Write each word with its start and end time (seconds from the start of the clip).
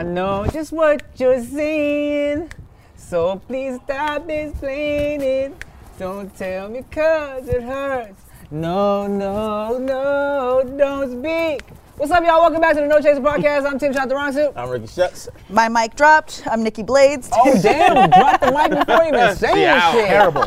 I 0.00 0.02
know 0.02 0.46
just 0.50 0.72
what 0.72 1.02
you're 1.16 1.44
saying. 1.44 2.50
So 2.96 3.36
please 3.46 3.78
stop 3.84 4.26
explaining. 4.30 5.54
Don't 5.98 6.34
tell 6.34 6.70
me 6.70 6.82
cause 6.90 7.46
it 7.46 7.62
hurts. 7.62 8.22
No, 8.50 9.06
no, 9.06 9.76
no, 9.76 10.64
don't 10.78 11.20
speak. 11.20 11.68
What's 11.98 12.10
up, 12.12 12.24
y'all? 12.24 12.40
Welcome 12.40 12.62
back 12.62 12.76
to 12.76 12.80
the 12.80 12.86
No 12.86 12.98
Chaser 13.02 13.20
Podcast. 13.20 13.66
I'm 13.66 13.78
Tim 13.78 13.92
Chantarangsu. 13.92 14.54
I'm 14.56 14.70
Ricky 14.70 14.86
Shucks. 14.86 15.28
My 15.50 15.68
mic 15.68 15.96
dropped. 15.96 16.44
I'm 16.46 16.62
Nikki 16.62 16.82
Blades. 16.82 17.28
Oh, 17.34 17.60
damn. 17.60 18.08
Drop 18.08 18.40
the 18.40 18.52
mic 18.52 18.70
before 18.86 19.04
you 19.04 19.08
even 19.14 19.36
say 19.36 19.60
Yeah, 19.64 19.92
shit. 19.92 20.06
Terrible. 20.06 20.46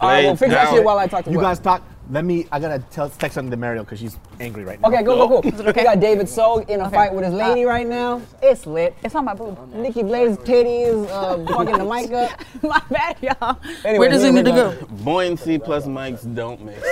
All 0.00 0.08
right, 0.10 0.26
well, 0.26 0.36
fix 0.36 0.52
that 0.52 0.70
shit 0.70 0.84
while 0.84 0.96
I 0.96 1.08
talk 1.08 1.24
to 1.24 1.30
You 1.32 1.38
Will. 1.38 1.42
guys 1.44 1.58
talk. 1.58 1.82
Let 2.10 2.24
me. 2.24 2.46
I 2.50 2.58
gotta 2.58 2.80
tell 2.90 3.08
text 3.08 3.36
something 3.36 3.52
to 3.52 3.56
Mariel 3.56 3.84
because 3.84 4.00
she's 4.00 4.16
angry 4.40 4.64
right 4.64 4.80
now. 4.80 4.88
Okay, 4.88 5.02
go, 5.04 5.28
go, 5.28 5.40
go. 5.40 5.48
We 5.64 5.72
got 5.72 6.00
David 6.00 6.26
Sog 6.26 6.68
in 6.68 6.80
a 6.80 6.86
Okay. 6.88 6.96
fight 6.96 7.14
with 7.14 7.24
his 7.24 7.32
lady 7.34 7.64
right 7.64 7.86
now. 7.86 8.20
It's 8.42 8.66
lit. 8.66 8.96
It's 9.04 9.14
on 9.14 9.24
my 9.24 9.34
boob. 9.34 9.72
Nikki 9.74 10.02
Blaze's 10.02 10.38
titties 10.38 11.08
uh, 11.08 11.38
fucking 11.52 11.78
the 11.78 11.84
mic 11.84 12.10
up. 12.12 12.30
my 12.62 12.82
bad, 12.90 13.16
y'all. 13.22 13.58
Anyway, 13.84 13.98
Where 14.00 14.10
does 14.10 14.24
it 14.24 14.32
need 14.32 14.44
to 14.46 14.50
go? 14.50 14.72
Buoyancy 15.04 15.58
plus 15.58 15.86
mics 15.86 16.34
don't 16.34 16.60
mix. 16.64 16.82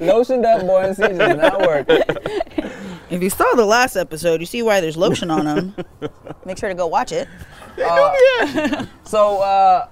Lotioned 0.00 0.44
up 0.44 0.62
buoyancy 0.62 1.02
does 1.02 1.36
not 1.36 1.60
work. 1.60 1.86
If 3.10 3.20
you 3.24 3.28
saw 3.30 3.56
the 3.56 3.64
last 3.66 3.96
episode, 3.96 4.38
you 4.38 4.46
see 4.46 4.62
why 4.62 4.80
there's 4.80 4.96
lotion 4.96 5.32
on 5.32 5.44
them. 5.44 5.74
Make 6.44 6.58
sure 6.58 6.68
to 6.68 6.76
go 6.76 6.86
watch 6.86 7.10
it. 7.10 7.26
So, 9.02 9.40
uh, 9.42 9.88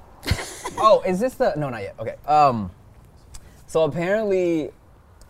oh, 0.81 1.03
is 1.07 1.21
this 1.21 1.35
the? 1.35 1.55
No, 1.57 1.69
not 1.69 1.83
yet. 1.83 1.95
Okay. 1.99 2.17
Um, 2.27 2.71
so 3.67 3.83
apparently, 3.83 4.71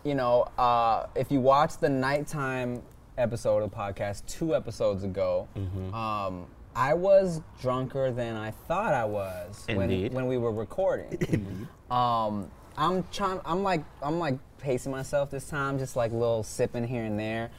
you 0.05 0.15
know, 0.15 0.43
uh, 0.59 1.07
if 1.15 1.31
you 1.31 1.41
watch 1.41 1.79
the 1.79 1.89
nighttime 1.89 2.83
episode 3.17 3.63
of 3.63 3.71
the 3.71 3.77
podcast 3.77 4.25
two 4.27 4.55
episodes 4.55 5.05
ago, 5.05 5.49
um, 5.93 6.47
I 6.75 6.95
was 6.95 7.41
drunker 7.61 8.13
than 8.13 8.37
I 8.37 8.53
thought 8.53 8.95
I 8.95 9.05
was 9.05 9.65
when 9.67 9.91
Indeed. 9.91 10.15
when 10.15 10.27
we 10.27 10.39
were 10.39 10.53
recording. 10.53 11.69
um, 11.91 12.51
I'm 12.77 13.05
trying. 13.13 13.41
I'm 13.45 13.63
like 13.63 13.85
I'm 14.03 14.19
like 14.19 14.39
pacing 14.59 14.93
myself 14.93 15.31
this 15.31 15.49
time, 15.49 15.79
just 15.79 15.97
like 15.97 16.13
little 16.13 16.43
sipping 16.43 16.87
here 16.87 17.05
and 17.05 17.19
there, 17.19 17.51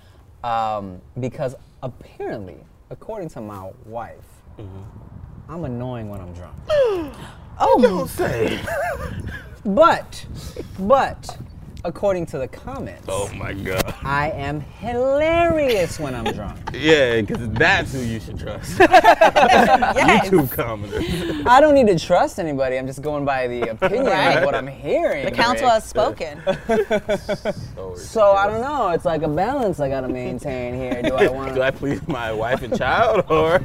um, 0.43 1.01
because 1.19 1.55
apparently, 1.83 2.57
according 2.89 3.29
to 3.29 3.41
my 3.41 3.71
wife, 3.85 4.15
I'm 5.49 5.65
annoying 5.65 6.09
when 6.09 6.21
I'm 6.21 6.33
drunk. 6.33 6.55
Oh, 7.59 7.81
Don't 7.81 8.07
say. 8.09 8.59
But, 9.65 10.25
but, 10.79 11.37
according 11.85 12.25
to 12.27 12.37
the 12.37 12.47
comments, 12.47 13.05
Oh 13.07 13.29
my 13.35 13.53
god. 13.53 13.95
I 14.03 14.31
am 14.31 14.59
hilarious 14.59 15.99
when 15.99 16.13
I'm 16.15 16.25
drunk. 16.33 16.57
Yeah, 16.79 17.21
because 17.21 17.49
that's 17.49 17.91
who 17.93 17.99
you 17.99 18.19
should 18.19 18.39
trust. 18.39 18.79
yes. 18.79 20.29
YouTube 20.29 20.47
commenters. 20.49 21.45
I 21.45 21.59
don't 21.59 21.73
need 21.73 21.87
to 21.87 21.99
trust 21.99 22.39
anybody. 22.39 22.77
I'm 22.77 22.87
just 22.87 23.01
going 23.01 23.25
by 23.25 23.47
the 23.47 23.61
opinion 23.71 24.05
Right. 24.05 24.37
of 24.37 24.45
what 24.45 24.55
I'm 24.55 24.67
hearing. 24.67 25.25
The 25.25 25.31
council 25.31 25.65
right? 25.67 25.73
has 25.73 25.83
spoken. 25.85 26.41
So 27.97 28.31
I 28.31 28.47
don't 28.47 28.61
know. 28.61 28.89
It's 28.89 29.05
like 29.05 29.23
a 29.23 29.27
balance 29.27 29.79
I 29.79 29.89
gotta 29.89 30.07
maintain 30.07 30.73
here. 30.73 31.01
Do 31.01 31.15
I 31.15 31.27
want 31.27 31.55
Do 31.55 31.61
I 31.61 31.71
please 31.71 32.05
my 32.07 32.31
wife 32.31 32.61
and 32.61 32.77
child 32.77 33.25
or 33.29 33.59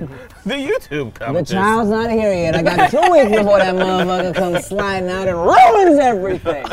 the 0.45 0.55
YouTube 0.55 1.15
The 1.19 1.43
child's 1.45 1.91
not 1.91 2.11
here 2.11 2.33
yet. 2.33 2.57
I 2.57 2.63
got 2.63 2.91
two 2.91 3.01
weeks 3.13 3.31
before 3.37 3.59
that 3.59 3.75
motherfucker 3.75 4.35
comes 4.35 4.67
sliding 4.67 5.09
out 5.11 5.29
and 5.29 5.39
ruins 5.39 5.99
everything. 6.01 6.65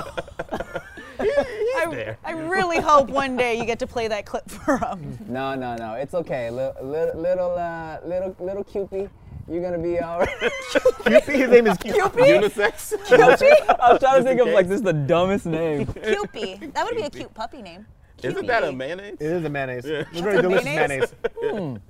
He's 2.11 2.17
there. 2.23 2.35
I 2.35 2.47
really 2.47 2.79
hope 2.79 3.09
one 3.09 3.35
day 3.35 3.57
you 3.57 3.65
get 3.65 3.79
to 3.79 3.87
play 3.87 4.07
that 4.07 4.25
clip 4.25 4.49
for 4.49 4.77
him. 4.77 5.17
No, 5.27 5.55
no, 5.55 5.75
no. 5.75 5.93
It's 5.93 6.13
okay. 6.13 6.49
Little, 6.49 6.85
little, 6.85 7.21
little, 7.21 7.57
uh, 7.57 7.99
little, 8.05 8.35
little 8.39 8.63
Cupid. 8.63 9.09
You're 9.47 9.61
gonna 9.61 9.79
be 9.79 9.99
all 9.99 10.19
right. 10.19 10.29
Cupid. 11.03 11.23
His 11.35 11.49
name 11.49 11.67
is 11.67 11.77
Cupid. 11.77 12.19
Unisex. 12.19 12.93
I 13.79 13.91
was 13.91 13.99
trying 13.99 14.17
to 14.17 14.23
think 14.23 14.39
of 14.39 14.47
like 14.49 14.67
this 14.67 14.77
is 14.77 14.81
the 14.81 14.93
dumbest 14.93 15.45
name. 15.45 15.85
Cupie. 15.87 16.73
That 16.73 16.85
would 16.85 16.95
be 16.95 17.03
a 17.03 17.09
cute 17.09 17.33
puppy 17.33 17.61
name. 17.61 17.85
Isn't 18.21 18.45
that 18.45 18.63
a 18.63 18.71
mayonnaise? 18.71 19.17
It 19.19 19.25
is 19.25 19.43
a 19.43 19.49
mayonnaise. 19.49 19.85
Yeah. 19.85 20.03
It's 20.11 20.19
very 20.19 20.41
delicious 20.41 20.65
mayonnaise? 20.65 21.13
mayonnaise. 21.41 21.81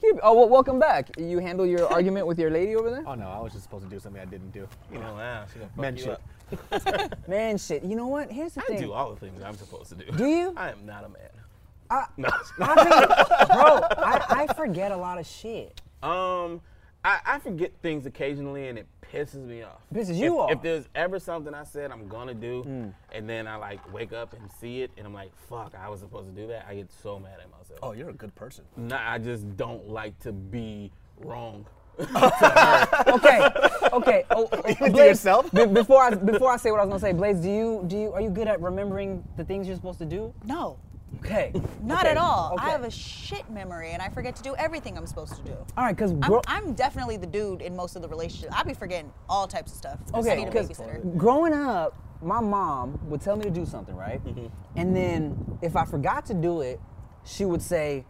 Cupid. 0.00 0.20
Oh, 0.22 0.34
well, 0.34 0.48
welcome 0.48 0.78
back. 0.78 1.18
You 1.18 1.38
handle 1.38 1.66
your 1.66 1.90
argument 1.90 2.26
with 2.26 2.38
your 2.38 2.50
lady 2.50 2.74
over 2.76 2.90
there? 2.90 3.04
Oh 3.06 3.14
no, 3.14 3.28
I 3.28 3.40
was 3.40 3.52
just 3.52 3.64
supposed 3.64 3.84
to 3.84 3.90
do 3.90 3.98
something 3.98 4.20
I 4.20 4.26
didn't 4.26 4.50
do. 4.50 4.68
You 4.92 4.98
know, 4.98 5.14
wow, 5.14 5.44
she 5.52 5.58
gonna 5.58 5.70
fuck 5.70 5.78
Men 5.78 5.96
you 5.96 6.04
shit. 6.04 6.20
Up. 6.72 7.28
Man, 7.28 7.58
shit. 7.58 7.82
You 7.84 7.96
know 7.96 8.06
what? 8.06 8.30
Here's 8.30 8.54
the 8.54 8.62
I 8.62 8.64
thing. 8.64 8.78
I 8.78 8.80
do 8.80 8.92
all 8.92 9.12
the 9.14 9.20
things 9.20 9.42
I'm 9.42 9.56
supposed 9.56 9.88
to 9.90 9.94
do. 9.96 10.10
Do 10.12 10.26
you? 10.26 10.54
I 10.56 10.70
am 10.70 10.84
not 10.86 11.04
a 11.04 11.08
man. 11.08 11.20
I- 11.90 12.06
no. 12.16 12.28
I 12.60 12.74
think- 12.84 13.48
bro, 13.50 13.80
I, 14.04 14.46
I 14.48 14.54
forget 14.54 14.92
a 14.92 14.96
lot 14.96 15.18
of 15.18 15.26
shit. 15.26 15.80
Um, 16.02 16.60
I, 17.04 17.20
I 17.26 17.38
forget 17.38 17.72
things 17.82 18.06
occasionally, 18.06 18.68
and 18.68 18.78
it 18.78 18.86
pisses 19.12 19.46
me 19.46 19.62
off. 19.62 19.82
Pisses 19.94 20.16
you 20.16 20.26
if, 20.26 20.40
off? 20.40 20.50
If 20.52 20.62
there's 20.62 20.88
ever 20.94 21.18
something 21.18 21.52
I 21.54 21.64
said 21.64 21.90
I'm 21.90 22.08
gonna 22.08 22.34
do, 22.34 22.92
and 23.12 23.28
then 23.28 23.46
I 23.46 23.56
like 23.56 23.92
wake 23.92 24.12
up 24.12 24.32
and 24.32 24.50
see 24.60 24.80
it, 24.82 24.90
and 24.96 25.06
I'm 25.06 25.12
like, 25.14 25.30
"Fuck, 25.48 25.74
I 25.78 25.88
was 25.88 26.00
supposed 26.00 26.34
to 26.34 26.40
do 26.40 26.46
that." 26.48 26.66
I 26.68 26.74
get 26.74 26.90
so 27.02 27.18
mad 27.18 27.38
at 27.42 27.50
myself. 27.50 27.78
Oh, 27.82 27.92
you're 27.92 28.08
a 28.08 28.14
good 28.14 28.34
person. 28.34 28.64
Nah, 28.76 29.00
I 29.12 29.18
just 29.18 29.56
don't 29.56 29.86
like 29.88 30.18
to 30.20 30.32
be 30.32 30.90
wrong. 31.18 31.66
Okay, 33.08 33.48
okay. 33.92 34.24
Oh, 34.30 34.48
oh, 34.52 34.62
Even 34.68 34.92
Blaze, 34.92 35.08
yourself? 35.08 35.50
be- 35.52 35.66
before 35.66 36.02
I 36.02 36.10
before 36.14 36.50
I 36.50 36.56
say 36.56 36.70
what 36.70 36.80
I 36.80 36.84
was 36.84 36.88
gonna 36.90 37.00
say, 37.00 37.12
Blaze, 37.12 37.38
do 37.40 37.48
you 37.50 37.84
do 37.86 37.96
you 37.96 38.12
are 38.12 38.20
you 38.20 38.30
good 38.30 38.48
at 38.48 38.60
remembering 38.60 39.22
the 39.36 39.44
things 39.44 39.66
you're 39.66 39.76
supposed 39.76 39.98
to 40.00 40.04
do? 40.06 40.32
No, 40.44 40.78
Okay. 41.20 41.52
not 41.82 42.00
Okay, 42.02 42.10
at 42.10 42.16
all. 42.16 42.52
okay. 42.54 42.66
I 42.66 42.70
have 42.70 42.82
a 42.82 42.90
shit 42.90 43.48
memory 43.50 43.90
and 43.92 44.02
I 44.02 44.08
forget 44.08 44.34
to 44.36 44.42
do 44.42 44.54
everything 44.56 44.96
I'm 44.98 45.06
supposed 45.06 45.36
to 45.36 45.42
do. 45.42 45.52
All 45.76 45.84
right, 45.84 45.94
because 45.96 46.12
I'm, 46.22 46.40
I'm 46.48 46.74
definitely 46.74 47.16
the 47.16 47.26
dude 47.26 47.62
in 47.62 47.76
most 47.76 47.94
of 47.96 48.02
the 48.02 48.08
relationships. 48.08 48.52
I 48.56 48.62
be 48.64 48.74
forgetting 48.74 49.12
all 49.28 49.46
types 49.46 49.72
of 49.72 49.78
stuff. 49.78 49.98
I 50.12 50.18
Okay, 50.18 50.36
need 50.36 50.48
a 50.48 50.50
because 50.50 50.68
babysitter. 50.68 51.16
growing 51.16 51.52
up, 51.52 51.96
my 52.22 52.40
mom 52.40 52.98
would 53.08 53.20
tell 53.20 53.36
me 53.36 53.44
to 53.44 53.50
do 53.50 53.64
something, 53.64 53.94
right? 53.94 54.22
Mm-hmm. 54.24 54.46
And 54.76 54.96
then 54.96 55.58
if 55.62 55.76
I 55.76 55.84
forgot 55.84 56.26
to 56.26 56.34
do 56.34 56.60
it, 56.62 56.80
she 57.24 57.44
would 57.44 57.62
say, 57.62 58.04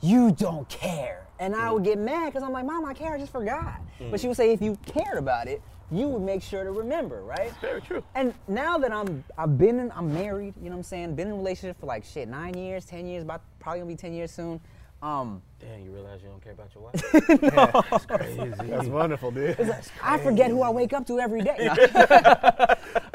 "You 0.00 0.32
don't 0.32 0.68
care," 0.68 1.25
and 1.38 1.54
I 1.54 1.70
would 1.70 1.82
mm. 1.82 1.86
get 1.86 1.98
mad 1.98 2.26
because 2.26 2.42
I'm 2.42 2.52
like, 2.52 2.64
"Mom, 2.64 2.84
I 2.84 2.94
care. 2.94 3.14
I 3.14 3.18
just 3.18 3.32
forgot." 3.32 3.80
But 3.98 4.10
mm. 4.10 4.20
she 4.20 4.28
would 4.28 4.36
say, 4.36 4.52
"If 4.52 4.62
you 4.62 4.78
cared 4.86 5.18
about 5.18 5.48
it, 5.48 5.62
you 5.90 6.08
would 6.08 6.22
make 6.22 6.42
sure 6.42 6.64
to 6.64 6.72
remember, 6.72 7.22
right?" 7.22 7.52
Very 7.60 7.80
true. 7.80 8.02
And 8.14 8.34
now 8.48 8.78
that 8.78 8.92
I'm, 8.92 9.24
I've 9.36 9.58
been, 9.58 9.78
in, 9.78 9.92
I'm 9.92 10.12
married. 10.12 10.54
You 10.56 10.64
know 10.64 10.70
what 10.70 10.76
I'm 10.78 10.82
saying? 10.84 11.14
Been 11.14 11.28
in 11.28 11.34
a 11.34 11.36
relationship 11.36 11.78
for 11.80 11.86
like 11.86 12.04
shit, 12.04 12.28
nine 12.28 12.56
years, 12.56 12.84
ten 12.84 13.06
years. 13.06 13.22
About 13.22 13.42
probably 13.58 13.80
gonna 13.80 13.90
be 13.90 13.96
ten 13.96 14.12
years 14.12 14.30
soon. 14.30 14.60
Um, 15.02 15.42
Damn, 15.60 15.84
you 15.84 15.90
realize 15.90 16.20
you 16.22 16.28
don't 16.28 16.42
care 16.42 16.52
about 16.52 16.74
your 16.74 16.84
wife? 16.84 17.82
That's 17.90 18.06
crazy. 18.06 18.70
That's 18.70 18.88
wonderful, 18.88 19.30
dude. 19.30 19.58
I 20.02 20.18
forget 20.18 20.50
who 20.50 20.62
I 20.62 20.70
wake 20.70 20.92
up 20.92 21.06
to 21.06 21.20
every 21.20 21.42
day. 21.42 21.56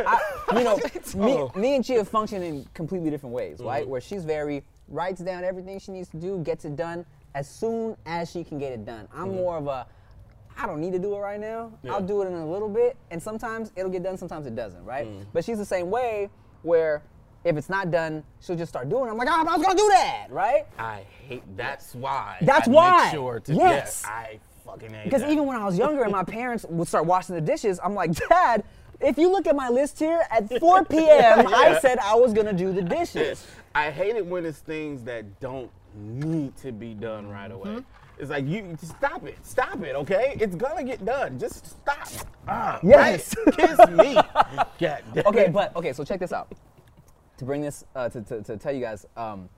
I, 0.04 0.22
you 0.54 0.64
know, 0.64 0.78
me, 1.16 1.34
oh. 1.34 1.52
me 1.56 1.76
and 1.76 1.84
Chia 1.84 2.06
function 2.06 2.44
in 2.44 2.68
completely 2.74 3.10
different 3.10 3.34
ways, 3.34 3.60
right? 3.60 3.82
Mm-hmm. 3.82 3.92
Where 3.92 4.02
she's 4.02 4.24
very 4.26 4.64
writes 4.88 5.22
down 5.22 5.44
everything 5.44 5.80
she 5.80 5.92
needs 5.92 6.10
to 6.10 6.18
do, 6.18 6.40
gets 6.40 6.66
it 6.66 6.76
done 6.76 7.06
as 7.34 7.50
soon 7.50 7.96
as 8.06 8.32
she 8.32 8.44
can 8.44 8.58
get 8.58 8.72
it 8.72 8.86
done. 8.86 9.08
I'm 9.14 9.28
mm-hmm. 9.28 9.36
more 9.36 9.58
of 9.58 9.68
a 9.68 9.88
I 10.58 10.68
don't 10.68 10.82
need 10.82 10.92
to 10.94 11.00
do 11.00 11.16
it 11.16 11.20
right 11.20 11.40
now. 11.40 11.72
I'll 11.90 12.02
do 12.02 12.22
it 12.22 12.28
in 12.28 12.34
a 12.34 12.46
little 12.46 12.70
bit, 12.70 12.98
and 13.10 13.22
sometimes 13.24 13.72
it'll 13.76 13.90
get 13.90 14.04
done, 14.04 14.18
sometimes 14.18 14.46
it 14.46 14.56
doesn't, 14.56 14.84
right? 14.84 15.08
Mm. 15.08 15.26
But 15.34 15.46
she's 15.46 15.58
the 15.58 15.66
same 15.66 15.90
way 15.90 16.30
where 16.62 17.04
if 17.44 17.58
it's 17.58 17.70
not 17.70 17.90
done, 17.90 18.24
she'll 18.42 18.56
just 18.56 18.70
start 18.70 18.90
doing 18.90 19.08
it. 19.08 19.12
I'm 19.12 19.18
like, 19.18 19.28
oh, 19.30 19.46
I 19.48 19.58
was 19.58 19.66
gonna 19.66 19.78
do 19.78 19.90
that, 19.90 20.28
right? 20.30 20.66
I 20.78 21.06
hate. 21.28 21.44
That's 21.58 21.96
why. 21.96 22.38
That's 22.42 22.68
I 22.68 22.72
why. 22.72 23.04
Make 23.06 23.14
sure 23.14 23.40
to. 23.40 23.54
Yes. 23.54 24.04
Yeah, 24.06 24.12
I 24.12 24.40
fucking 24.66 24.94
hate 24.94 25.06
Because 25.06 25.24
even 25.24 25.46
when 25.46 25.58
I 25.58 25.66
was 25.66 25.78
younger 25.78 26.04
and 26.04 26.12
my 26.12 26.24
parents 26.38 26.66
would 26.70 26.88
start 26.88 27.06
washing 27.06 27.36
the 27.36 27.42
dishes, 27.42 27.80
I'm 27.84 27.96
like, 27.96 28.12
Dad, 28.30 28.64
if 29.00 29.18
you 29.18 29.32
look 29.32 29.48
at 29.48 29.56
my 29.56 29.70
list 29.70 29.98
here, 29.98 30.22
at 30.30 30.60
4 30.60 30.86
p.m., 30.86 31.48
I 31.48 31.80
said 31.82 31.98
I 32.00 32.16
was 32.16 32.34
gonna 32.34 32.54
do 32.54 32.72
the 32.72 32.84
dishes. 32.84 33.48
I 33.74 33.90
hate 33.90 34.16
it 34.16 34.26
when 34.26 34.46
it's 34.46 34.60
things 34.60 35.04
that 35.06 35.40
don't 35.40 35.72
need 35.96 36.56
to 36.58 36.72
be 36.72 36.94
done 36.94 37.28
right 37.28 37.52
Mm-hmm. 37.52 37.68
away. 37.70 37.84
It's 38.20 38.30
like 38.30 38.46
you 38.46 38.78
stop 38.84 39.26
it, 39.26 39.38
stop 39.44 39.82
it, 39.84 39.96
okay? 39.96 40.38
It's 40.40 40.56
gonna 40.56 40.84
get 40.84 41.04
done. 41.04 41.40
Just 41.40 41.66
stop. 41.66 42.08
Ah, 42.48 42.80
Yes. 42.84 43.34
right? 43.48 43.56
Kiss 43.56 43.78
me. 43.90 44.14
God 44.80 45.04
damn 45.14 45.26
Okay, 45.28 45.46
it. 45.46 45.54
but 45.54 45.76
okay, 45.76 45.92
so 45.94 46.04
check 46.04 46.20
this 46.20 46.32
out. 46.32 46.52
To 47.38 47.46
bring 47.46 47.62
this, 47.62 47.84
uh, 47.96 48.10
to, 48.10 48.22
to, 48.22 48.44
to 48.44 48.58
tell 48.58 48.72
you 48.74 48.82
guys, 48.82 49.08
um, 49.18 49.50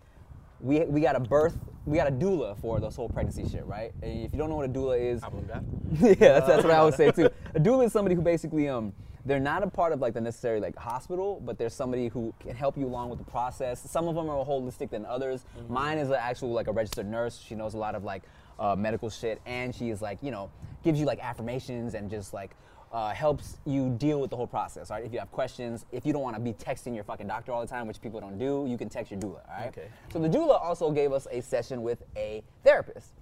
we, 0.62 0.80
we 0.86 1.02
got 1.02 1.18
a 1.18 1.20
birth, 1.20 1.58
we 1.86 1.98
got 1.98 2.08
a 2.08 2.12
doula 2.12 2.58
for 2.58 2.80
this 2.80 2.96
whole 2.96 3.10
pregnancy 3.10 3.46
shit, 3.50 3.66
right? 3.66 3.92
And 4.02 4.24
if 4.26 4.32
you 4.32 4.38
don't 4.40 4.50
know 4.50 4.56
what 4.56 4.66
a 4.70 4.72
doula 4.72 4.98
is, 4.98 5.22
I 5.24 5.28
believe 5.30 5.48
that. 5.48 5.64
yeah, 6.22 6.40
that's, 6.40 6.48
that's 6.48 6.64
what 6.64 6.72
I 6.74 6.82
would 6.86 6.94
say 6.94 7.12
too. 7.16 7.30
A 7.54 7.60
doula 7.60 7.86
is 7.88 7.92
somebody 7.92 8.16
who 8.16 8.22
basically 8.22 8.70
um 8.70 8.94
they're 9.26 9.40
not 9.40 9.64
a 9.64 9.68
part 9.68 9.94
of 9.94 10.02
like 10.02 10.14
the 10.14 10.22
necessary 10.22 10.60
like 10.60 10.76
hospital, 10.76 11.42
but 11.46 11.58
they're 11.58 11.70
somebody 11.70 12.08
who 12.08 12.34
can 12.40 12.56
help 12.56 12.78
you 12.78 12.86
along 12.86 13.10
with 13.10 13.20
the 13.20 13.26
process. 13.26 13.80
Some 13.90 14.08
of 14.08 14.16
them 14.16 14.30
are 14.30 14.36
more 14.36 14.46
holistic 14.46 14.90
than 14.90 15.06
others. 15.06 15.46
Mine 15.70 15.98
is 15.98 16.10
an 16.10 16.18
actual 16.20 16.52
like 16.52 16.68
a 16.68 16.72
registered 16.72 17.08
nurse. 17.08 17.40
She 17.40 17.56
knows 17.56 17.74
a 17.74 17.78
lot 17.78 17.96
of 17.96 18.04
like 18.04 18.24
uh, 18.60 18.76
medical 18.76 19.10
shit, 19.10 19.42
and 19.46 19.74
she 19.74 19.90
is 19.90 20.02
like 20.02 20.20
you 20.22 20.32
know 20.32 20.50
gives 20.84 21.00
you 21.00 21.06
like 21.06 21.20
affirmations 21.20 21.94
and 21.94 22.10
just 22.10 22.34
like 22.34 22.52
uh, 22.92 23.10
helps 23.10 23.58
you 23.66 23.90
deal 23.98 24.20
with 24.20 24.30
the 24.30 24.36
whole 24.36 24.48
process. 24.48 24.90
Right? 24.90 25.04
If 25.04 25.14
you 25.14 25.20
have 25.20 25.32
questions, 25.32 25.86
if 25.92 26.06
you 26.06 26.14
don't 26.14 26.22
want 26.22 26.36
to 26.36 26.42
be 26.42 26.54
texting 26.54 26.94
your 26.94 27.04
fucking 27.04 27.28
doctor 27.28 27.52
all 27.52 27.62
the 27.62 27.68
time, 27.68 27.88
which 27.88 28.02
people 28.02 28.20
don't 28.20 28.38
do, 28.38 28.66
you 28.68 28.78
can 28.78 28.90
text 28.90 29.12
your 29.12 29.20
doula. 29.20 29.50
All 29.50 29.58
right. 29.58 29.68
Okay. 29.70 29.88
So 30.12 30.20
the 30.20 30.30
doula 30.30 30.62
also 30.62 30.92
gave 30.92 31.12
us 31.12 31.28
a 31.32 31.42
session 31.42 31.82
with 31.82 32.04
a 32.16 32.44
therapist. 32.64 33.14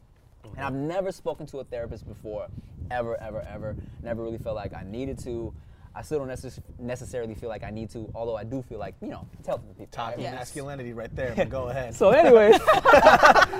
And 0.57 0.65
I've 0.65 0.73
never 0.73 1.11
spoken 1.11 1.45
to 1.47 1.59
a 1.59 1.63
therapist 1.63 2.07
before, 2.07 2.47
ever, 2.89 3.15
ever, 3.21 3.45
ever. 3.47 3.75
Never 4.03 4.23
really 4.23 4.39
felt 4.39 4.55
like 4.55 4.73
I 4.73 4.83
needed 4.83 5.19
to. 5.19 5.53
I 5.93 6.01
still 6.01 6.19
don't 6.19 6.29
necess- 6.29 6.61
necessarily 6.79 7.35
feel 7.35 7.49
like 7.49 7.63
I 7.63 7.69
need 7.69 7.89
to, 7.91 8.09
although 8.15 8.37
I 8.37 8.45
do 8.45 8.61
feel 8.61 8.79
like, 8.79 8.95
you 9.01 9.09
know, 9.09 9.27
it's 9.37 9.47
helping 9.47 9.69
people. 9.69 9.87
Toxic 9.91 10.17
right? 10.17 10.23
Yes. 10.23 10.35
masculinity 10.35 10.93
right 10.93 11.13
there. 11.13 11.33
But 11.35 11.49
go 11.49 11.67
ahead. 11.67 11.93
So, 11.93 12.11
anyways, 12.11 12.59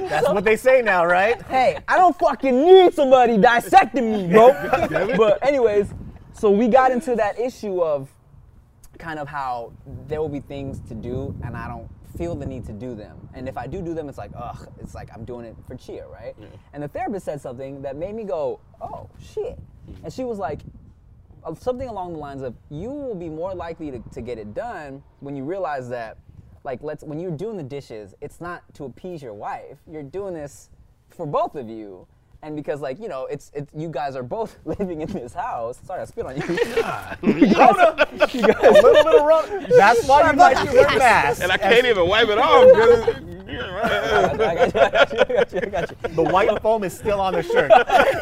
That's 0.10 0.28
what 0.30 0.45
they 0.45 0.56
say 0.56 0.81
now, 0.81 1.06
right? 1.06 1.42
hey, 1.48 1.80
I 1.88 1.98
don't 1.98 2.18
fucking 2.18 2.63
need 2.63 2.94
somebody 2.94 3.38
dissecting 3.38 4.12
me, 4.12 4.28
bro. 4.30 4.54
but 5.18 5.45
anyways, 5.45 5.94
so 6.33 6.50
we 6.50 6.68
got 6.69 6.92
into 6.92 7.16
that 7.16 7.38
issue 7.38 7.81
of 7.81 8.10
kind 8.98 9.19
of 9.19 9.28
how 9.28 9.74
there 10.07 10.22
will 10.22 10.30
be 10.30 10.39
things 10.39 10.80
to 10.88 10.94
do 10.94 11.36
and 11.44 11.57
I 11.57 11.68
don't 11.68 11.89
feel 12.18 12.36
the 12.36 12.45
need 12.45 12.66
to 12.68 12.74
do 12.74 12.95
them. 12.95 13.18
And 13.33 13.50
if 13.50 13.57
I 13.57 13.68
do 13.68 13.81
do 13.81 13.94
them, 13.94 14.07
it's 14.07 14.18
like, 14.18 14.31
ugh, 14.36 14.68
it's 14.80 14.94
like 14.94 15.10
I'm 15.13 15.25
doing 15.25 15.45
it 15.45 15.56
for 15.68 15.75
cheer, 15.75 16.06
right? 16.07 16.36
And 16.74 16.83
the 16.83 16.88
therapist 16.88 17.25
said 17.25 17.42
something 17.42 17.81
that 17.81 17.95
made 17.95 18.16
me 18.16 18.24
go, 18.24 18.60
oh, 18.81 19.10
shit. 19.19 19.60
Mm. 19.89 20.04
And 20.04 20.13
she 20.13 20.24
was 20.24 20.38
like, 20.38 20.60
something 21.60 21.88
along 21.88 22.14
the 22.14 22.20
lines 22.20 22.42
of, 22.42 22.56
you 22.70 22.90
will 22.90 23.16
be 23.16 23.30
more 23.30 23.54
likely 23.54 23.92
to, 23.92 24.00
to 24.14 24.22
get 24.22 24.38
it 24.38 24.54
done 24.54 25.04
when 25.20 25.36
you 25.36 25.44
realize 25.44 25.90
that, 25.90 26.18
like, 26.64 26.84
let's, 26.84 27.04
when 27.04 27.20
you're 27.20 27.32
doing 27.32 27.58
the 27.58 27.64
dishes, 27.64 28.14
it's 28.22 28.40
not 28.40 28.62
to 28.76 28.86
appease 28.86 29.22
your 29.22 29.34
wife. 29.34 29.78
You're 29.90 30.04
doing 30.04 30.34
this 30.34 30.70
for 31.10 31.26
both 31.26 31.56
of 31.56 31.70
you. 31.70 32.08
And 32.44 32.56
because, 32.56 32.82
like, 32.82 33.00
you 33.00 33.08
know, 33.08 33.28
it's, 33.28 33.52
it's 33.54 33.72
you 33.76 33.88
guys 33.88 34.16
are 34.16 34.24
both 34.24 34.58
living 34.66 35.02
in 35.02 35.12
this 35.12 35.34
house. 35.34 35.80
Sorry, 35.86 36.02
I 36.02 36.06
spit 36.06 36.26
on 36.26 36.38
you. 36.38 36.44
A 37.24 38.72
little 38.72 39.04
bit 39.04 39.16
of 39.16 39.26
run. 39.26 39.68
That's 39.78 40.08
why 40.08 40.32
you 40.32 40.38
like 40.38 40.58
to 40.58 40.76
wear 40.76 40.98
masks. 40.98 41.42
And 41.42 41.52
I 41.52 41.58
can't 41.58 41.86
even 41.86 42.08
wipe 42.08 42.30
it 42.30 42.38
off 42.38 42.68
because 42.68 43.32
I 43.84 44.56
got 44.56 44.74
you, 44.74 44.80
I 44.80 44.90
got 44.90 45.14
you, 45.14 45.20
I 45.20 45.26
got 45.26 45.54
you, 45.54 45.60
I 45.62 45.66
got 45.66 45.92
you. 45.92 46.16
The 46.16 46.24
white 46.24 46.62
foam 46.62 46.84
is 46.84 46.98
still 46.98 47.20
on 47.20 47.34
the 47.34 47.44
shirt. 47.44 47.72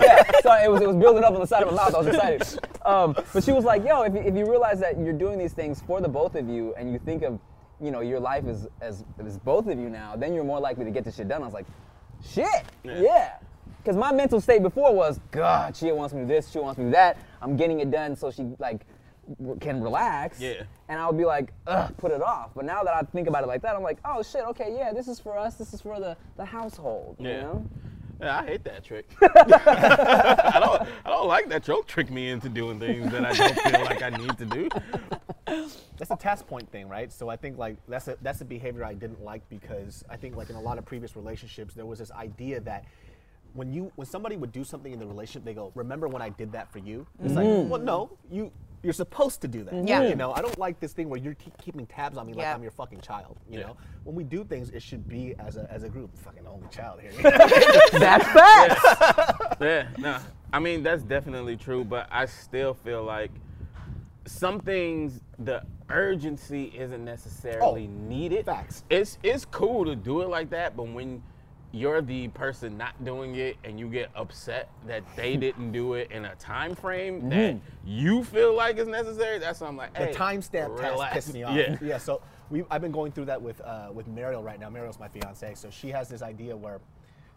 yeah, 0.02 0.24
sorry, 0.42 0.66
it 0.66 0.72
was, 0.72 0.82
it 0.82 0.88
was 0.88 0.96
building 0.98 1.24
up 1.24 1.34
on 1.34 1.40
the 1.40 1.48
side 1.48 1.64
of 1.64 1.70
my 1.70 1.76
mouth. 1.76 1.96
I 1.96 1.98
was 2.00 2.08
excited. 2.08 2.60
Um, 2.90 3.16
but 3.34 3.44
she 3.44 3.52
was 3.52 3.64
like, 3.66 3.86
yo, 3.86 4.02
if 4.04 4.14
you, 4.14 4.20
if 4.22 4.36
you 4.36 4.50
realize 4.50 4.80
that 4.80 5.00
you're 5.00 5.14
doing 5.14 5.38
these 5.38 5.54
things 5.54 5.82
for 5.86 6.02
the 6.02 6.08
both 6.08 6.36
of 6.36 6.50
you 6.50 6.74
and 6.76 6.92
you 6.92 7.00
think 7.00 7.24
of, 7.24 7.40
you 7.82 7.92
know, 7.92 8.02
your 8.02 8.20
life 8.20 8.46
as, 8.48 8.68
as, 8.82 9.06
as 9.26 9.38
both 9.38 9.68
of 9.68 9.78
you 9.80 9.90
now, 9.90 10.16
then 10.16 10.34
you're 10.34 10.44
more 10.44 10.60
likely 10.60 10.86
to 10.86 10.92
get 10.92 11.04
this 11.06 11.16
shit 11.16 11.28
done. 11.28 11.42
I 11.42 11.46
was 11.46 11.54
like, 11.54 11.68
shit, 12.26 12.64
yeah. 12.84 13.34
Because 13.78 13.96
my 13.96 14.12
mental 14.12 14.42
state 14.42 14.62
before 14.62 14.94
was, 14.94 15.20
God, 15.32 15.76
she 15.76 15.92
wants 15.92 16.14
me 16.14 16.22
to 16.22 16.28
do 16.28 16.34
this, 16.34 16.50
she 16.50 16.60
wants 16.60 16.78
me 16.78 16.86
to 16.86 16.90
do 16.90 16.96
that. 16.96 17.18
I'm 17.42 17.56
getting 17.56 17.80
it 17.80 17.92
done 17.92 18.16
so 18.16 18.32
she, 18.32 18.44
like, 18.60 18.82
can 19.62 19.82
relax. 19.82 20.40
Yeah. 20.42 20.64
And 20.90 21.00
I 21.00 21.06
would 21.08 21.18
be 21.18 21.26
like, 21.26 21.54
ugh, 21.68 21.94
put 21.98 22.12
it 22.12 22.22
off. 22.22 22.50
But 22.56 22.66
now 22.66 22.84
that 22.84 22.94
I 22.96 23.02
think 23.04 23.28
about 23.28 23.44
it 23.44 23.48
like 23.48 23.62
that, 23.62 23.76
I'm 23.76 23.84
like, 23.84 24.00
oh 24.04 24.24
shit, 24.24 24.44
okay, 24.44 24.76
yeah, 24.76 24.92
this 24.92 25.08
is 25.08 25.20
for 25.20 25.38
us, 25.38 25.56
this 25.56 25.74
is 25.74 25.82
for 25.82 26.00
the, 26.00 26.18
the 26.36 26.46
household. 26.46 27.16
You 27.20 27.30
Yeah. 27.30 27.42
know? 27.42 27.66
Yeah, 28.20 28.40
I 28.40 28.46
hate 28.46 28.64
that 28.66 28.84
trick. 28.84 29.10
I 29.22 30.60
don't. 30.60 30.90
I 31.06 31.10
don't 31.10 31.28
like 31.28 31.48
that 31.50 31.68
you'll 31.68 31.84
trick 31.84 32.12
me 32.12 32.30
into 32.30 32.50
doing 32.50 32.80
things 32.80 33.12
that 33.12 33.26
I 33.26 33.34
don't 33.34 33.60
feel 33.62 33.82
like 33.86 34.02
I 34.02 34.10
need 34.10 34.38
to 34.38 34.46
do. 34.46 34.70
That's 35.98 36.12
a 36.12 36.16
test 36.18 36.48
point 36.48 36.70
thing, 36.72 36.90
right? 36.90 37.12
So 37.12 37.30
I 37.30 37.36
think 37.36 37.58
like 37.58 37.78
that's 37.88 38.08
a 38.08 38.18
that's 38.22 38.42
a 38.42 38.46
behavior 38.46 38.84
I 38.84 38.94
didn't 38.94 39.24
like 39.24 39.48
because 39.50 40.04
I 40.10 40.18
think 40.18 40.36
like 40.36 40.50
in 40.50 40.56
a 40.56 40.62
lot 40.62 40.78
of 40.78 40.86
previous 40.86 41.16
relationships 41.16 41.74
there 41.74 41.86
was 41.86 42.00
this 42.00 42.12
idea 42.12 42.60
that 42.62 42.86
when 43.54 43.74
you 43.74 43.92
when 43.96 44.06
somebody 44.06 44.36
would 44.36 44.52
do 44.52 44.64
something 44.64 44.92
in 44.92 45.00
the 45.00 45.08
relationship, 45.08 45.46
they 45.46 45.54
go, 45.54 45.72
"Remember 45.76 46.08
when 46.08 46.22
I 46.22 46.30
did 46.30 46.52
that 46.52 46.72
for 46.72 46.80
you?" 46.80 47.08
It's 47.24 47.34
like, 47.34 47.46
mm-hmm. 47.46 47.70
well, 47.70 47.82
no, 47.82 48.18
you 48.30 48.52
you're 48.84 48.94
supposed 48.94 49.42
to 49.42 49.48
do 49.48 49.64
that. 49.64 49.88
Yeah. 49.88 50.04
You 50.04 50.16
know, 50.16 50.32
I 50.34 50.42
don't 50.42 50.58
like 50.58 50.80
this 50.80 50.94
thing 50.94 51.10
where 51.10 51.20
you're 51.20 51.34
keep 51.36 51.58
keeping 51.58 51.86
tabs 51.86 52.18
on 52.18 52.26
me 52.28 52.34
like 52.34 52.44
Yeah. 52.44 52.56
I'm 52.56 52.62
your 52.62 52.72
fucking 52.72 53.02
child. 53.02 53.38
You 53.50 53.60
Yeah. 53.60 53.66
know, 53.68 53.78
when 54.06 54.16
we 54.16 54.24
do 54.24 54.44
things, 54.44 54.70
it 54.70 54.82
should 54.82 55.08
be 55.08 55.36
as 55.40 55.58
a 55.58 55.70
as 55.72 55.84
a 55.84 55.90
group. 55.90 56.16
Fucking 56.18 56.48
only 56.48 56.68
child 56.70 57.02
here. 57.02 57.12
That's 57.92 58.26
facts. 58.32 59.56
Yeah, 59.62 59.88
no. 59.98 60.18
I 60.54 60.60
mean 60.60 60.82
that's 60.84 61.04
definitely 61.04 61.58
true, 61.58 61.84
but 61.84 62.08
I 62.12 62.26
still 62.26 62.74
feel 62.74 63.04
like 63.04 63.32
some 64.26 64.60
things 64.60 65.22
the 65.40 65.64
urgency 65.90 66.66
isn't 66.78 67.04
necessarily 67.04 67.86
Oh, 67.92 68.08
needed. 68.08 68.46
facts. 68.46 68.84
It's 68.90 69.18
it's 69.24 69.46
cool 69.46 69.86
to 69.86 69.96
do 69.96 70.22
it 70.22 70.30
like 70.30 70.50
that, 70.52 70.76
but 70.78 70.84
when 70.88 71.22
you're 71.72 72.02
the 72.02 72.28
person 72.30 72.78
not 72.78 73.04
doing 73.06 73.36
it 73.36 73.58
and 73.64 73.80
you 73.80 73.88
get 73.88 74.10
upset 74.16 74.70
that 74.88 75.04
they 75.16 75.38
didn't 75.46 75.72
do 75.72 75.94
it 75.94 76.12
in 76.12 76.26
a 76.26 76.36
time 76.36 76.76
frame 76.76 77.30
that 77.30 77.58
you 77.86 78.24
feel 78.24 78.56
like 78.56 78.78
is 78.78 78.88
necessary, 78.88 79.38
that's 79.40 79.62
when 79.62 79.70
I'm 79.70 79.78
like, 79.78 79.94
the 79.94 80.08
timestamp 80.08 80.80
test 80.80 81.14
pissed 81.14 81.34
me 81.34 81.44
off. 81.44 81.82
Yeah. 81.82 81.98
So 81.98 82.22
we, 82.50 82.64
I've 82.72 82.82
been 82.82 82.92
going 82.92 83.12
through 83.12 83.26
that 83.26 83.42
with 83.42 83.62
uh, 83.62 83.90
with 83.94 84.08
Mariel 84.08 84.42
right 84.42 84.60
now. 84.60 84.70
Mariel's 84.70 85.00
my 85.00 85.08
fiance, 85.08 85.54
so 85.56 85.70
she 85.70 85.90
has 85.90 86.10
this 86.10 86.22
idea 86.22 86.56
where 86.56 86.80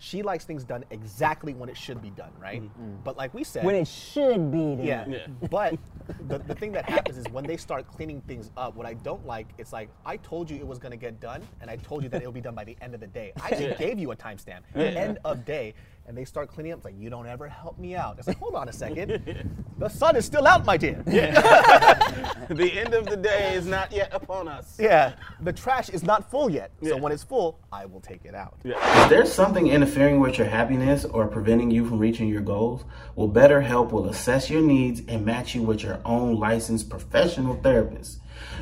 she 0.03 0.21
likes 0.21 0.45
things 0.45 0.65
done 0.65 0.85
exactly 0.91 1.55
when 1.55 1.69
it 1.69 1.77
should 1.77 2.03
be 2.03 2.11
done, 2.11 2.33
right? 2.41 2.61
Mm-hmm. 2.61 2.83
Mm. 2.83 3.05
But 3.05 3.17
like 3.17 3.33
we 3.33 3.45
said, 3.45 3.65
when 3.65 3.77
it 3.77 3.87
should 3.87 4.51
be 4.51 4.75
done. 4.75 4.85
yeah. 4.85 5.05
Yeah. 5.07 5.27
But 5.49 5.79
the, 6.27 6.39
the 6.39 6.57
thing 6.57 6.73
that 6.73 6.89
happens 6.91 7.19
is 7.19 7.25
when 7.31 7.45
they 7.45 7.57
start 7.57 7.87
cleaning 7.87 8.21
things 8.23 8.51
up, 8.57 8.75
what 8.75 8.85
I 8.85 8.95
don't 8.95 9.25
like, 9.25 9.47
it's 9.59 9.73
like, 9.73 9.91
I 10.05 10.17
told 10.17 10.51
you 10.51 10.57
it 10.57 10.67
was 10.67 10.81
gonna 10.81 10.97
get 10.97 11.21
done, 11.21 11.43
and 11.61 11.71
I 11.71 11.77
told 11.77 12.03
you 12.03 12.09
that 12.09 12.21
it'll 12.21 12.33
be 12.33 12.41
done 12.41 12.57
by 12.57 12.65
the 12.65 12.77
end 12.81 12.95
of 12.95 13.01
the 13.01 13.07
day. 13.07 13.33
I 13.41 13.51
just 13.51 13.79
gave 13.79 14.01
you 14.01 14.11
a 14.11 14.17
timestamp, 14.17 14.63
end 14.75 15.21
of 15.25 15.45
day, 15.45 15.75
and 16.07 16.17
they 16.17 16.25
start 16.25 16.49
cleaning 16.49 16.73
up. 16.73 16.79
It's 16.79 16.85
like, 16.85 16.99
you 16.99 17.11
don't 17.11 17.27
ever 17.27 17.49
help 17.49 17.79
me 17.79 17.95
out. 17.95 18.19
It's 18.19 18.27
like, 18.27 18.39
hold 18.39 18.55
on 18.55 18.69
a 18.69 18.73
second. 18.73 19.65
the 19.79 19.89
sun 19.89 20.17
is 20.17 20.25
still 20.25 20.47
out, 20.47 20.65
my 20.65 20.77
dear. 20.77 21.03
the 21.07 22.73
end 22.75 22.95
of 22.95 23.07
the 23.07 23.17
day 23.17 23.55
is 23.55 23.67
not 23.67 23.93
yet 23.93 24.11
upon 24.13 24.49
us. 24.49 24.77
Yeah, 24.81 25.13
the 25.41 25.53
trash 25.53 25.89
is 25.91 26.03
not 26.03 26.31
full 26.31 26.51
yet. 26.51 26.73
So 26.83 26.97
when 26.97 27.13
it's 27.13 27.23
full, 27.23 27.61
I 27.73 27.87
will 27.87 28.01
take 28.01 28.25
it 28.25 28.35
out. 28.35 28.59
If 28.65 29.09
there's 29.09 29.33
something 29.33 29.69
interfering 29.69 30.21
with 30.21 30.39
your 30.39 30.47
happiness 30.47 31.05
or 31.05 31.27
preventing 31.27 31.71
you 31.71 31.87
from 31.87 31.99
reaching 31.99 32.29
your 32.29 32.43
goals, 32.43 32.85
well, 33.15 33.29
BetterHelp 33.29 33.93
will 33.93 34.09
assess 34.09 34.51
your 34.51 34.63
needs 34.63 35.03
and 35.09 35.25
match 35.25 35.55
you 35.55 35.63
with 35.63 35.83
your 35.83 36.01
own 36.05 36.39
licensed 36.39 36.89
professional 36.89 37.55
therapist. 37.57 38.19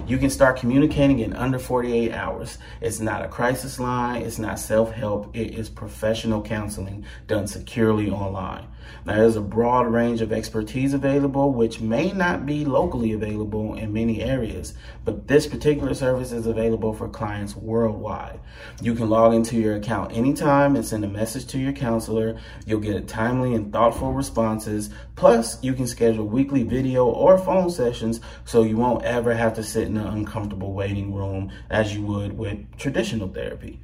You 0.06 0.18
can 0.18 0.30
start 0.30 0.58
communicating 0.58 1.20
in 1.20 1.34
under 1.34 1.58
48 1.58 2.12
hours. 2.12 2.58
It's 2.80 3.00
not 3.00 3.24
a 3.24 3.28
crisis 3.28 3.78
line, 3.78 4.22
it's 4.22 4.38
not 4.38 4.58
self 4.58 4.92
help, 4.92 5.34
it 5.34 5.54
is 5.54 5.68
professional 5.68 6.42
counseling 6.42 7.04
done 7.26 7.46
securely 7.46 8.10
online. 8.10 8.66
Now, 9.04 9.16
there's 9.16 9.36
a 9.36 9.40
broad 9.40 9.86
range 9.86 10.20
of 10.20 10.32
expertise 10.32 10.94
available, 10.94 11.52
which 11.52 11.80
may 11.80 12.12
not 12.12 12.46
be 12.46 12.64
locally 12.64 13.12
available 13.12 13.74
in 13.74 13.92
many 13.92 14.22
areas, 14.22 14.74
but 15.04 15.26
this 15.28 15.46
particular 15.46 15.94
service 15.94 16.32
is 16.32 16.46
available 16.46 16.92
for 16.92 17.08
clients 17.08 17.56
worldwide. 17.56 18.40
You 18.82 18.94
can 18.94 19.08
log 19.08 19.34
into 19.34 19.56
your 19.56 19.76
account 19.76 20.12
anytime 20.12 20.76
and 20.76 20.84
send 20.84 21.04
a 21.04 21.08
message 21.08 21.46
to 21.48 21.58
your 21.58 21.72
counselor. 21.72 22.38
You'll 22.66 22.80
get 22.80 23.08
timely 23.08 23.54
and 23.54 23.72
thoughtful 23.72 24.12
responses. 24.12 24.90
Plus, 25.16 25.62
you 25.62 25.74
can 25.74 25.86
schedule 25.86 26.26
weekly 26.26 26.62
video 26.62 27.06
or 27.06 27.38
phone 27.38 27.70
sessions 27.70 28.20
so 28.44 28.62
you 28.62 28.76
won't 28.76 29.04
ever 29.04 29.34
have 29.34 29.54
to 29.54 29.62
sit 29.62 29.88
in 29.88 29.96
an 29.96 30.06
uncomfortable 30.06 30.72
waiting 30.72 31.14
room 31.14 31.50
as 31.70 31.94
you 31.94 32.02
would 32.02 32.36
with 32.36 32.76
traditional 32.76 33.28
therapy. 33.28 33.80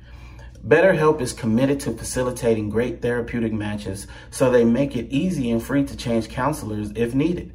BetterHelp 0.66 1.20
is 1.20 1.32
committed 1.32 1.78
to 1.80 1.92
facilitating 1.92 2.70
great 2.70 3.00
therapeutic 3.00 3.52
matches, 3.52 4.08
so 4.32 4.50
they 4.50 4.64
make 4.64 4.96
it 4.96 5.06
easy 5.10 5.48
and 5.52 5.62
free 5.62 5.84
to 5.84 5.96
change 5.96 6.28
counselors 6.28 6.90
if 6.96 7.14
needed. 7.14 7.54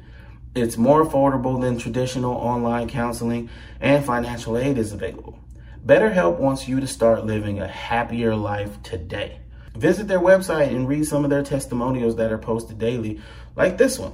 It's 0.54 0.78
more 0.78 1.04
affordable 1.04 1.60
than 1.60 1.76
traditional 1.76 2.32
online 2.32 2.88
counseling, 2.88 3.50
and 3.82 4.02
financial 4.02 4.56
aid 4.56 4.78
is 4.78 4.94
available. 4.94 5.38
BetterHelp 5.84 6.38
wants 6.38 6.66
you 6.66 6.80
to 6.80 6.86
start 6.86 7.26
living 7.26 7.60
a 7.60 7.68
happier 7.68 8.34
life 8.34 8.82
today. 8.82 9.40
Visit 9.76 10.08
their 10.08 10.20
website 10.20 10.68
and 10.68 10.88
read 10.88 11.04
some 11.04 11.22
of 11.22 11.28
their 11.28 11.42
testimonials 11.42 12.16
that 12.16 12.32
are 12.32 12.38
posted 12.38 12.78
daily, 12.78 13.20
like 13.56 13.76
this 13.76 13.98
one. 13.98 14.12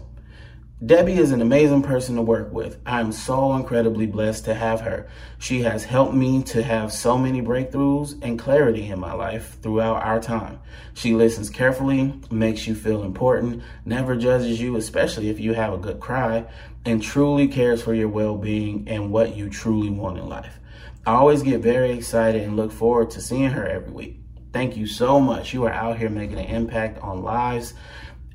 Debbie 0.87 1.19
is 1.19 1.33
an 1.33 1.43
amazing 1.43 1.83
person 1.83 2.15
to 2.15 2.23
work 2.23 2.53
with. 2.53 2.79
I'm 2.87 3.11
so 3.11 3.55
incredibly 3.55 4.07
blessed 4.07 4.45
to 4.45 4.55
have 4.55 4.83
her. 4.83 5.09
She 5.41 5.63
has 5.63 5.83
helped 5.83 6.15
me 6.15 6.45
to 6.45 6.63
have 6.63 6.93
so 6.93 7.19
many 7.19 7.43
breakthroughs 7.43 8.17
and 8.23 8.39
clarity 8.39 8.87
in 8.87 9.01
my 9.01 9.13
life 9.13 9.59
throughout 9.61 10.05
our 10.05 10.21
time. 10.21 10.61
She 10.95 11.15
listens 11.15 11.51
carefully, 11.51 12.15
makes 12.31 12.69
you 12.69 12.77
feel 12.77 13.03
important, 13.03 13.65
never 13.85 14.15
judges 14.15 14.61
you, 14.61 14.77
especially 14.77 15.31
if 15.31 15.41
you 15.41 15.53
have 15.53 15.73
a 15.73 15.79
good 15.79 15.99
cry, 15.99 16.47
and 16.85 17.03
truly 17.03 17.49
cares 17.49 17.83
for 17.83 17.93
your 17.93 18.09
well 18.09 18.37
being 18.37 18.87
and 18.87 19.11
what 19.11 19.35
you 19.35 19.51
truly 19.51 19.91
want 19.91 20.19
in 20.19 20.29
life. 20.29 20.61
I 21.05 21.15
always 21.15 21.43
get 21.43 21.61
very 21.61 21.91
excited 21.91 22.43
and 22.43 22.55
look 22.55 22.71
forward 22.71 23.11
to 23.11 23.21
seeing 23.21 23.51
her 23.51 23.67
every 23.67 23.91
week. 23.91 24.21
Thank 24.53 24.77
you 24.77 24.87
so 24.87 25.19
much. 25.19 25.53
You 25.53 25.65
are 25.65 25.73
out 25.73 25.99
here 25.99 26.09
making 26.09 26.39
an 26.39 26.47
impact 26.47 26.99
on 27.03 27.23
lives 27.23 27.75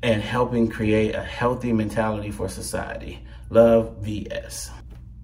and 0.04 0.20
helping 0.20 0.68
create 0.68 1.14
a 1.14 1.22
healthy 1.22 1.72
mentality 1.72 2.30
for 2.30 2.46
society. 2.46 3.24
Love 3.48 3.96
VS. 4.02 4.70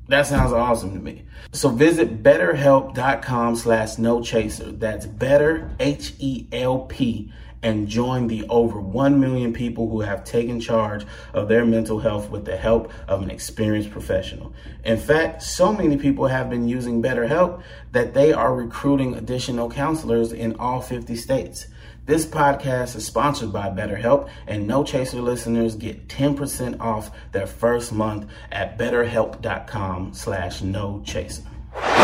That 0.08 0.26
sounds 0.26 0.54
awesome 0.54 0.94
to 0.94 0.98
me. 0.98 1.26
So 1.52 1.68
visit 1.68 2.22
betterhelp.com 2.22 3.56
slash 3.56 3.98
no 3.98 4.22
chaser. 4.22 4.72
That's 4.72 5.04
better, 5.04 5.70
H 5.78 6.14
E 6.18 6.46
L 6.50 6.86
P, 6.86 7.30
and 7.62 7.88
join 7.88 8.26
the 8.26 8.46
over 8.48 8.80
1 8.80 9.20
million 9.20 9.52
people 9.52 9.86
who 9.86 10.00
have 10.00 10.24
taken 10.24 10.58
charge 10.58 11.04
of 11.34 11.48
their 11.48 11.66
mental 11.66 11.98
health 11.98 12.30
with 12.30 12.46
the 12.46 12.56
help 12.56 12.90
of 13.06 13.20
an 13.20 13.30
experienced 13.30 13.90
professional. 13.90 14.54
In 14.84 14.96
fact, 14.96 15.42
so 15.42 15.74
many 15.74 15.98
people 15.98 16.26
have 16.26 16.48
been 16.48 16.66
using 16.66 17.02
BetterHelp 17.02 17.62
that 17.92 18.14
they 18.14 18.32
are 18.32 18.54
recruiting 18.54 19.14
additional 19.14 19.70
counselors 19.70 20.32
in 20.32 20.56
all 20.56 20.80
50 20.80 21.14
states. 21.16 21.66
This 22.10 22.26
podcast 22.26 22.96
is 22.96 23.06
sponsored 23.06 23.52
by 23.52 23.68
BetterHelp, 23.68 24.28
and 24.48 24.66
No 24.66 24.82
Chaser 24.82 25.22
listeners 25.22 25.76
get 25.76 26.08
10% 26.08 26.80
off 26.80 27.12
their 27.30 27.46
first 27.46 27.92
month 27.92 28.28
at 28.50 28.76
betterhelp.com 28.76 30.12
slash 30.12 30.60
no 30.60 31.02
chaser. 31.04 31.44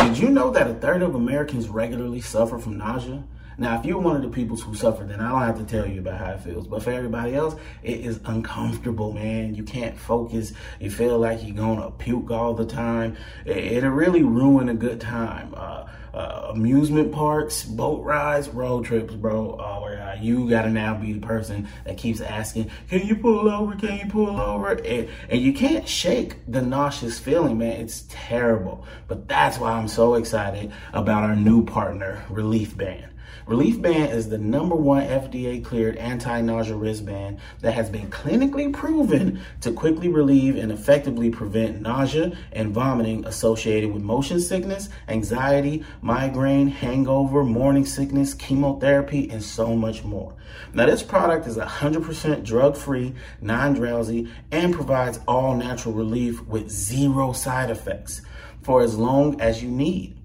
Did 0.05 0.17
you 0.17 0.29
know 0.29 0.53
that 0.53 0.71
a 0.71 0.75
third 0.75 1.03
of 1.03 1.17
Americans 1.17 1.69
regularly 1.69 2.21
suffer 2.21 2.57
from 2.57 2.79
nausea? 2.79 3.25
Now, 3.59 3.81
if 3.81 3.85
you're 3.85 3.99
one 3.99 4.15
of 4.15 4.23
the 4.23 4.29
people 4.29 4.57
who 4.57 4.77
suffer, 4.77 5.03
then 5.03 5.19
I 5.19 5.29
don't 5.29 5.43
have 5.43 5.59
to 5.59 5.65
tell 5.65 5.91
you 5.91 5.99
about 5.99 6.21
how 6.21 6.33
it 6.35 6.41
feels. 6.41 6.69
But 6.69 6.85
for 6.85 6.93
everybody 6.93 7.35
else, 7.35 7.57
it 7.83 7.99
is 7.99 8.21
uncomfortable, 8.27 9.13
man. 9.13 9.57
You 9.57 9.65
can't 9.65 9.99
focus. 9.99 10.53
You 10.79 10.89
feel 10.89 11.19
like 11.19 11.43
you're 11.43 11.57
gonna 11.57 11.91
puke 11.91 12.31
all 12.31 12.55
the 12.55 12.67
time. 12.67 13.17
It'll 13.45 13.91
really 13.91 14.23
ruin 14.23 14.69
a 14.69 14.75
good 14.75 15.01
time. 15.01 15.53
Uh, 15.57 15.87
uh, 16.15 16.49
amusement 16.51 17.13
parks, 17.13 17.65
boat 17.65 18.05
rides, 18.05 18.49
road 18.49 18.85
trips, 18.85 19.15
bro. 19.15 19.53
Uh, 19.53 19.77
you 20.21 20.49
gotta 20.49 20.71
now 20.71 20.95
be 20.95 21.13
the 21.13 21.21
person 21.21 21.69
that 21.85 21.97
keeps 21.97 22.21
asking, 22.21 22.71
"Can 22.89 23.07
you 23.07 23.17
pull 23.17 23.49
over? 23.49 23.75
Can 23.77 23.99
you 23.99 24.07
pull 24.07 24.41
over?" 24.41 24.71
And, 24.71 25.09
and 25.29 25.41
you 25.41 25.53
can't 25.53 25.89
shake 25.89 26.37
the 26.49 26.63
nauseous 26.63 27.19
feeling, 27.19 27.59
man. 27.59 27.81
It's 27.81 28.05
terrible. 28.09 28.85
But 29.09 29.29
that's 29.29 29.59
why 29.59 29.73
I'm 29.73 29.89
so 29.89 30.15
excited 30.15 30.73
about 30.93 31.25
our 31.25 31.37
new 31.37 31.65
partner, 31.65 32.25
Reliefband. 32.29 33.09
Reliefband 33.47 34.11
is 34.11 34.29
the 34.29 34.39
number 34.39 34.75
one 34.75 35.07
FDA 35.07 35.65
cleared 35.65 35.97
anti 35.99 36.41
nausea 36.41 36.75
wristband 36.75 37.39
that 37.61 37.75
has 37.75 37.89
been 37.89 38.11
clinically 38.11 38.73
proven 38.73 39.41
to 39.61 39.71
quickly 39.71 40.09
relieve 40.09 40.57
and 40.57 40.73
effectively 40.73 41.31
prevent 41.31 41.81
nausea 41.81 42.37
and 42.51 42.75
vomiting 42.75 43.25
associated 43.25 43.93
with 43.93 44.03
motion 44.03 44.41
sickness, 44.41 44.89
anxiety, 45.07 45.85
migraine, 46.03 46.67
hangover, 46.67 47.45
morning 47.45 47.85
sickness, 47.85 48.35
chemotherapy, 48.35 49.31
and 49.31 49.45
so 49.45 49.77
much 49.77 50.03
more. 50.03 50.35
Now, 50.75 50.87
this 50.87 51.05
product 51.05 51.47
is 51.47 51.57
100% 51.57 52.45
drug 52.45 52.77
free, 52.77 53.15
non 53.41 53.75
drowsy, 53.75 54.29
and 54.51 54.75
provides 54.75 55.21
all 55.29 55.55
natural 55.55 55.95
relief 55.95 56.45
with 56.47 56.69
zero 56.69 57.33
side 57.33 57.71
effects 57.71 58.23
for 58.63 58.83
as 58.83 58.99
long 58.99 59.41
as 59.41 59.63
you 59.63 59.71
need. 59.71 60.16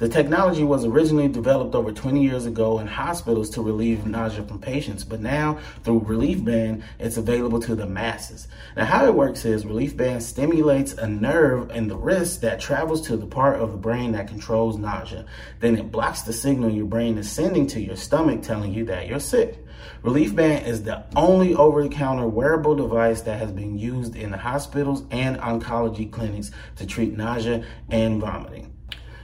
The 0.00 0.08
technology 0.08 0.64
was 0.64 0.86
originally 0.86 1.28
developed 1.28 1.74
over 1.74 1.92
20 1.92 2.22
years 2.24 2.46
ago 2.46 2.78
in 2.78 2.86
hospitals 2.86 3.50
to 3.50 3.60
relieve 3.60 4.06
nausea 4.06 4.42
from 4.42 4.58
patients, 4.58 5.04
but 5.04 5.20
now 5.20 5.58
through 5.84 6.00
Reliefband, 6.00 6.82
it's 6.98 7.18
available 7.18 7.60
to 7.60 7.74
the 7.74 7.84
masses. 7.84 8.48
Now, 8.78 8.86
how 8.86 9.04
it 9.04 9.14
works 9.14 9.44
is 9.44 9.66
Reliefband 9.66 10.22
stimulates 10.22 10.94
a 10.94 11.06
nerve 11.06 11.70
in 11.72 11.88
the 11.88 11.98
wrist 11.98 12.40
that 12.40 12.60
travels 12.60 13.06
to 13.08 13.16
the 13.18 13.26
part 13.26 13.60
of 13.60 13.72
the 13.72 13.76
brain 13.76 14.12
that 14.12 14.26
controls 14.26 14.78
nausea. 14.78 15.26
Then 15.58 15.76
it 15.76 15.92
blocks 15.92 16.22
the 16.22 16.32
signal 16.32 16.70
your 16.70 16.86
brain 16.86 17.18
is 17.18 17.30
sending 17.30 17.66
to 17.66 17.80
your 17.80 17.96
stomach 17.96 18.40
telling 18.40 18.72
you 18.72 18.86
that 18.86 19.06
you're 19.06 19.20
sick. 19.20 19.58
Reliefband 20.02 20.66
is 20.66 20.82
the 20.82 21.04
only 21.14 21.54
over 21.54 21.82
the 21.82 21.90
counter 21.90 22.26
wearable 22.26 22.74
device 22.74 23.20
that 23.20 23.38
has 23.38 23.52
been 23.52 23.76
used 23.76 24.16
in 24.16 24.30
the 24.30 24.38
hospitals 24.38 25.04
and 25.10 25.36
oncology 25.40 26.10
clinics 26.10 26.52
to 26.76 26.86
treat 26.86 27.18
nausea 27.18 27.66
and 27.90 28.18
vomiting 28.18 28.72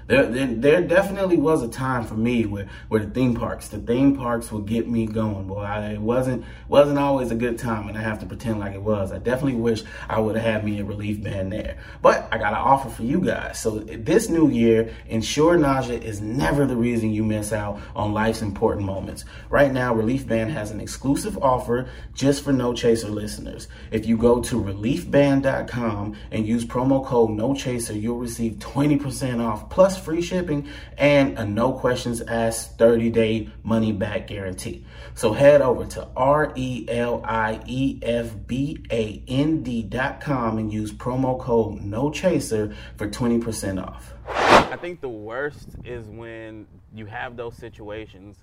there, 0.06 0.46
there, 0.46 0.82
definitely 0.82 1.36
was 1.36 1.62
a 1.62 1.68
time 1.68 2.04
for 2.04 2.14
me 2.14 2.46
where, 2.46 2.68
where 2.88 3.04
the 3.04 3.10
theme 3.10 3.34
parks, 3.34 3.68
the 3.68 3.78
theme 3.78 4.16
parks 4.16 4.52
would 4.52 4.66
get 4.66 4.88
me 4.88 5.06
going. 5.06 5.48
Boy, 5.48 5.62
I, 5.62 5.92
it 5.94 6.00
wasn't 6.00 6.44
wasn't 6.68 6.98
always 6.98 7.30
a 7.30 7.34
good 7.34 7.58
time, 7.58 7.88
and 7.88 7.98
I 7.98 8.02
have 8.02 8.20
to 8.20 8.26
pretend 8.26 8.60
like 8.60 8.74
it 8.74 8.82
was. 8.82 9.10
I 9.10 9.18
definitely 9.18 9.60
wish 9.60 9.82
I 10.08 10.20
would 10.20 10.36
have 10.36 10.44
had 10.44 10.64
me 10.64 10.80
a 10.80 10.84
relief 10.84 11.22
band 11.22 11.52
there. 11.52 11.78
But 12.02 12.28
I 12.30 12.38
got 12.38 12.52
an 12.52 12.60
offer 12.60 12.88
for 12.88 13.02
you 13.02 13.20
guys. 13.20 13.58
So 13.58 13.80
this 13.80 14.28
new 14.28 14.48
year, 14.48 14.94
ensure 15.08 15.56
nausea 15.56 15.98
is 15.98 16.20
never 16.20 16.66
the 16.66 16.76
reason 16.76 17.10
you 17.10 17.24
miss 17.24 17.52
out 17.52 17.80
on 17.94 18.12
life's 18.12 18.42
important 18.42 18.86
moments. 18.86 19.24
Right 19.50 19.72
now, 19.72 19.94
Reliefband 19.94 20.50
has 20.50 20.70
an 20.70 20.80
exclusive 20.80 21.36
offer 21.38 21.88
just 22.14 22.44
for 22.44 22.52
No 22.52 22.72
Chaser 22.72 23.08
listeners. 23.08 23.68
If 23.90 24.06
you 24.06 24.16
go 24.16 24.40
to 24.42 24.62
reliefband.com 24.62 26.16
and 26.30 26.46
use 26.46 26.64
promo 26.64 27.04
code 27.04 27.30
No 27.30 27.54
Chaser, 27.54 27.94
you'll 27.94 28.18
receive 28.18 28.54
20% 28.54 29.44
off 29.44 29.68
plus 29.68 29.95
free 29.96 30.22
shipping 30.22 30.68
and 30.96 31.38
a 31.38 31.44
no 31.44 31.72
questions 31.72 32.20
asked 32.22 32.78
30 32.78 33.10
day 33.10 33.50
money 33.62 33.92
back 33.92 34.26
guarantee. 34.26 34.84
So 35.14 35.32
head 35.32 35.62
over 35.62 35.84
to 35.86 36.08
R 36.16 36.52
E 36.54 36.86
L 36.88 37.22
I 37.24 37.60
E 37.66 37.98
F 38.02 38.34
B 38.46 38.84
A 38.90 39.22
N 39.26 39.62
D.com 39.62 40.58
and 40.58 40.72
use 40.72 40.92
promo 40.92 41.38
code 41.38 41.80
no 41.80 42.10
chaser 42.10 42.74
for 42.96 43.08
20% 43.08 43.82
off. 43.82 44.12
I 44.28 44.76
think 44.76 45.00
the 45.00 45.08
worst 45.08 45.68
is 45.84 46.06
when 46.06 46.66
you 46.94 47.06
have 47.06 47.36
those 47.36 47.56
situations, 47.56 48.36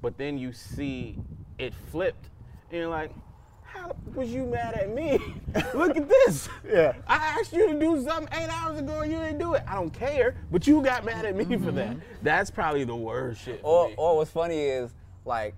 but 0.00 0.16
then 0.18 0.38
you 0.38 0.52
see 0.52 1.16
it 1.58 1.74
flipped 1.90 2.28
and 2.70 2.78
you're 2.78 2.88
like, 2.88 3.10
how 3.72 3.96
was 4.14 4.32
you 4.32 4.44
mad 4.44 4.74
at 4.74 4.94
me? 4.94 5.18
Look 5.74 5.96
at 5.96 6.08
this. 6.08 6.48
Yeah. 6.68 6.92
I 7.06 7.16
asked 7.16 7.52
you 7.52 7.68
to 7.68 7.78
do 7.78 8.02
something 8.02 8.28
eight 8.38 8.48
hours 8.48 8.78
ago 8.78 9.00
and 9.00 9.10
you 9.10 9.18
didn't 9.18 9.38
do 9.38 9.54
it. 9.54 9.62
I 9.66 9.74
don't 9.74 9.92
care, 9.92 10.36
but 10.50 10.66
you 10.66 10.82
got 10.82 11.04
mad 11.04 11.24
at 11.24 11.34
me 11.34 11.44
mm-hmm. 11.44 11.64
for 11.64 11.72
that. 11.72 11.96
That's 12.22 12.50
probably 12.50 12.84
the 12.84 12.96
worst 12.96 13.42
shit. 13.42 13.60
or, 13.62 13.90
or 13.96 14.16
what's 14.16 14.30
funny 14.30 14.58
is 14.58 14.92
like, 15.24 15.54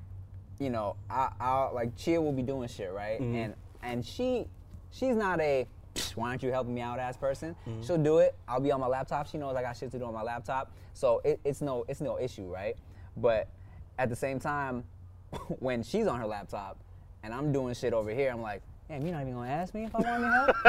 you 0.61 0.71
know, 0.71 0.97
I, 1.11 1.30
I 1.40 1.71
like 1.71 1.97
Chia 1.97 2.21
will 2.21 2.33
be 2.33 2.42
doing 2.42 2.68
shit 2.68 2.92
right, 2.92 3.21
mm-hmm. 3.21 3.35
and 3.35 3.54
and 3.83 4.06
she, 4.06 4.47
she's 4.92 5.16
not 5.16 5.40
a 5.40 5.66
why 6.14 6.30
aren't 6.30 6.42
you 6.42 6.50
helping 6.50 6.75
me 6.75 6.80
out 6.80 7.00
ass 7.00 7.16
person. 7.16 7.56
Mm-hmm. 7.66 7.83
She'll 7.83 7.99
do 7.99 8.18
it. 8.18 8.37
I'll 8.47 8.61
be 8.61 8.71
on 8.71 8.80
my 8.80 8.87
laptop. 8.87 9.28
She 9.28 9.37
knows 9.37 9.56
I 9.56 9.62
got 9.62 9.76
shit 9.76 9.90
to 9.90 9.99
do 9.99 10.04
on 10.04 10.14
my 10.14 10.23
laptop, 10.23 10.71
so 10.92 11.21
it, 11.25 11.40
it's 11.44 11.61
no 11.61 11.85
it's 11.88 12.00
no 12.00 12.18
issue, 12.21 12.44
right? 12.44 12.76
But 13.16 13.49
at 13.99 14.09
the 14.09 14.16
same 14.16 14.38
time, 14.38 14.85
when 15.59 15.83
she's 15.83 16.06
on 16.06 16.21
her 16.21 16.26
laptop 16.26 16.78
and 17.25 17.33
I'm 17.33 17.52
doing 17.52 17.75
shit 17.75 17.95
over 17.95 18.11
here. 18.11 18.31
I'm 18.31 18.43
like, 18.43 18.61
damn, 18.87 19.02
you're 19.02 19.12
not 19.12 19.23
even 19.23 19.35
gonna 19.35 19.50
ask 19.50 19.75
me 19.75 19.85
if 19.85 19.95
I 19.97 20.00
want 20.00 20.23
any 20.23 20.33
help. 20.33 20.49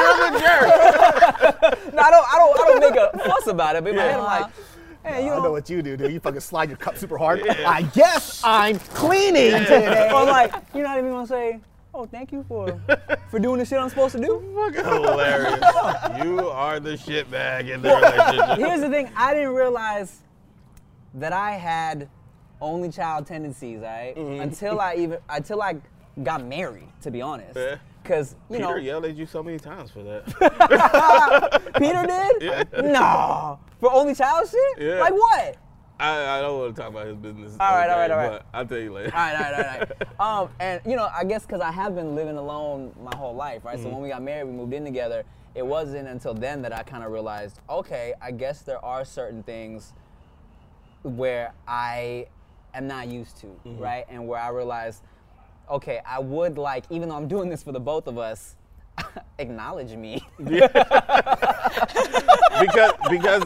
you're 0.00 0.16
the 0.16 0.38
jerk. 0.40 1.92
no, 1.94 2.02
I 2.02 2.10
don't. 2.10 2.26
I 2.26 2.38
don't. 2.38 2.60
I 2.60 2.64
don't 2.66 2.80
make 2.80 2.96
a 2.96 3.18
fuss 3.18 3.46
about 3.46 3.76
it. 3.76 3.84
But 3.84 3.90
in 3.90 3.96
my 3.96 4.02
head, 4.02 4.18
I'm 4.18 4.24
like. 4.24 4.52
Hey, 5.02 5.24
you 5.24 5.30
know, 5.30 5.40
I 5.40 5.44
know 5.44 5.52
what 5.52 5.70
you 5.70 5.80
do, 5.80 5.96
dude. 5.96 6.12
You 6.12 6.20
fucking 6.20 6.40
slide 6.40 6.68
your 6.68 6.76
cup 6.76 6.98
super 6.98 7.16
hard. 7.16 7.40
Yeah. 7.42 7.66
I 7.66 7.80
guess 7.80 8.42
I'm 8.44 8.78
cleaning 8.78 9.52
yeah. 9.52 9.58
today. 9.60 10.10
Or 10.12 10.24
like, 10.24 10.52
you're 10.74 10.82
not 10.82 10.98
even 10.98 11.10
gonna 11.10 11.26
say, 11.26 11.58
oh, 11.94 12.04
thank 12.04 12.32
you 12.32 12.44
for 12.46 12.78
for 13.30 13.38
doing 13.38 13.60
the 13.60 13.64
shit 13.64 13.78
I'm 13.78 13.88
supposed 13.88 14.14
to 14.16 14.20
do. 14.20 14.44
Fucking 14.54 14.84
hilarious. 15.02 15.64
you 16.22 16.50
are 16.50 16.80
the 16.80 16.98
shitbag 16.98 17.70
in 17.70 17.80
the 17.80 17.94
relationship. 17.96 18.58
Here's 18.58 18.82
the 18.82 18.90
thing: 18.90 19.10
I 19.16 19.32
didn't 19.32 19.54
realize 19.54 20.18
that 21.14 21.32
I 21.32 21.52
had 21.52 22.06
only 22.60 22.90
child 22.90 23.26
tendencies, 23.26 23.80
right? 23.80 24.14
Mm-hmm. 24.16 24.42
Until 24.42 24.80
I 24.80 24.94
even 24.96 25.18
until 25.28 25.62
I 25.62 25.76
got 26.22 26.44
married, 26.44 26.88
to 27.02 27.10
be 27.10 27.22
honest. 27.22 27.56
Yeah. 27.56 27.76
Cause 28.02 28.34
you 28.48 28.56
Peter 28.56 28.68
know, 28.68 28.76
yelled 28.76 29.04
at 29.04 29.16
you 29.16 29.26
so 29.26 29.42
many 29.42 29.58
times 29.58 29.90
for 29.90 30.02
that. 30.02 30.24
Peter 31.78 32.06
did? 32.06 32.42
Yeah. 32.42 32.80
No, 32.90 33.58
for 33.78 33.92
only 33.92 34.14
child 34.14 34.48
shit. 34.48 34.86
Yeah. 34.86 35.00
Like 35.00 35.12
what? 35.12 35.56
I, 36.00 36.38
I 36.38 36.40
don't 36.40 36.58
want 36.58 36.74
to 36.74 36.80
talk 36.80 36.90
about 36.90 37.06
his 37.06 37.16
business. 37.16 37.56
All 37.60 37.76
right, 37.76 37.90
all 37.90 37.98
right, 37.98 38.10
all 38.10 38.16
right. 38.16 38.42
I'll 38.54 38.64
tell 38.64 38.78
you 38.78 38.90
later. 38.90 39.14
All 39.14 39.20
right, 39.20 39.36
all 39.36 39.52
right, 39.52 39.54
all 39.54 39.86
right. 40.20 40.42
um, 40.44 40.50
and 40.58 40.80
you 40.86 40.96
know, 40.96 41.10
I 41.14 41.24
guess 41.24 41.44
because 41.44 41.60
I 41.60 41.70
have 41.70 41.94
been 41.94 42.14
living 42.14 42.38
alone 42.38 42.92
my 43.02 43.14
whole 43.14 43.34
life, 43.34 43.64
right? 43.66 43.76
Mm-hmm. 43.76 43.84
So 43.84 43.90
when 43.90 44.00
we 44.00 44.08
got 44.08 44.22
married, 44.22 44.44
we 44.44 44.52
moved 44.52 44.72
in 44.72 44.84
together. 44.84 45.24
It 45.54 45.66
wasn't 45.66 46.08
until 46.08 46.32
then 46.32 46.62
that 46.62 46.72
I 46.72 46.82
kind 46.84 47.04
of 47.04 47.12
realized, 47.12 47.60
okay, 47.68 48.14
I 48.22 48.30
guess 48.30 48.62
there 48.62 48.82
are 48.82 49.04
certain 49.04 49.42
things 49.42 49.92
where 51.02 51.52
I 51.68 52.28
am 52.74 52.86
not 52.86 53.08
used 53.08 53.36
to, 53.38 53.46
mm-hmm. 53.46 53.78
right? 53.78 54.04
And 54.08 54.26
where 54.26 54.40
I 54.40 54.48
realized, 54.48 55.02
okay, 55.70 56.00
I 56.06 56.18
would 56.18 56.58
like, 56.58 56.84
even 56.90 57.08
though 57.08 57.16
I'm 57.16 57.28
doing 57.28 57.48
this 57.48 57.62
for 57.62 57.72
the 57.72 57.80
both 57.80 58.06
of 58.06 58.18
us, 58.18 58.56
acknowledge 59.38 59.92
me. 59.92 60.22
because 60.38 60.72
because 63.08 63.42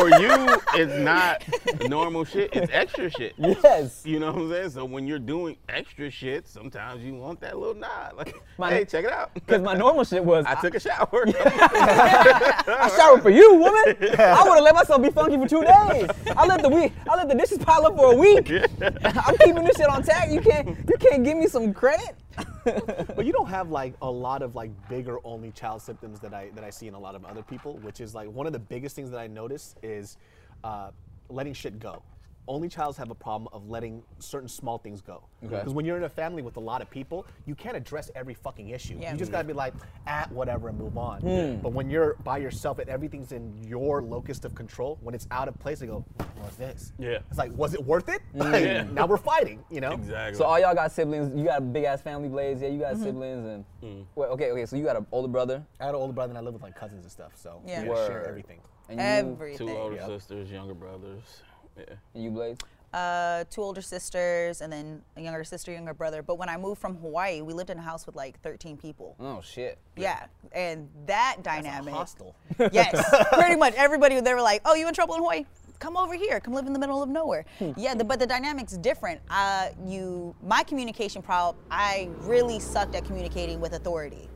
for 0.00 0.08
you 0.20 0.56
it's 0.74 0.98
not 0.98 1.42
normal 1.88 2.24
shit, 2.24 2.50
it's 2.52 2.70
extra 2.72 3.10
shit. 3.10 3.34
Yes. 3.38 4.02
You 4.04 4.18
know 4.18 4.32
what 4.32 4.42
I'm 4.42 4.50
saying? 4.50 4.70
So 4.70 4.84
when 4.84 5.06
you're 5.06 5.18
doing 5.18 5.56
extra 5.68 6.10
shit, 6.10 6.46
sometimes 6.46 7.02
you 7.02 7.14
want 7.14 7.40
that 7.40 7.58
little 7.58 7.74
nod. 7.74 8.14
Like, 8.16 8.34
my, 8.58 8.70
hey, 8.70 8.84
check 8.84 9.04
it 9.04 9.12
out. 9.12 9.32
Because 9.34 9.62
my 9.62 9.74
normal 9.74 10.04
shit 10.04 10.24
was 10.24 10.44
I, 10.46 10.52
I 10.52 10.54
took 10.56 10.74
a 10.74 10.80
shower. 10.80 11.08
I 11.26 12.92
showered 12.96 13.22
for 13.22 13.30
you, 13.30 13.54
woman. 13.54 13.96
I 14.18 14.42
would 14.44 14.54
have 14.54 14.64
let 14.64 14.74
myself 14.74 15.02
be 15.02 15.10
funky 15.10 15.36
for 15.36 15.48
two 15.48 15.62
days. 15.62 16.08
I 16.36 16.46
let 16.46 16.62
the 16.62 16.68
week 16.68 16.92
I 17.08 17.16
let 17.16 17.28
the 17.28 17.34
dishes 17.34 17.58
pile 17.58 17.86
up 17.86 17.96
for 17.96 18.12
a 18.12 18.16
week. 18.16 18.50
I'm 18.82 19.36
keeping 19.38 19.64
this 19.64 19.76
shit 19.76 19.88
on 19.88 20.02
tag. 20.02 20.32
You 20.32 20.40
can't 20.40 20.68
you 20.68 20.96
can't 20.98 21.24
give 21.24 21.36
me 21.36 21.46
some 21.46 21.72
credit. 21.72 22.16
But 22.64 23.24
you 23.24 23.32
don't 23.32 23.48
have 23.48 23.70
like 23.70 23.94
a 24.02 24.10
lot 24.10 24.42
of 24.42 24.54
like 24.54 24.70
bigger 24.88 25.18
only 25.24 25.50
child 25.52 25.82
symptoms 25.82 26.20
that 26.20 26.34
I 26.34 26.50
that 26.54 26.64
I 26.64 26.70
see 26.70 26.88
in 26.88 26.94
a 26.94 26.98
lot 26.98 27.14
of 27.14 27.24
other 27.24 27.42
people, 27.42 27.78
which 27.78 28.00
is 28.00 28.14
like 28.14 28.30
one 28.30 28.46
of 28.46 28.52
the 28.52 28.58
biggest 28.58 28.96
things 28.96 29.10
that 29.10 29.20
I 29.20 29.26
notice 29.26 29.74
is 29.82 30.16
uh, 30.64 30.90
letting 31.28 31.54
shit 31.54 31.78
go. 31.78 32.02
Only 32.48 32.68
childs 32.68 32.96
have 32.98 33.10
a 33.10 33.14
problem 33.14 33.48
of 33.52 33.68
letting 33.68 34.02
certain 34.18 34.48
small 34.48 34.78
things 34.78 35.00
go. 35.00 35.22
Okay. 35.44 35.56
Because 35.56 35.74
when 35.74 35.84
you're 35.84 35.96
in 35.96 36.04
a 36.04 36.08
family 36.08 36.42
with 36.42 36.56
a 36.56 36.60
lot 36.60 36.80
of 36.80 36.88
people, 36.90 37.26
you 37.44 37.54
can't 37.54 37.76
address 37.76 38.10
every 38.14 38.34
fucking 38.34 38.68
issue. 38.70 38.98
Yeah. 39.00 39.12
You 39.12 39.18
just 39.18 39.32
gotta 39.32 39.46
be 39.46 39.52
like, 39.52 39.74
ah, 40.06 40.26
whatever, 40.30 40.68
and 40.68 40.78
move 40.78 40.96
on. 40.96 41.20
Hmm. 41.20 41.56
But 41.60 41.72
when 41.72 41.90
you're 41.90 42.14
by 42.24 42.38
yourself 42.38 42.78
and 42.78 42.88
everything's 42.88 43.32
in 43.32 43.52
your 43.66 44.02
locus 44.02 44.44
of 44.44 44.54
control, 44.54 44.98
when 45.02 45.14
it's 45.14 45.26
out 45.30 45.48
of 45.48 45.58
place, 45.58 45.80
they 45.80 45.86
go, 45.86 46.04
what's 46.36 46.56
this? 46.56 46.92
Yeah. 46.98 47.18
It's 47.28 47.38
like, 47.38 47.52
was 47.56 47.74
it 47.74 47.84
worth 47.84 48.08
it? 48.08 48.20
Like, 48.34 48.64
Yeah. 48.64 48.82
Now 48.92 49.06
we're 49.06 49.16
fighting, 49.16 49.64
you 49.70 49.80
know? 49.80 49.92
Exactly. 49.92 50.38
So 50.38 50.44
all 50.44 50.58
y'all 50.60 50.74
got 50.74 50.92
siblings. 50.92 51.36
You 51.36 51.44
got 51.44 51.58
a 51.58 51.62
big 51.62 51.84
ass 51.84 52.00
family, 52.00 52.28
Blaze. 52.28 52.62
Yeah, 52.62 52.68
you 52.68 52.78
got 52.80 52.94
Mm-hmm. 52.94 53.02
siblings, 53.04 53.46
and 53.46 53.64
Mm. 53.82 54.04
Wait, 54.14 54.26
okay, 54.28 54.50
okay. 54.52 54.66
So 54.66 54.74
you 54.76 54.84
got 54.84 54.96
an 54.96 55.06
older 55.12 55.28
brother, 55.28 55.62
I 55.80 55.84
had 55.86 55.94
an 55.94 56.00
older 56.00 56.12
brother 56.12 56.30
and 56.30 56.38
I 56.38 56.40
live 56.40 56.54
with 56.54 56.62
like 56.62 56.74
cousins 56.74 57.02
and 57.04 57.12
stuff, 57.12 57.32
so 57.36 57.60
Yeah. 57.66 57.82
we 57.82 57.88
share 57.94 58.26
everything. 58.26 58.60
and 58.88 58.98
you, 59.00 59.32
Everything. 59.34 59.66
Two 59.68 59.76
older 59.76 59.96
Yep. 59.96 60.06
sisters, 60.06 60.50
younger 60.50 60.74
brothers. 60.74 61.42
Yeah. 61.76 61.84
and 62.14 62.24
you 62.24 62.30
Blaze. 62.30 62.56
uh, 62.94 63.44
two 63.50 63.62
older 63.62 63.82
sisters 63.82 64.60
and 64.62 64.72
then 64.72 65.02
a 65.16 65.20
younger 65.20 65.44
sister, 65.44 65.72
younger 65.72 65.92
brother. 65.94 66.22
But 66.22 66.38
when 66.38 66.48
I 66.48 66.56
moved 66.56 66.80
from 66.80 66.96
Hawaii, 66.96 67.42
we 67.42 67.52
lived 67.52 67.70
in 67.70 67.78
a 67.78 67.82
house 67.82 68.06
with 68.06 68.16
like 68.16 68.40
13 68.40 68.76
people. 68.76 69.16
Oh 69.20 69.40
shit. 69.42 69.78
Yeah, 69.96 70.24
and 70.52 70.88
that 71.06 71.38
dynamic. 71.42 71.92
Hostile. 71.94 72.34
Yes, 72.72 73.02
pretty 73.34 73.56
much 73.56 73.74
everybody. 73.76 74.18
They 74.20 74.32
were 74.34 74.40
like, 74.42 74.62
"Oh, 74.64 74.74
you 74.74 74.88
in 74.88 74.94
trouble 74.94 75.14
in 75.14 75.20
Hawaii? 75.20 75.44
Come 75.78 75.96
over 75.98 76.14
here. 76.14 76.40
Come 76.40 76.54
live 76.54 76.66
in 76.66 76.72
the 76.72 76.78
middle 76.78 77.02
of 77.02 77.08
nowhere." 77.10 77.44
yeah, 77.76 77.94
the, 77.94 78.04
but 78.04 78.18
the 78.18 78.26
dynamic's 78.26 78.78
different. 78.78 79.20
Uh, 79.28 79.68
you, 79.84 80.34
my 80.42 80.62
communication 80.62 81.20
problem. 81.20 81.62
I 81.70 82.08
really 82.20 82.58
sucked 82.60 82.94
at 82.94 83.04
communicating 83.04 83.60
with 83.60 83.74
authority 83.74 84.30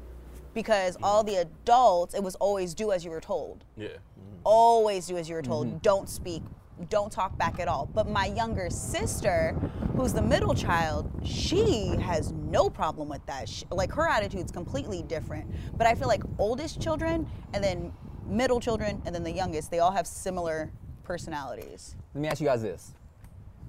because 0.52 0.98
all 1.02 1.24
the 1.24 1.36
adults, 1.36 2.12
it 2.14 2.22
was 2.22 2.34
always 2.34 2.74
do 2.74 2.92
as 2.92 3.04
you 3.06 3.10
were 3.10 3.20
told. 3.22 3.64
Yeah. 3.76 3.88
Always 4.44 5.06
do 5.06 5.16
as 5.16 5.28
you 5.30 5.34
were 5.34 5.42
told. 5.42 5.80
Don't 5.80 6.08
speak. 6.10 6.42
Don't 6.88 7.12
talk 7.12 7.36
back 7.36 7.60
at 7.60 7.68
all. 7.68 7.88
But 7.92 8.08
my 8.08 8.26
younger 8.26 8.70
sister, 8.70 9.54
who's 9.96 10.12
the 10.12 10.22
middle 10.22 10.54
child, 10.54 11.10
she 11.24 11.96
has 12.00 12.32
no 12.32 12.70
problem 12.70 13.08
with 13.08 13.24
that. 13.26 13.48
She, 13.48 13.64
like 13.70 13.92
her 13.92 14.08
attitude's 14.08 14.50
completely 14.50 15.02
different. 15.02 15.46
But 15.76 15.86
I 15.86 15.94
feel 15.94 16.08
like 16.08 16.22
oldest 16.38 16.80
children 16.80 17.28
and 17.52 17.62
then 17.62 17.92
middle 18.26 18.60
children 18.60 19.02
and 19.04 19.14
then 19.14 19.22
the 19.24 19.32
youngest, 19.32 19.70
they 19.70 19.80
all 19.80 19.90
have 19.90 20.06
similar 20.06 20.70
personalities. 21.04 21.96
Let 22.14 22.22
me 22.22 22.28
ask 22.28 22.40
you 22.40 22.46
guys 22.46 22.62
this. 22.62 22.94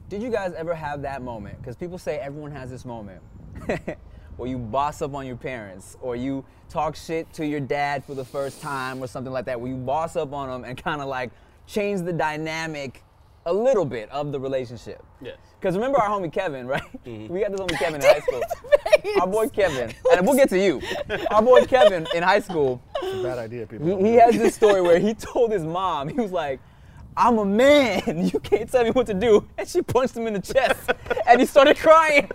Did 0.09 0.21
you 0.21 0.29
guys 0.29 0.53
ever 0.53 0.75
have 0.75 1.01
that 1.03 1.21
moment? 1.21 1.57
Because 1.61 1.75
people 1.75 1.97
say 1.97 2.17
everyone 2.17 2.51
has 2.51 2.69
this 2.69 2.85
moment 2.85 3.21
where 4.37 4.49
you 4.49 4.57
boss 4.57 5.01
up 5.01 5.13
on 5.13 5.25
your 5.25 5.37
parents 5.37 5.97
or 6.01 6.15
you 6.15 6.43
talk 6.69 6.95
shit 6.95 7.31
to 7.33 7.45
your 7.45 7.59
dad 7.59 8.03
for 8.03 8.13
the 8.13 8.25
first 8.25 8.61
time 8.61 9.01
or 9.01 9.07
something 9.07 9.31
like 9.31 9.45
that, 9.45 9.59
where 9.59 9.71
you 9.71 9.77
boss 9.77 10.15
up 10.15 10.33
on 10.33 10.49
them 10.49 10.69
and 10.69 10.77
kind 10.77 11.01
of 11.01 11.07
like 11.07 11.31
change 11.71 12.01
the 12.01 12.13
dynamic 12.13 13.03
a 13.45 13.53
little 13.53 13.85
bit 13.85 14.09
of 14.11 14.31
the 14.31 14.39
relationship. 14.39 15.03
Yes. 15.21 15.37
Because 15.59 15.75
remember 15.75 15.99
our 15.99 16.09
homie 16.09 16.31
Kevin, 16.31 16.67
right? 16.75 16.81
Mm-hmm. 17.05 17.33
We 17.33 17.39
got 17.41 17.51
this 17.51 17.59
homie 17.59 17.77
Kevin 17.79 18.01
in 18.01 18.07
high 18.07 18.19
school. 18.19 18.41
Our 19.19 19.25
boy 19.27 19.49
Kevin, 19.49 19.91
and 20.11 20.27
we'll 20.27 20.35
get 20.35 20.49
to 20.49 20.59
you. 20.59 20.79
Our 21.31 21.41
boy 21.41 21.65
Kevin 21.65 22.05
in 22.13 22.21
high 22.21 22.39
school, 22.41 22.81
It's 23.01 23.19
a 23.19 23.23
Bad 23.23 23.39
idea, 23.39 23.65
people. 23.65 23.97
he, 24.03 24.09
he 24.11 24.15
has 24.15 24.35
this 24.37 24.53
story 24.53 24.81
where 24.81 24.99
he 24.99 25.13
told 25.15 25.51
his 25.51 25.63
mom, 25.63 26.07
he 26.07 26.15
was 26.15 26.31
like, 26.31 26.59
I'm 27.17 27.39
a 27.39 27.45
man. 27.45 28.29
You 28.31 28.39
can't 28.39 28.69
tell 28.71 28.83
me 28.83 28.91
what 28.91 29.07
to 29.07 29.13
do. 29.15 29.47
And 29.57 29.67
she 29.67 29.81
punched 29.81 30.15
him 30.15 30.27
in 30.27 30.33
the 30.33 30.39
chest. 30.39 30.91
and 31.27 31.39
he 31.39 31.45
started 31.47 31.77
crying. 31.77 32.29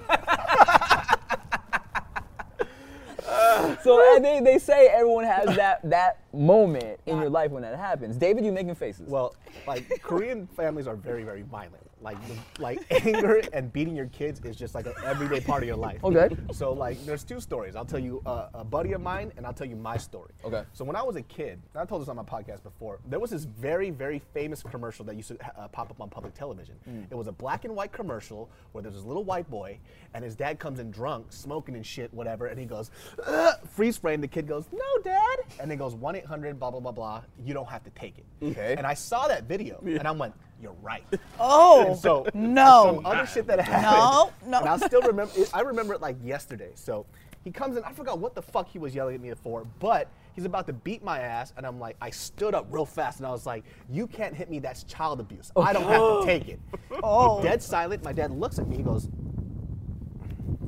so 3.83 4.19
they, 4.21 4.41
they 4.41 4.59
say 4.59 4.89
everyone 4.89 5.25
has 5.25 5.57
that, 5.57 5.81
that 5.89 6.21
moment 6.33 7.01
in 7.07 7.19
your 7.19 7.31
life 7.31 7.51
when 7.51 7.63
that 7.63 7.77
happens. 7.77 8.17
David, 8.17 8.45
you 8.45 8.53
making 8.53 8.75
faces. 8.75 9.09
Well, 9.09 9.35
like 9.67 10.01
Korean 10.03 10.47
families 10.57 10.87
are 10.87 10.97
very, 10.97 11.25
very 11.25 11.43
violent. 11.43 11.86
Like, 12.01 12.19
the, 12.29 12.63
like 12.63 12.81
anger 13.07 13.43
and 13.53 13.73
beating 13.73 13.97
your 13.97 14.07
kids 14.07 14.41
is 14.45 14.57
just 14.57 14.75
like 14.75 14.87
an 14.87 14.95
everyday 15.05 15.41
part 15.41 15.63
of 15.63 15.67
your 15.67 15.77
life. 15.77 16.05
Okay. 16.05 16.29
So 16.53 16.73
like, 16.73 17.05
there's 17.07 17.25
two 17.25 17.41
stories. 17.41 17.75
I'll 17.75 17.85
tell 17.85 17.99
you 17.99 18.23
uh, 18.27 18.49
a 18.55 18.65
buddy 18.65 18.93
of 18.93 19.01
mine, 19.01 19.33
and 19.37 19.47
I'll 19.47 19.55
tell 19.55 19.67
you 19.67 19.77
my 19.77 19.97
story. 19.97 20.33
Okay. 20.45 20.63
So 20.73 20.85
when 20.85 20.97
I 20.97 21.03
was 21.03 21.17
a 21.17 21.23
kid, 21.23 21.61
I 21.75 21.85
told 21.85 22.03
this 22.03 22.09
on 22.09 22.17
my 22.17 22.23
podcast 22.23 22.63
before, 22.63 23.01
there 23.09 23.19
was 23.19 23.31
this 23.31 23.45
very, 23.45 23.91
very 23.91 24.21
famous 24.35 24.63
commercial 24.63 25.05
that 25.07 25.17
used 25.17 25.29
to 25.29 25.39
uh, 25.59 25.69
pop 25.69 25.91
up 25.91 26.01
on 26.01 26.09
public 26.11 26.35
television. 26.35 26.77
It 27.11 27.15
was 27.15 27.27
a 27.27 27.33
black 27.33 27.65
and 27.65 27.75
white 27.75 27.93
commercial 27.93 28.51
where 28.73 28.83
there's 28.83 28.95
this 28.95 29.05
little 29.05 29.25
white 29.25 29.49
boy, 29.51 29.79
and 30.15 30.23
his 30.25 30.37
dad 30.37 30.59
comes 30.59 30.79
in 30.79 30.91
drunk, 30.91 31.27
smoking 31.31 31.75
and 31.77 31.85
shit, 31.85 32.13
whatever, 32.13 32.47
and 32.47 32.59
he 32.59 32.67
goes, 32.67 32.91
freeze 33.71 33.97
frame. 33.97 34.21
The 34.21 34.29
kid 34.29 34.47
goes, 34.47 34.65
"No, 34.73 35.03
dad," 35.03 35.39
and 35.61 35.71
then 35.71 35.79
goes 35.79 35.95
one 35.95 36.17
eight 36.17 36.25
hundred 36.27 36.59
blah 36.59 36.71
blah 36.71 36.81
blah 36.81 36.93
blah. 36.93 37.23
You 37.45 37.55
don't 37.55 37.69
have 37.69 37.85
to 37.85 37.91
take 37.91 38.15
it. 38.19 38.25
Okay. 38.43 38.75
And 38.77 38.87
I 38.87 38.95
saw 38.95 39.29
that 39.29 39.45
video, 39.45 39.81
and 39.85 40.07
I 40.07 40.11
went, 40.11 40.35
"You're 40.61 40.77
right." 40.83 41.05
Oh, 41.39 41.87
And 41.89 41.99
so 41.99 42.27
no. 42.35 42.95
some 42.97 43.07
other 43.07 43.27
shit 43.27 43.47
that 43.49 43.61
happened. 43.61 44.33
No, 44.47 44.59
no. 44.61 44.61
And 44.61 44.69
I 44.83 44.87
still 44.87 45.03
remember. 45.03 45.33
It, 45.37 45.51
I 45.55 45.61
remember 45.61 45.95
it 45.95 46.01
like 46.01 46.17
yesterday. 46.23 46.71
So 46.75 47.07
he 47.45 47.51
comes 47.53 47.77
in. 47.77 47.85
I 47.85 47.93
forgot 47.93 48.19
what 48.19 48.35
the 48.35 48.43
fuck 48.43 48.69
he 48.69 48.79
was 48.79 48.95
yelling 48.95 49.15
at 49.15 49.21
me 49.21 49.33
for, 49.35 49.65
but 49.79 50.09
he's 50.35 50.45
about 50.45 50.67
to 50.67 50.73
beat 50.73 51.03
my 51.05 51.21
ass, 51.21 51.53
and 51.57 51.65
I'm 51.67 51.79
like, 51.79 51.97
I 52.01 52.11
stood 52.11 52.55
up 52.55 52.67
real 52.71 52.85
fast, 52.87 53.19
and 53.21 53.27
I 53.27 53.31
was 53.31 53.47
like, 53.47 53.65
"You 53.89 54.07
can't 54.07 54.35
hit 54.35 54.51
me. 54.51 54.59
That's 54.59 54.83
child 54.85 55.21
abuse. 55.21 55.53
I 55.57 55.73
don't 55.73 55.83
have 55.85 55.93
to 55.93 55.99
oh. 56.03 56.25
take 56.27 56.49
it." 56.49 56.61
Oh. 57.03 57.43
Dead 57.43 57.63
silent. 57.63 58.03
My 58.03 58.13
dad 58.13 58.31
looks 58.31 58.59
at 58.59 58.67
me. 58.69 58.77
He 58.77 58.83
goes, 58.83 59.09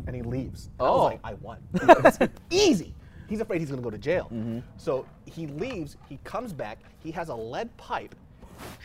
and 0.07 0.15
he 0.15 0.23
leaves. 0.23 0.71
I 0.79 0.85
Oh. 0.85 0.93
was 0.97 1.05
like, 1.13 1.21
I 1.25 1.35
won. 1.35 1.59
Easy. 2.51 2.95
He's 3.29 3.41
afraid 3.41 3.61
he's 3.61 3.71
gonna 3.71 3.83
go 3.83 3.91
to 3.91 3.99
jail. 3.99 4.25
Mm-hmm. 4.33 4.61
So 4.79 5.05
he 5.27 5.47
leaves. 5.47 5.97
He 6.09 6.19
comes 6.25 6.53
back. 6.53 6.79
He 7.03 7.11
has 7.13 7.29
a 7.29 7.35
lead 7.35 7.75
pipe. 7.77 8.15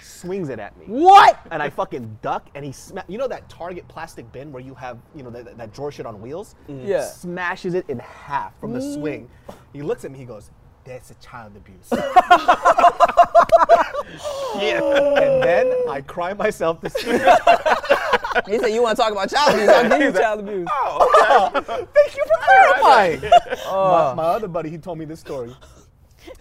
Swings 0.02 0.50
it 0.50 0.60
at 0.60 0.78
me 0.78 0.86
what? 0.86 1.40
and 1.52 1.62
I 1.62 1.70
fucking 1.70 2.20
duck, 2.22 2.50
and 2.56 2.64
he 2.64 2.72
sma- 2.72 3.06
you 3.08 3.18
know 3.18 3.28
that 3.28 3.50
Target 3.50 3.88
plastic 3.88 4.32
bin 4.32 4.52
where 4.52 4.62
you 4.62 4.74
have 4.76 4.98
you 5.16 5.24
know 5.24 5.30
that, 5.30 5.58
that 5.58 5.74
drawer 5.74 5.92
shit 5.92 6.06
on 6.06 6.22
wheels. 6.22 6.56
Mm-hmm. 6.70 6.88
Yeah. 6.88 7.06
Smashes 7.06 7.74
it 7.74 7.86
in 7.90 8.00
half 8.00 8.60
from 8.60 8.74
the 8.74 8.80
mm. 8.80 8.94
swing. 8.94 9.30
He 9.74 9.82
looks 9.82 10.06
at 10.06 10.12
me. 10.12 10.18
He 10.20 10.26
goes, 10.26 10.52
"That's 10.86 11.12
a 11.12 11.16
child 11.16 11.54
abuse." 11.56 11.90
Shit. 14.54 14.84
And 14.84 15.44
then 15.44 15.74
I 15.90 16.02
cry 16.02 16.34
myself 16.34 16.82
to 16.82 16.90
sleep. 16.90 17.22
He 18.48 18.58
said, 18.58 18.70
You 18.70 18.82
want 18.82 18.98
to 18.98 19.04
talk 19.04 19.12
about 19.12 19.30
child 19.30 19.54
abuse? 19.54 19.70
I'll 19.70 19.90
give 19.90 20.02
you 20.02 20.12
child 20.20 20.40
abuse. 20.40 20.68
Oh, 20.72 21.52
Thank 21.94 22.18
you 22.18 22.24
for 22.26 22.38
clarifying. 22.42 23.22
my, 23.22 24.14
my 24.16 24.24
other 24.24 24.48
buddy, 24.48 24.72
he 24.72 24.80
told 24.80 24.98
me 24.98 25.06
this 25.06 25.20
story 25.20 25.56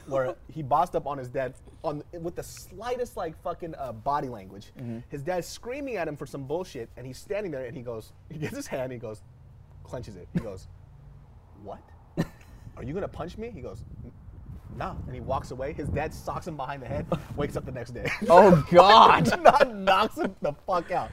where 0.07 0.35
he 0.53 0.63
bossed 0.63 0.95
up 0.97 1.07
on 1.07 1.19
his 1.19 1.29
dad 1.29 1.55
on 1.83 2.03
with 2.21 2.37
the 2.37 2.43
slightest 2.43 3.17
like 3.17 3.41
fucking 3.43 3.75
uh, 3.79 3.93
body 3.93 4.29
language. 4.29 4.73
His 5.09 5.23
dad's 5.23 5.47
screaming 5.47 5.97
at 5.97 6.07
him 6.09 6.17
for 6.17 6.27
some 6.27 6.45
bullshit, 6.45 6.89
and 6.97 7.07
he's 7.07 7.19
standing 7.19 7.51
there, 7.53 7.65
and 7.65 7.77
he 7.77 7.83
goes, 7.83 8.13
he 8.31 8.39
gets 8.39 8.57
his 8.57 8.67
hand, 8.67 8.93
he 8.93 8.99
goes, 8.99 9.23
clenches 9.85 10.17
it. 10.17 10.29
He 10.33 10.41
goes, 10.41 10.69
"What? 11.63 11.81
Are 12.77 12.83
you 12.85 12.95
gonna 12.95 13.09
punch 13.09 13.37
me?" 13.39 13.51
He 13.51 13.61
goes. 13.61 13.85
No, 14.75 14.97
and 15.07 15.15
he 15.15 15.21
walks 15.21 15.51
away. 15.51 15.75
His 15.75 15.89
dad 15.91 16.15
socks 16.15 16.47
him 16.49 16.57
behind 16.57 16.83
the 16.83 16.87
head. 16.87 17.05
Wakes 17.37 17.57
up 17.57 17.67
the 17.67 17.73
next 17.73 17.91
day. 17.91 18.11
Oh, 18.31 18.65
God. 18.71 19.43
Not 19.43 19.75
knocks 19.77 20.17
him 20.17 20.35
the 20.41 20.55
fuck 20.67 20.91
out. 20.91 21.11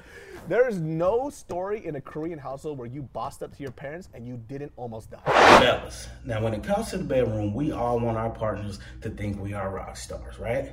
There 0.50 0.68
is 0.68 0.80
no 0.80 1.30
story 1.30 1.86
in 1.86 1.96
a 1.96 2.02
Korean 2.02 2.40
household 2.40 2.80
where 2.80 2.88
you 2.88 3.04
bossed 3.04 3.44
up 3.44 3.56
to 3.56 3.62
your 3.62 3.72
parents 3.72 4.10
and 4.16 4.28
you 4.28 4.36
didn't 4.48 4.72
almost 4.78 5.12
die. 5.12 5.20
Fellas, 5.60 6.10
now 6.26 6.42
when 6.42 6.56
it 6.56 6.64
comes 6.64 6.90
to 6.90 6.98
the 6.98 7.04
bedroom, 7.04 7.54
we 7.54 7.72
all 7.72 8.00
want 8.00 8.18
our 8.18 8.32
partners 8.32 8.80
to 9.02 9.12
think 9.12 9.40
we 9.40 9.54
are 9.54 9.70
rock 9.70 9.96
stars, 9.96 10.40
right? 10.40 10.72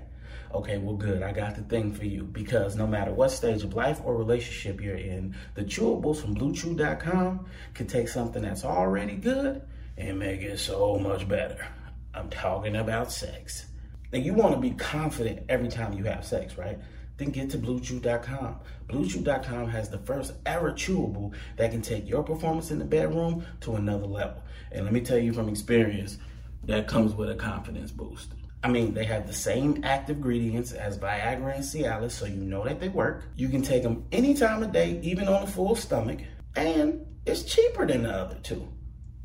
Okay, 0.55 0.79
well, 0.79 0.97
good. 0.97 1.23
I 1.23 1.31
got 1.31 1.57
the 1.57 1.61
thing 1.61 1.93
for 1.93 2.07
you 2.07 2.23
because 2.23 2.75
no 2.75 2.87
matter 2.87 3.13
what 3.13 3.31
stage 3.31 3.65
of 3.65 3.75
life 3.75 4.01
or 4.03 4.17
relationship 4.17 4.81
you're 4.81 4.97
in, 4.97 5.37
the 5.53 5.63
chewables 5.63 6.23
from 6.23 6.35
BlueChew.com 6.35 7.47
can 7.75 7.87
take 7.87 8.09
something 8.09 8.41
that's 8.41 8.65
already 8.65 9.17
good 9.17 9.61
and 9.99 10.19
make 10.19 10.41
it 10.41 10.59
so 10.59 10.99
much 10.99 11.29
better. 11.29 11.69
I'm 12.15 12.31
talking 12.31 12.77
about 12.77 13.13
sex. 13.13 13.67
Now, 14.11 14.21
you 14.21 14.33
want 14.33 14.55
to 14.55 14.59
be 14.59 14.71
confident 14.71 15.45
every 15.51 15.69
time 15.69 15.93
you 15.93 16.05
have 16.05 16.25
sex, 16.25 16.57
right? 16.57 16.79
Then 17.17 17.31
get 17.31 17.51
to 17.51 17.59
BlueChew.com. 17.59 18.57
BlueChew.com 18.89 19.69
has 19.69 19.89
the 19.89 19.99
first 19.99 20.35
ever 20.45 20.73
chewable 20.73 21.33
that 21.57 21.71
can 21.71 21.83
take 21.83 22.09
your 22.09 22.23
performance 22.23 22.71
in 22.71 22.79
the 22.79 22.85
bedroom 22.85 23.45
to 23.61 23.77
another 23.77 24.07
level. 24.07 24.43
And 24.73 24.85
let 24.85 24.93
me 24.93 25.01
tell 25.01 25.19
you 25.19 25.33
from 25.33 25.49
experience, 25.49 26.19
that 26.65 26.89
comes 26.89 27.15
with 27.15 27.31
a 27.31 27.35
confidence 27.35 27.91
boost. 27.91 28.33
I 28.63 28.69
mean, 28.69 28.95
they 28.95 29.05
have 29.05 29.27
the 29.27 29.33
same 29.33 29.83
active 29.85 30.17
ingredients 30.17 30.73
as 30.73 30.99
Viagra 30.99 31.55
and 31.55 31.65
Cialis, 31.65 32.11
so 32.11 32.27
you 32.27 32.37
know 32.37 32.65
that 32.65 32.81
they 32.81 32.89
work. 32.89 33.25
You 33.37 33.49
can 33.49 33.63
take 33.63 33.83
them 33.83 34.05
any 34.11 34.35
time 34.35 34.63
of 34.63 34.73
day, 34.73 34.99
even 35.03 35.29
on 35.29 35.45
a 35.45 35.47
full 35.47 35.77
stomach, 35.77 36.21
and 36.57 37.07
it's 37.27 37.45
cheaper 37.45 37.87
than 37.87 38.03
the 38.03 38.11
other 38.11 38.39
two. 38.43 38.67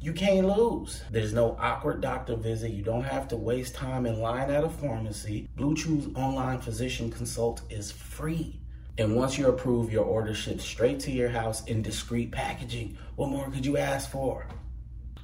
You 0.03 0.13
can't 0.13 0.47
lose. 0.47 1.03
There's 1.11 1.31
no 1.31 1.55
awkward 1.59 2.01
doctor 2.01 2.35
visit. 2.35 2.71
You 2.71 2.81
don't 2.81 3.03
have 3.03 3.27
to 3.27 3.37
waste 3.37 3.75
time 3.75 4.07
in 4.07 4.19
line 4.19 4.49
at 4.49 4.63
a 4.63 4.69
pharmacy. 4.69 5.47
BlueChew's 5.55 6.15
online 6.15 6.59
physician 6.59 7.11
consult 7.11 7.61
is 7.69 7.91
free. 7.91 8.59
And 8.97 9.15
once 9.15 9.37
you're 9.37 9.51
approved, 9.51 9.93
your 9.93 10.03
order 10.03 10.33
ships 10.33 10.63
straight 10.65 10.99
to 11.01 11.11
your 11.11 11.29
house 11.29 11.63
in 11.65 11.83
discreet 11.83 12.31
packaging. 12.31 12.97
What 13.15 13.29
more 13.29 13.51
could 13.51 13.63
you 13.63 13.77
ask 13.77 14.09
for? 14.09 14.47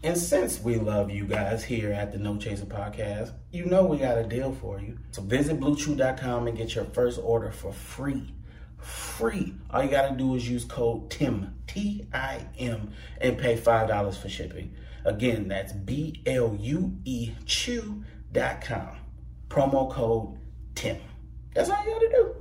And 0.04 0.16
since 0.16 0.62
we 0.62 0.76
love 0.76 1.10
you 1.10 1.26
guys 1.26 1.63
here 1.63 1.92
at 1.92 2.12
the 2.12 2.20
No 2.20 2.38
Chaser 2.38 2.68
Podcast, 2.68 3.34
you 3.52 3.66
know 3.66 3.84
we 3.84 3.98
got 3.98 4.20
a 4.20 4.24
deal 4.24 4.52
for 4.54 4.80
you. 4.80 5.00
So 5.10 5.24
visit 5.24 5.60
BlueChew.com 5.60 6.48
and 6.48 6.56
get 6.56 6.76
your 6.76 6.86
first 6.86 7.20
order 7.24 7.50
for 7.50 7.74
free. 7.74 8.32
Free. 8.80 9.54
All 9.70 9.84
you 9.84 9.90
gotta 9.90 10.16
do 10.16 10.36
is 10.36 10.50
use 10.50 10.66
code 10.66 11.10
TIM, 11.10 11.56
T 11.68 12.08
I 12.13 12.46
M, 12.58 12.92
and 13.20 13.38
pay 13.38 13.58
$5 13.58 14.18
for 14.18 14.30
shipping. 14.30 14.74
Again, 15.06 15.48
that's 15.48 15.74
B 15.74 16.22
L 16.26 16.56
U 16.60 16.98
E 17.06 17.32
Chew.com. 17.46 18.98
Promo 19.50 19.92
code 19.92 20.38
TIM. 20.76 20.98
That's 21.54 21.70
all 21.70 21.84
you 21.86 21.92
gotta 21.92 22.10
do. 22.10 22.36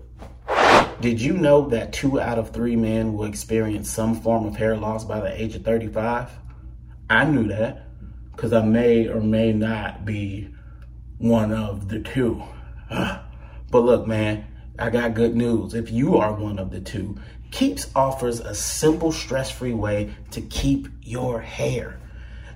Did 1.00 1.20
you 1.20 1.34
know 1.34 1.68
that 1.68 1.92
two 1.92 2.20
out 2.20 2.38
of 2.38 2.50
three 2.50 2.76
men 2.76 3.14
will 3.14 3.26
experience 3.26 3.90
some 3.90 4.14
form 4.20 4.46
of 4.46 4.56
hair 4.56 4.76
loss 4.76 5.04
by 5.04 5.20
the 5.20 5.42
age 5.42 5.54
of 5.54 5.62
35? 5.62 6.30
I 7.08 7.24
knew 7.24 7.48
that 7.48 7.86
because 8.32 8.52
I 8.52 8.62
may 8.62 9.06
or 9.06 9.20
may 9.20 9.52
not 9.52 10.04
be 10.04 10.48
one 11.18 11.52
of 11.52 11.88
the 11.88 12.00
two. 12.00 12.42
But 13.68 13.80
look, 13.80 14.06
man, 14.06 14.46
I 14.78 14.90
got 14.90 15.14
good 15.14 15.34
news. 15.34 15.72
If 15.72 15.90
you 15.90 16.18
are 16.18 16.34
one 16.34 16.58
of 16.58 16.70
the 16.70 16.80
two, 16.80 17.16
Keeps 17.50 17.90
offers 17.94 18.40
a 18.40 18.54
simple, 18.54 19.10
stress 19.12 19.50
free 19.50 19.72
way 19.72 20.14
to 20.32 20.42
keep 20.42 20.88
your 21.02 21.40
hair. 21.40 21.98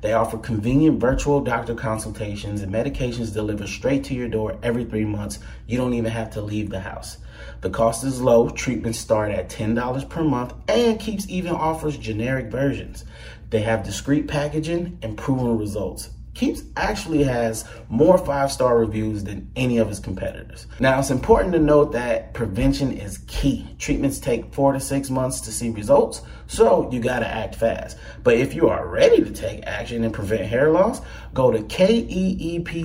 They 0.03 0.13
offer 0.13 0.37
convenient 0.37 1.01
virtual 1.01 1.41
doctor 1.41 1.75
consultations 1.75 2.61
and 2.61 2.73
medications 2.73 3.33
delivered 3.33 3.69
straight 3.69 4.05
to 4.05 4.15
your 4.15 4.29
door 4.29 4.59
every 4.63 4.85
three 4.85 5.05
months. 5.05 5.39
You 5.67 5.79
don't 5.79 5.95
even 5.95 6.11
have 6.11 6.31
to 6.33 6.43
leave 6.43 6.69
the 6.69 6.81
house. 6.81 7.19
The 7.63 7.71
cost 7.71 8.05
is 8.05 8.21
low. 8.21 8.51
Treatments 8.51 8.99
start 8.99 9.31
at 9.31 9.49
$10 9.49 10.09
per 10.11 10.25
month 10.25 10.53
and 10.69 11.01
Keeps 11.01 11.29
even 11.29 11.53
offers 11.53 11.97
generic 11.97 12.47
versions. 12.51 13.05
They 13.49 13.61
have 13.63 13.85
discreet 13.85 14.29
packaging 14.29 14.99
and 15.03 15.17
proven 15.17 15.57
results. 15.57 16.11
Keeps 16.35 16.63
actually 16.77 17.25
has 17.25 17.65
more 17.89 18.17
five 18.17 18.53
star 18.53 18.79
reviews 18.79 19.25
than 19.25 19.51
any 19.57 19.79
of 19.79 19.89
his 19.89 19.99
competitors. 19.99 20.69
Now, 20.79 21.01
it's 21.01 21.11
important 21.11 21.53
to 21.55 21.59
note 21.59 21.93
that 21.93 22.35
prevention 22.35 22.93
is 22.93 23.19
key. 23.27 23.75
Treatments 23.79 24.21
take 24.21 24.55
four 24.55 24.73
to 24.73 24.81
six 24.81 25.11
months 25.11 25.41
to 25.43 25.51
see 25.53 25.71
results, 25.71 26.23
so 26.47 26.89
you 26.93 27.01
gotta 27.01 27.27
act 27.27 27.57
fast. 27.57 27.99
But 28.23 28.35
if 28.35 28.55
you 28.55 28.69
are 28.69 28.87
ready 28.87 29.23
to 29.25 29.31
take 29.31 29.67
action 29.67 30.05
and 30.05 30.15
prevent 30.15 30.43
hair 30.43 30.71
loss, 30.71 31.01
go 31.35 31.51
to 31.51 31.63
keeps.com 31.65 32.85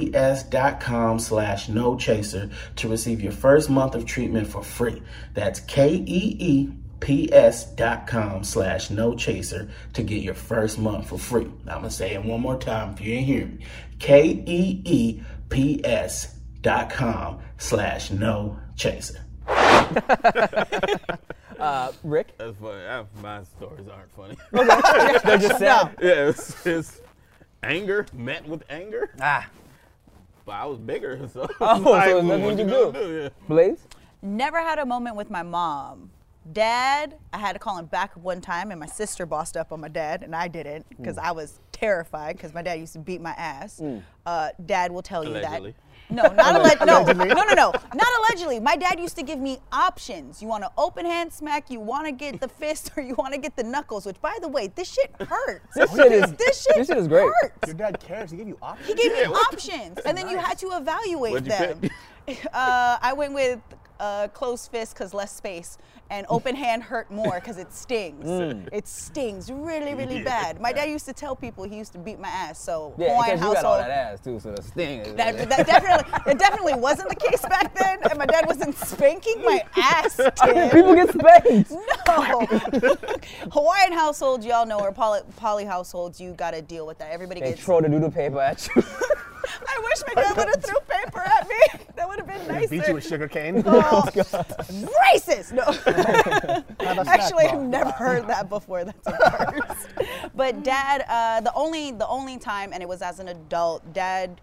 slash 1.19 1.69
no 1.69 1.95
chaser 1.97 2.49
to 2.77 2.89
receive 2.89 3.21
your 3.21 3.31
first 3.31 3.69
month 3.69 3.93
of 3.93 4.05
treatment 4.05 4.47
for 4.47 4.63
free. 4.63 5.03
That's 5.33 5.59
K 5.59 5.93
E 5.93 6.37
E 6.39 6.69
ps.com 6.99 8.43
slash 8.43 8.89
no 8.89 9.15
chaser 9.15 9.69
to 9.93 10.03
get 10.03 10.23
your 10.23 10.33
first 10.33 10.79
month 10.79 11.07
for 11.09 11.17
free. 11.17 11.45
I'm 11.67 11.81
gonna 11.81 11.91
say 11.91 12.13
it 12.13 12.23
one 12.23 12.41
more 12.41 12.57
time 12.57 12.93
if 12.93 13.01
you 13.01 13.11
didn't 13.13 13.25
hear 13.25 13.45
me. 13.45 13.65
K-E-E-P-S 13.99 15.25
dot 16.61 16.89
com 16.89 17.39
slash 17.57 18.11
no 18.11 18.57
chaser. 18.75 19.19
Uh, 21.57 21.89
Rick? 22.03 22.37
That's 22.37 22.57
funny. 22.57 22.83
I, 22.85 23.05
my 23.21 23.41
stories 23.43 23.87
aren't 23.87 24.11
funny. 24.11 24.35
They're 24.51 25.37
just 25.37 25.57
sad. 25.57 25.95
yeah, 26.01 26.27
it's, 26.27 26.65
it's 26.65 26.99
anger 27.63 28.05
met 28.11 28.45
with 28.45 28.61
anger, 28.69 29.09
Ah. 29.21 29.47
but 30.45 30.51
I 30.51 30.65
was 30.65 30.79
bigger, 30.79 31.29
so. 31.33 31.47
Oh, 31.61 31.81
so 31.81 31.91
like, 31.91 32.05
there's 32.07 32.23
nothing 32.25 32.43
what 32.43 32.51
you 32.51 32.57
can 32.57 32.67
gonna 32.67 32.91
do. 32.91 33.21
yeah. 33.23 33.29
Blaze? 33.47 33.79
Never 34.21 34.59
had 34.59 34.79
a 34.79 34.85
moment 34.85 35.15
with 35.15 35.29
my 35.31 35.43
mom. 35.43 36.09
Dad, 36.51 37.15
I 37.33 37.39
had 37.39 37.53
to 37.53 37.59
call 37.59 37.77
him 37.77 37.85
back 37.85 38.13
one 38.15 38.39
time, 38.39 38.69
and 38.71 38.79
my 38.79 38.85
sister 38.85 39.25
bossed 39.25 39.57
up 39.57 39.71
on 39.71 39.81
my 39.81 39.87
dad, 39.87 40.21
and 40.21 40.35
I 40.35 40.47
didn't 40.47 40.85
because 40.89 41.17
I 41.17 41.31
was 41.31 41.59
terrified 41.71 42.37
because 42.37 42.53
my 42.53 42.61
dad 42.61 42.79
used 42.79 42.93
to 42.93 42.99
beat 42.99 43.19
my 43.19 43.31
ass. 43.31 43.81
Uh, 44.25 44.49
dad 44.65 44.91
will 44.91 45.01
tell 45.01 45.23
Allegedly. 45.27 45.69
you 45.69 45.73
that. 45.73 45.81
No, 46.07 46.21
not 46.35 46.55
allegedly. 46.59 46.85
No, 46.85 47.01
no, 47.33 47.43
no, 47.43 47.53
no, 47.55 47.71
not 47.95 48.07
allegedly. 48.19 48.59
My 48.59 48.75
dad 48.75 48.99
used 48.99 49.15
to 49.17 49.23
give 49.23 49.39
me 49.39 49.57
options. 49.71 50.39
You 50.39 50.47
want 50.47 50.63
to 50.63 50.69
open 50.77 51.03
hand 51.03 51.33
smack, 51.33 51.71
you 51.71 51.79
want 51.79 52.05
to 52.05 52.11
get 52.11 52.39
the 52.39 52.47
fist, 52.47 52.91
or 52.95 53.01
you 53.01 53.15
want 53.15 53.33
to 53.33 53.39
get 53.39 53.55
the 53.55 53.63
knuckles. 53.63 54.05
Which, 54.05 54.21
by 54.21 54.37
the 54.39 54.47
way, 54.47 54.67
this 54.67 54.93
shit 54.93 55.11
hurts. 55.19 55.73
This 55.73 55.91
shit 55.95 56.11
is- 56.11 56.31
this 56.33 56.61
shit, 56.63 56.75
this 56.75 56.87
shit 56.87 56.97
is 56.97 57.07
great. 57.07 57.27
hurts. 57.41 57.55
Your 57.67 57.75
dad 57.75 57.99
cares. 57.99 58.29
He 58.29 58.37
gave 58.37 58.47
you 58.47 58.57
options. 58.61 58.87
He 58.87 58.93
gave 58.93 59.11
me 59.13 59.21
Yeah, 59.21 59.27
the- 59.29 59.33
options, 59.33 59.97
and 60.05 60.15
then 60.15 60.29
you 60.29 60.37
had 60.37 60.59
to 60.59 60.67
evaluate 60.77 61.33
What'd 61.33 61.47
you 61.47 61.51
them. 61.57 61.79
pick? 62.27 62.45
uh, 62.53 62.97
I 63.01 63.13
went 63.13 63.33
with 63.33 63.59
uh, 63.99 64.27
closed 64.29 64.71
fist 64.71 64.93
because 64.93 65.13
less 65.13 65.35
space, 65.35 65.77
and 66.09 66.25
open 66.29 66.55
hand 66.55 66.83
hurt 66.83 67.09
more 67.09 67.35
because 67.35 67.57
it 67.57 67.73
stings. 67.73 68.25
Mm. 68.25 68.69
It 68.71 68.87
stings 68.87 69.51
really, 69.51 69.95
really 69.95 70.17
Yeah. 70.19 70.23
bad. 70.23 70.61
My 70.61 70.71
dad 70.73 70.89
used 70.89 71.05
to 71.05 71.13
tell 71.13 71.35
people 71.35 71.63
he 71.63 71.77
used 71.77 71.93
to 71.93 71.97
beat 71.99 72.19
my 72.19 72.27
ass. 72.27 72.59
So 72.59 72.93
Yeah, 72.97 73.09
Hawaiian 73.09 73.37
because 73.37 73.47
you 73.49 73.53
got 73.55 73.65
all 73.65 73.71
household. 73.73 73.91
that 73.91 74.13
ass 74.13 74.19
too, 74.23 74.39
so 74.39 74.51
the 74.51 74.61
sting 74.61 74.99
is. 75.01 75.13
That, 75.15 75.49
that 75.49 75.65
definitely, 75.65 76.31
it 76.31 76.37
definitely 76.39 76.73
wasn't 76.75 77.09
the 77.09 77.15
case 77.15 77.41
back 77.41 77.73
then, 77.75 77.99
and 78.09 78.19
my 78.19 78.25
dad 78.25 78.45
wasn't 78.45 78.75
spanking 78.77 79.41
my 79.43 79.63
ass. 79.77 80.15
People 80.71 80.93
get 80.95 81.09
spanked. 81.09 81.71
No. 81.71 82.45
Hawaiian 83.51 83.93
households, 83.93 84.45
y'all 84.45 84.65
know, 84.65 84.79
or 84.79 84.91
poly, 84.91 85.21
poly 85.37 85.65
households, 85.65 86.19
you 86.21 86.33
got 86.33 86.51
to 86.51 86.61
deal 86.61 86.85
with 86.85 86.97
that. 86.99 87.11
Everybody 87.11 87.39
They 87.41 87.49
gets. 87.51 87.63
throw 87.63 87.81
the 87.81 87.89
doodle 87.89 88.11
paper 88.11 88.39
at 88.39 88.67
you. 88.75 88.83
I 89.67 89.81
wish 89.83 90.03
my 90.07 90.21
dad 90.21 90.37
would 90.37 90.47
have 90.47 90.63
threw 90.63 90.79
paper 90.87 91.21
at 91.21 91.47
me. 91.47 91.55
That 91.95 92.09
would 92.09 92.19
have 92.19 92.27
been 92.27 92.45
nicer. 92.49 92.67
Beat 92.67 92.87
you 92.89 92.93
with 92.95 93.07
sugar 93.07 93.29
cane. 93.29 93.63
Oh, 93.65 94.03
racist. 94.13 95.53
No. 95.53 95.63
Have 96.85 96.97
a 96.97 97.03
snack 97.05 97.07
Actually, 97.07 97.45
I've 97.45 97.61
never 97.61 97.91
heard 97.91 98.27
that 98.27 98.49
before. 98.49 98.83
That's 98.83 99.07
a 99.07 99.53
first. 99.53 99.87
but 100.35 100.61
dad, 100.61 101.05
uh, 101.07 101.39
the 101.39 101.53
only 101.53 101.91
the 101.91 102.05
only 102.07 102.37
time, 102.37 102.73
and 102.73 102.83
it 102.83 102.89
was 102.89 103.01
as 103.01 103.19
an 103.19 103.29
adult, 103.29 103.93
dad. 103.93 104.41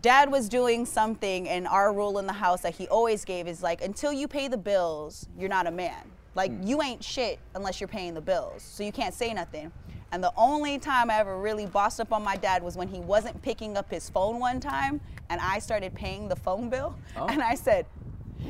Dad 0.00 0.30
was 0.30 0.48
doing 0.48 0.86
something, 0.86 1.48
and 1.48 1.66
our 1.66 1.92
rule 1.92 2.20
in 2.20 2.26
the 2.26 2.32
house 2.32 2.60
that 2.60 2.76
he 2.76 2.86
always 2.86 3.24
gave 3.24 3.48
is 3.48 3.60
like, 3.60 3.82
until 3.82 4.12
you 4.12 4.28
pay 4.28 4.46
the 4.46 4.56
bills, 4.56 5.28
you're 5.36 5.48
not 5.48 5.66
a 5.66 5.72
man. 5.72 6.10
Like 6.34 6.52
you 6.62 6.80
ain't 6.80 7.02
shit 7.02 7.38
unless 7.54 7.80
you're 7.80 7.88
paying 7.88 8.14
the 8.14 8.20
bills, 8.20 8.62
so 8.62 8.82
you 8.82 8.92
can't 8.92 9.14
say 9.14 9.34
nothing. 9.34 9.72
And 10.14 10.22
the 10.22 10.32
only 10.36 10.78
time 10.78 11.10
I 11.10 11.18
ever 11.18 11.36
really 11.36 11.66
bossed 11.66 11.98
up 11.98 12.12
on 12.12 12.22
my 12.22 12.36
dad 12.36 12.62
was 12.62 12.76
when 12.76 12.86
he 12.86 13.00
wasn't 13.00 13.42
picking 13.42 13.76
up 13.76 13.90
his 13.90 14.08
phone 14.08 14.38
one 14.38 14.60
time, 14.60 15.00
and 15.28 15.40
I 15.40 15.58
started 15.58 15.92
paying 15.92 16.28
the 16.28 16.36
phone 16.36 16.70
bill, 16.70 16.94
oh. 17.16 17.26
and 17.26 17.42
I 17.42 17.56
said, 17.56 17.84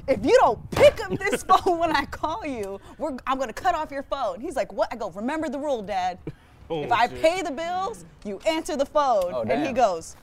if 0.07 0.23
you 0.27 0.37
don't 0.41 0.71
pick 0.73 1.03
up 1.03 1.19
this 1.19 1.43
phone 1.49 1.79
when 1.79 1.97
I 1.97 2.05
call 2.05 2.45
you, 2.45 2.79
we're, 2.99 3.17
I'm 3.27 3.39
gonna 3.39 3.55
cut 3.55 3.75
off 3.75 3.91
your 3.91 4.03
phone. 4.03 4.43
He's 4.43 4.57
like, 4.57 4.75
what? 4.75 4.93
I 4.93 4.97
go, 4.97 5.09
remember 5.13 5.49
the 5.49 5.59
rule, 5.59 5.81
Dad. 5.81 6.19
Oh, 6.69 6.83
if 6.83 6.93
I 6.93 7.09
shit. 7.09 7.23
pay 7.23 7.41
the 7.41 7.51
bills, 7.51 8.05
you 8.27 8.41
answer 8.47 8.77
the 8.77 8.85
phone. 8.85 9.33
Oh, 9.33 9.43
and 9.49 9.67
he 9.67 9.73
goes, 9.73 10.17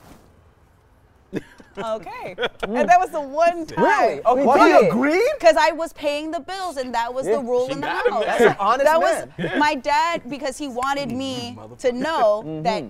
okay. 1.77 2.35
and 2.63 2.89
that 2.89 2.99
was 2.99 3.09
the 3.11 3.21
one 3.21 3.65
time. 3.65 3.83
Really? 3.83 4.21
Oh, 4.25 4.35
he 4.35 4.43
What, 4.45 4.61
he 4.81 4.87
agreed? 4.87 5.23
Because 5.39 5.55
I 5.57 5.71
was 5.71 5.93
paying 5.93 6.31
the 6.31 6.39
bills, 6.39 6.77
and 6.77 6.93
that 6.93 7.13
was 7.13 7.25
Yeah. 7.25 7.33
the 7.37 7.39
rule 7.39 7.69
in 7.69 7.81
the 7.81 7.87
house. 7.87 8.23
That's 8.25 8.41
an 8.41 8.55
honest 8.59 8.85
that 8.85 8.99
man. 8.99 9.33
was 9.51 9.51
my 9.59 9.75
dad 9.75 10.23
because 10.29 10.57
he 10.57 10.67
wanted 10.67 11.11
me 11.11 11.57
to 11.79 11.91
know 11.91 12.43
Mm-hmm. 12.45 12.63
that 12.63 12.83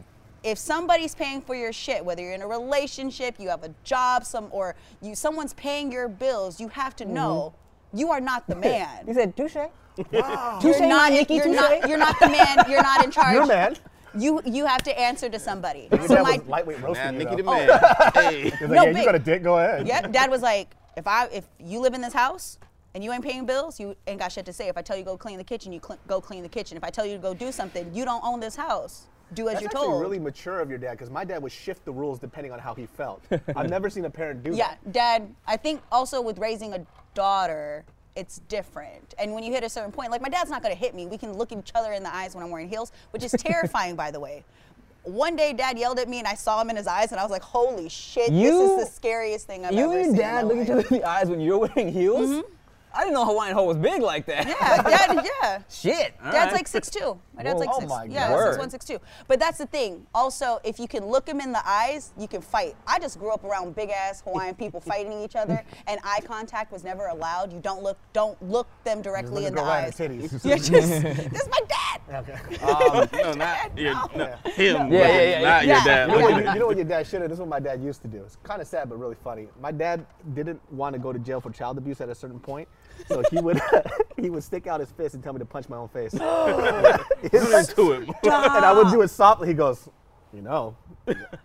if 0.44 0.58
somebody's 0.58 1.14
paying 1.14 1.40
for 1.42 1.54
your 1.54 1.72
shit, 1.72 2.04
whether 2.04 2.22
you're 2.24 2.34
in 2.34 2.42
a 2.42 2.48
relationship, 2.48 3.36
you 3.40 3.50
have 3.50 3.64
a 3.64 3.72
job, 3.84 4.26
some 4.26 4.48
or 4.52 4.76
you 5.02 5.14
someone's 5.16 5.54
paying 5.54 5.92
your 5.92 6.08
bills, 6.10 6.60
you 6.60 6.68
have 6.70 6.96
to 6.96 7.06
know 7.06 7.54
you 7.94 8.10
are 8.12 8.20
not 8.22 8.48
the 8.48 8.56
man. 8.70 8.88
Mm-hmm. 8.88 9.08
He 9.08 9.14
said, 9.14 9.38
touche. 9.38 9.56
Wow. 10.12 10.58
Touche, 10.62 10.80
You're 10.80 10.88
not, 10.88 11.12
Nikki, 11.12 11.36
you're 11.36 11.44
touche. 11.44 11.56
not, 11.56 11.88
you're 11.90 11.98
not 11.98 12.18
the 12.20 12.30
man. 12.30 12.58
You're 12.70 12.82
not 12.82 13.04
in 13.04 13.12
charge. 13.12 13.34
You're 13.36 13.46
man. 13.46 13.76
You 14.14 14.42
you 14.46 14.66
have 14.66 14.84
to 14.84 15.00
answer 15.00 15.30
to 15.30 15.40
somebody. 15.40 15.88
Your 15.92 16.08
So 16.08 16.16
dad 16.16 16.24
my 16.24 16.38
was 16.38 16.48
lightweight 16.48 16.82
roasting 16.82 17.06
Man, 17.06 17.14
you. 17.14 17.20
Nikki 17.20 17.36
the 17.38 17.44
though. 17.44 17.52
man. 17.52 18.12
hey. 18.14 18.42
He's 18.44 18.52
like, 18.54 18.70
No, 18.70 18.84
yeah, 18.86 18.98
you 19.00 19.06
got 19.06 19.16
a 19.16 19.20
dick, 19.20 19.44
go 19.44 19.58
ahead. 19.58 19.88
Yep. 19.88 20.12
Dad 20.12 20.30
was 20.30 20.42
like, 20.42 20.72
if 20.98 21.08
I 21.08 21.26
if 21.28 21.46
you 21.60 21.80
live 21.80 21.94
in 21.94 22.02
this 22.02 22.14
house 22.14 22.60
and 22.94 23.04
you 23.04 23.12
ain't 23.14 23.24
paying 23.24 23.46
bills, 23.46 23.80
you 23.80 23.96
ain't 24.08 24.20
got 24.20 24.32
shit 24.32 24.46
to 24.46 24.54
say. 24.54 24.68
If 24.68 24.78
I 24.78 24.82
tell 24.82 24.98
you 24.98 25.04
go 25.04 25.16
clean 25.18 25.38
the 25.38 25.44
kitchen, 25.44 25.72
you 25.72 25.80
cl- 25.86 26.00
go 26.08 26.20
clean 26.20 26.44
the 26.44 26.50
kitchen. 26.50 26.76
If 26.76 26.84
I 26.84 26.90
tell 26.90 27.06
you 27.06 27.14
to 27.16 27.22
go 27.22 27.34
do 27.34 27.52
something, 27.52 27.90
you 27.94 28.04
don't 28.04 28.24
own 28.24 28.40
this 28.42 28.56
house. 28.56 29.08
Do 29.34 29.48
as 29.48 29.54
That's 29.54 29.62
you're 29.64 29.72
told. 29.72 30.02
really 30.02 30.20
mature 30.20 30.60
of 30.60 30.70
your 30.70 30.78
dad, 30.78 30.92
because 30.92 31.10
my 31.10 31.24
dad 31.24 31.42
would 31.42 31.54
shift 31.54 31.86
the 31.86 31.92
rules 31.94 32.20
depending 32.20 32.52
on 32.52 32.60
how 32.60 32.74
he 32.74 32.86
felt. 32.86 33.24
I've 33.56 33.70
never 33.78 33.90
seen 33.90 34.04
a 34.04 34.10
parent 34.10 34.44
do 34.44 34.50
yeah, 34.54 34.72
that. 34.72 34.80
Yeah, 34.88 34.92
dad. 34.92 35.36
I 35.48 35.56
think 35.56 35.82
also 35.90 36.20
with 36.22 36.38
raising 36.38 36.74
a 36.74 36.86
daughter, 37.14 37.86
it's 38.16 38.40
different. 38.50 39.14
And 39.18 39.34
when 39.34 39.44
you 39.44 39.52
hit 39.52 39.64
a 39.64 39.70
certain 39.70 39.92
point, 39.92 40.12
like 40.12 40.22
my 40.22 40.30
dad's 40.30 40.50
not 40.50 40.62
gonna 40.62 40.76
hit 40.76 40.94
me. 40.94 41.08
We 41.08 41.18
can 41.18 41.34
look 41.34 41.52
each 41.52 41.72
other 41.76 41.94
in 41.94 42.04
the 42.04 42.14
eyes 42.14 42.36
when 42.36 42.44
I'm 42.44 42.50
wearing 42.52 42.70
heels, 42.70 42.92
which 43.12 43.24
is 43.24 43.32
terrifying, 43.38 43.96
by 43.96 44.12
the 44.12 44.20
way. 44.20 44.44
One 45.04 45.36
day, 45.36 45.52
Dad 45.54 45.80
yelled 45.80 45.98
at 45.98 46.08
me, 46.08 46.20
and 46.20 46.28
I 46.28 46.36
saw 46.36 46.62
him 46.62 46.70
in 46.70 46.76
his 46.76 46.86
eyes, 46.86 47.12
and 47.12 47.20
I 47.20 47.24
was 47.24 47.32
like, 47.32 47.42
"Holy 47.42 47.90
shit! 47.90 48.32
You- 48.32 48.50
this 48.52 48.70
is 48.84 48.90
the 48.90 48.96
scariest 48.96 49.48
thing 49.48 49.66
I've 49.66 49.74
ever 49.74 49.82
seen." 49.82 49.92
your 49.92 50.00
in 50.12 50.16
dad 50.16 50.46
look 50.46 50.58
each 50.58 50.70
other 50.70 50.82
in 50.82 50.98
the 51.00 51.04
eyes 51.04 51.28
when 51.28 51.40
you're 51.42 51.58
wearing 51.58 51.92
heels? 51.92 52.30
Mm-hmm. 52.30 52.42
I 52.94 53.02
didn't 53.04 53.14
know 53.14 53.26
Hawaiian 53.26 53.54
hoe 53.56 53.64
was 53.66 53.78
big 53.78 54.02
like 54.02 54.26
that. 54.26 54.48
Yeah, 54.48 54.82
Dad. 54.84 55.26
Yeah. 55.42 55.62
Shit. 55.70 56.14
all 56.24 56.32
Dad's 56.32 56.46
right. 56.48 56.54
like 56.54 56.68
six 56.68 56.90
two. 56.90 57.20
My 57.36 57.44
dad's 57.44 57.56
Whoa. 57.56 57.60
like 57.62 57.70
Oh 57.74 57.80
six. 57.80 57.90
my 57.90 58.04
yeah, 58.06 58.30
God. 58.30 58.46
six 58.46 58.58
one, 58.58 58.70
six 58.70 58.86
two. 58.86 59.00
But 59.28 59.40
that's 59.40 59.58
the 59.58 59.66
thing. 59.66 60.06
Also, 60.14 60.60
if 60.64 60.80
you 60.80 60.88
can 60.88 61.06
look 61.06 61.28
him 61.28 61.40
in 61.40 61.52
the 61.52 61.62
eyes, 61.68 62.12
you 62.18 62.28
can 62.28 62.42
fight. 62.42 62.76
I 62.88 63.00
just 63.00 63.20
grew 63.20 63.32
up 63.32 63.44
around 63.44 63.76
big 63.76 63.90
ass 63.90 64.22
Hawaiian 64.22 64.56
people 64.56 64.80
fighting 64.92 65.14
each 65.14 65.36
other, 65.36 65.64
and 65.88 66.00
eye 66.04 66.22
contact 66.26 66.72
was 66.72 66.84
never 66.84 67.08
allowed. 67.08 67.54
You 67.54 67.60
don't 67.60 67.82
look, 67.84 67.98
don't 68.14 68.42
look 68.44 68.68
them 68.84 69.02
directly 69.02 69.46
in 69.46 69.56
the 69.56 69.62
go 69.62 69.68
right 69.68 69.86
eyes. 69.86 70.00
in 70.00 70.18
the 70.20 70.28
titties. 70.28 70.46
You're 70.46 70.58
just, 70.58 70.72
this 70.72 71.42
is 71.44 71.50
my 71.50 71.60
dad. 71.68 72.02
Okay. 72.30 72.58
Um, 72.58 73.08
no, 73.14 73.34
not 73.34 73.78
your, 73.78 73.94
no, 74.16 74.26
him. 74.54 74.92
Yeah, 74.92 75.08
yeah, 75.08 75.22
yeah, 75.30 75.42
Not 75.42 75.66
yeah. 75.66 75.76
your 75.76 75.84
dad. 75.86 76.10
You 76.10 76.16
know, 76.18 76.22
what, 76.22 76.32
you, 76.32 76.50
it. 76.50 76.54
you 76.54 76.60
know 76.60 76.68
what 76.68 76.76
your 76.78 76.86
dad 76.86 77.08
should 77.08 77.22
have? 77.22 77.30
This 77.30 77.38
is 77.38 77.40
what 77.40 77.50
my 77.50 77.60
dad 77.60 77.82
used 77.82 78.02
to 78.02 78.08
do. 78.08 78.18
It's 78.24 78.38
kind 78.44 78.62
of 78.62 78.68
sad, 78.68 78.90
but 78.90 79.00
really 79.00 79.16
funny. 79.24 79.48
My 79.62 79.72
dad 79.72 80.06
didn't 80.34 80.60
want 80.72 80.94
to 80.94 81.00
go 81.00 81.14
to 81.14 81.20
jail 81.20 81.40
for 81.40 81.52
child 81.52 81.78
abuse 81.78 82.02
at 82.02 82.10
a 82.10 82.16
certain 82.16 82.40
point, 82.40 82.68
so 83.08 83.24
he 83.30 83.40
would 83.40 83.60
he 84.18 84.30
would 84.30 84.44
stick 84.44 84.68
out 84.68 84.80
his 84.80 84.92
fist 84.92 85.16
and 85.16 85.24
tell 85.24 85.34
me 85.34 85.40
to 85.40 85.46
punch 85.46 85.70
my 85.70 85.78
own 85.78 85.90
face. 85.90 86.14
and 86.14 87.32
Get 87.32 87.70
into 87.70 87.92
it. 87.94 88.10
I 88.26 88.74
would 88.74 88.92
do 88.92 89.02
it 89.02 89.10
softly. 89.10 89.48
He 89.48 89.54
goes, 89.54 89.90
you 90.34 90.42
know, 90.42 90.76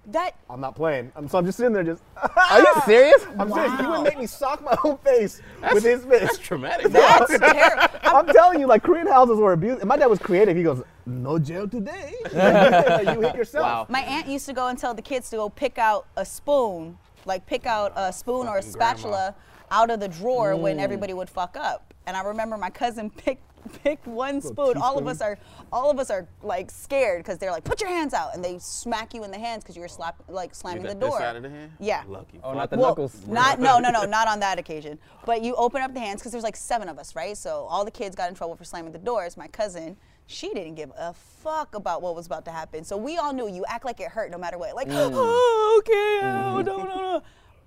That 0.07 0.37
I'm 0.49 0.61
not 0.61 0.77
playing. 0.77 1.11
I'm, 1.17 1.29
so 1.29 1.39
I'm 1.39 1.45
just 1.45 1.59
sitting 1.59 1.73
there, 1.73 1.83
just. 1.83 2.03
Are 2.17 2.61
you 2.61 2.73
serious? 2.85 3.27
I'm 3.39 3.51
serious. 3.51 3.81
He 3.81 3.87
would 3.87 4.03
make 4.03 4.19
me 4.19 4.27
sock 4.27 4.63
my 4.63 4.77
own 4.85 4.99
face 4.99 5.43
with 5.73 5.83
his 5.83 6.05
fist. 6.05 6.21
That's 6.21 6.39
traumatic. 6.39 6.93
that's 6.93 7.39
terrible. 7.39 7.99
I'm 8.03 8.27
telling 8.27 8.61
you, 8.61 8.67
like 8.67 8.83
Korean 8.85 9.07
houses 9.07 9.39
were 9.39 9.53
abused. 9.53 9.81
And 9.81 9.89
my 9.89 9.97
dad 9.97 10.07
was 10.07 10.19
creative. 10.21 10.57
He 10.57 10.63
goes, 10.63 10.83
no 11.05 11.39
jail 11.39 11.69
today. 11.69 12.15
you 12.33 13.21
hit 13.21 13.35
yourself. 13.35 13.65
Wow. 13.65 13.87
My 13.89 14.01
aunt 14.01 14.29
used 14.29 14.47
to 14.47 14.53
go 14.53 14.69
and 14.69 14.79
tell 14.79 14.95
the 14.95 15.03
kids 15.03 15.31
to 15.31 15.37
go 15.37 15.49
pick 15.49 15.79
out 15.79 16.07
a 16.17 16.25
spoon, 16.25 16.99
like 17.25 17.47
pick 17.47 17.67
out 17.67 17.93
a 17.97 18.13
spoon 18.13 18.47
or 18.47 18.59
a 18.59 18.63
Fucking 18.63 18.73
spatula 18.73 19.35
out 19.71 19.91
of 19.91 20.01
the 20.01 20.09
drawer 20.09 20.53
Mm. 20.55 20.61
when 20.61 20.81
everybody 20.81 21.13
would 21.15 21.29
fuck 21.31 21.57
up. 21.57 21.93
And 22.07 22.17
I 22.17 22.23
remember 22.23 22.57
my 22.57 22.71
cousin 22.71 23.11
picked 23.17 23.43
picked 23.83 24.07
one 24.07 24.41
spoon. 24.41 24.77
All 24.77 24.97
of 24.97 25.09
us 25.09 25.21
are 25.21 25.37
all 25.73 25.91
of 25.91 25.99
us 25.99 26.09
are 26.09 26.29
like 26.45 26.71
scared 26.71 27.25
because 27.25 27.39
they're 27.39 27.51
like, 27.51 27.65
put 27.65 27.81
your 27.81 27.91
hands 27.91 28.15
out, 28.15 28.33
and 28.33 28.45
they 28.45 28.59
smack 28.61 29.13
you 29.13 29.25
in 29.25 29.33
the 29.33 29.39
hands 29.41 29.65
because 29.65 29.75
you 29.75 29.83
were 29.83 29.89
slap 29.89 30.23
like 30.29 30.55
slamming 30.55 30.85
the 30.85 30.91
This 30.95 30.99
door. 31.11 31.19
side 31.19 31.35
of 31.35 31.43
the 31.43 31.51
hand? 31.51 31.73
Yeah. 31.81 32.05
Lucky. 32.07 32.39
Oh, 32.45 32.55
not 32.55 32.71
the 32.71 32.77
Well, 32.77 32.91
knuckles. 32.91 33.27
Not 33.27 33.59
no 33.59 33.81
no 33.81 33.91
no 33.91 34.05
not 34.19 34.29
on 34.29 34.39
that 34.39 34.61
occasion. 34.61 35.01
But 35.25 35.43
you 35.43 35.57
open 35.57 35.83
up 35.83 35.93
the 35.95 35.99
hands 36.01 36.21
because 36.21 36.31
there's 36.31 36.45
like 36.45 36.55
seven 36.57 36.89
of 36.89 36.97
us, 37.01 37.17
right? 37.17 37.37
So 37.37 37.67
all 37.69 37.85
the 37.85 37.91
kids 37.91 38.15
got 38.15 38.29
in 38.29 38.37
trouble 38.37 38.55
for 38.55 38.63
slamming 38.63 38.93
the 38.93 38.99
doors. 39.01 39.37
My 39.37 39.49
cousin, 39.49 39.97
she 40.29 40.49
didn't 40.51 40.77
give 40.77 40.93
a 40.97 41.13
fuck 41.13 41.75
about 41.75 42.03
what 42.03 42.15
was 42.15 42.27
about 42.27 42.45
to 42.45 42.53
happen. 42.53 42.85
So 42.85 42.97
we 42.97 43.19
all 43.19 43.33
knew 43.33 43.49
you 43.49 43.65
act 43.67 43.85
like 43.85 43.99
it 43.99 44.09
hurt 44.13 44.31
no 44.31 44.39
matter 44.39 44.59
what. 44.59 44.77
Like, 44.77 44.87
oh, 44.91 45.83
okay, 45.83 46.21
oh, 46.25 46.63
no, 46.65 46.77
no, 46.85 46.85
no. 46.95 47.23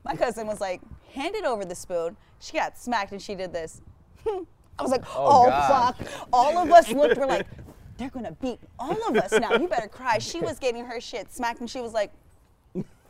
My 0.10 0.16
cousin 0.16 0.48
was 0.48 0.60
like, 0.60 0.82
handed 1.14 1.46
over 1.46 1.64
the 1.64 1.76
spoon. 1.76 2.18
She 2.40 2.54
got 2.58 2.76
smacked 2.80 3.12
and 3.12 3.22
she 3.22 3.36
did 3.36 3.54
this. 3.54 3.82
I 4.26 4.82
was 4.82 4.90
like, 4.92 5.04
Oh, 5.16 5.46
oh, 5.48 5.50
fuck. 5.68 5.98
All 6.34 6.58
of 6.58 6.72
us 6.72 6.90
looked, 6.92 7.18
we're 7.18 7.28
like, 7.28 7.46
they're 7.98 8.10
gonna 8.10 8.32
beat 8.32 8.60
all 8.80 8.98
of 9.08 9.16
us 9.18 9.34
now. 9.34 9.54
You 9.54 9.68
better 9.68 9.88
cry. 9.88 10.18
She 10.18 10.40
was 10.40 10.58
getting 10.58 10.84
her 10.84 11.00
shit 11.00 11.32
smacked 11.32 11.60
and 11.60 11.70
she 11.70 11.80
was 11.80 11.94
like, 11.94 12.12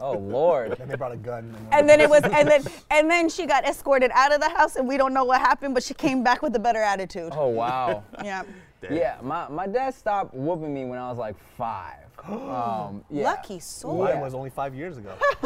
Oh 0.01 0.17
Lord. 0.17 0.77
And 0.77 0.91
they 0.91 0.95
brought 0.95 1.13
a 1.13 1.17
gun. 1.17 1.55
and 1.71 1.87
then 1.87 2.01
it 2.01 2.09
was 2.09 2.23
and 2.23 2.49
then 2.49 2.63
and 2.91 3.09
then 3.09 3.29
she 3.29 3.45
got 3.45 3.63
escorted 3.65 4.11
out 4.13 4.33
of 4.33 4.41
the 4.41 4.49
house 4.49 4.75
and 4.75 4.85
we 4.85 4.97
don't 4.97 5.13
know 5.13 5.23
what 5.23 5.39
happened 5.39 5.73
but 5.73 5.83
she 5.83 5.93
came 5.93 6.21
back 6.21 6.41
with 6.41 6.53
a 6.55 6.59
better 6.59 6.81
attitude 6.81 7.31
Oh 7.33 7.47
wow. 7.47 8.03
yeah 8.25 8.43
Yeah, 8.89 9.17
my, 9.21 9.47
my 9.47 9.67
dad 9.67 9.93
stopped 9.93 10.33
whooping 10.33 10.73
me 10.73 10.83
when 10.85 10.99
I 10.99 11.07
was 11.09 11.17
like 11.17 11.35
five. 11.57 12.08
Um, 12.27 13.03
yeah. 13.09 13.23
lucky 13.23 13.59
soul 13.59 13.99
Mine 14.03 14.15
Yeah. 14.15 14.21
was 14.21 14.33
only 14.33 14.49
five 14.49 14.73
years 14.75 14.97
ago. 14.97 15.13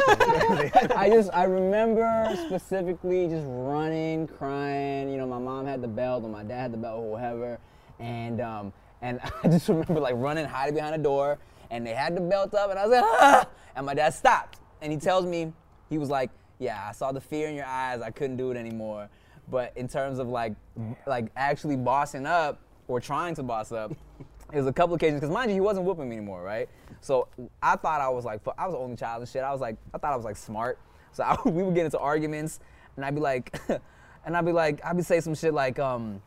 I 0.96 1.08
just 1.12 1.30
I 1.32 1.44
remember 1.44 2.30
specifically 2.46 3.28
just 3.28 3.44
running, 3.48 4.26
crying. 4.26 5.10
You 5.10 5.18
know, 5.18 5.26
my 5.26 5.38
mom 5.38 5.66
had 5.66 5.82
the 5.82 5.88
belt 5.88 6.24
or 6.24 6.30
my 6.30 6.42
dad 6.42 6.60
had 6.62 6.72
the 6.72 6.78
belt 6.78 6.98
or 7.00 7.10
whatever, 7.12 7.58
and 7.98 8.40
um 8.40 8.72
and 9.02 9.20
I 9.44 9.48
just 9.48 9.68
remember 9.68 10.00
like 10.00 10.14
running, 10.16 10.44
hiding 10.46 10.74
behind 10.74 10.94
a 10.94 10.98
door, 10.98 11.38
and 11.70 11.86
they 11.86 11.94
had 11.94 12.16
the 12.16 12.20
belt 12.20 12.54
up, 12.54 12.70
and 12.70 12.78
I 12.78 12.86
was 12.86 12.92
like, 12.92 13.04
ah! 13.04 13.46
and 13.76 13.86
my 13.86 13.94
dad 13.94 14.14
stopped, 14.14 14.60
and 14.82 14.92
he 14.92 14.98
tells 14.98 15.26
me 15.26 15.52
he 15.90 15.98
was 15.98 16.08
like, 16.10 16.30
yeah, 16.58 16.86
I 16.88 16.92
saw 16.92 17.12
the 17.12 17.20
fear 17.20 17.48
in 17.48 17.54
your 17.54 17.66
eyes, 17.66 18.00
I 18.00 18.10
couldn't 18.10 18.36
do 18.36 18.50
it 18.50 18.56
anymore, 18.56 19.08
but 19.50 19.72
in 19.76 19.88
terms 19.88 20.18
of 20.18 20.28
like 20.28 20.54
like 21.06 21.26
actually 21.36 21.76
bossing 21.76 22.26
up 22.26 22.60
or 22.88 23.00
trying 23.00 23.34
to 23.36 23.42
boss 23.42 23.72
up. 23.72 23.92
It 24.52 24.58
was 24.58 24.66
a 24.66 24.72
couple 24.72 24.94
occasions 24.94 25.20
because 25.20 25.34
mind 25.34 25.50
you, 25.50 25.54
he 25.54 25.60
wasn't 25.60 25.86
whooping 25.86 26.08
me 26.08 26.16
anymore, 26.16 26.42
right? 26.42 26.68
So 27.00 27.28
I 27.62 27.76
thought 27.76 28.00
I 28.00 28.08
was 28.08 28.24
like, 28.24 28.40
I 28.58 28.66
was 28.66 28.74
the 28.74 28.78
only 28.78 28.96
child 28.96 29.22
and 29.22 29.28
shit. 29.28 29.42
I 29.42 29.50
was 29.50 29.60
like, 29.60 29.76
I 29.92 29.98
thought 29.98 30.12
I 30.12 30.16
was 30.16 30.24
like 30.24 30.36
smart. 30.36 30.78
So 31.12 31.22
I, 31.24 31.36
we 31.48 31.62
would 31.62 31.74
get 31.74 31.84
into 31.84 31.98
arguments, 31.98 32.60
and 32.96 33.04
I'd 33.04 33.14
be 33.14 33.20
like, 33.20 33.58
and 34.24 34.36
I'd 34.36 34.44
be 34.44 34.52
like, 34.52 34.84
I'd 34.84 34.96
be 34.96 35.02
saying 35.02 35.22
some 35.22 35.34
shit 35.34 35.54
like, 35.54 35.78
um, 35.78 36.20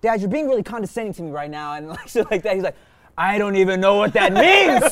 Dad, 0.00 0.20
you're 0.20 0.30
being 0.30 0.48
really 0.48 0.62
condescending 0.62 1.14
to 1.14 1.22
me 1.22 1.30
right 1.30 1.50
now, 1.50 1.74
and 1.74 1.88
like 1.90 2.08
shit 2.08 2.30
like 2.30 2.42
that. 2.42 2.54
He's 2.54 2.64
like, 2.64 2.76
I 3.18 3.38
don't 3.38 3.56
even 3.56 3.80
know 3.80 3.96
what 3.96 4.12
that 4.12 4.32
means. 4.32 4.82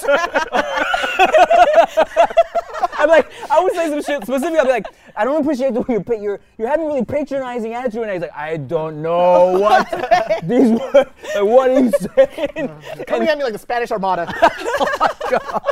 I'm 3.05 3.11
like, 3.11 3.31
I 3.51 3.61
would 3.61 3.73
say 3.75 3.88
some 3.90 4.03
shit 4.03 4.23
specifically. 4.23 4.59
I'd 4.59 4.64
be 4.64 4.71
like, 4.71 4.87
I 5.14 5.25
don't 5.25 5.40
appreciate 5.43 5.75
the 5.75 5.83
way 5.83 5.87
you're 5.90 6.03
pa- 6.03 6.14
you're 6.14 6.40
you're 6.57 6.69
having 6.69 6.87
really 6.87 7.05
patronizing 7.05 7.75
attitude, 7.75 8.03
and 8.03 8.12
he's 8.12 8.23
like, 8.23 8.35
I 8.35 8.57
don't 8.57 9.03
know 9.03 9.59
what 9.59 10.40
these 10.43 10.71
words. 10.71 10.95
Like, 10.95 11.45
what 11.45 11.71
are 11.71 11.81
you 11.81 11.90
saying? 11.90 13.05
Coming 13.07 13.29
at 13.29 13.37
me 13.37 13.45
like 13.45 13.53
the 13.53 13.59
Spanish 13.59 13.90
Armada. 13.90 14.33
oh 14.43 14.97
my 14.99 15.11
god. 15.31 15.62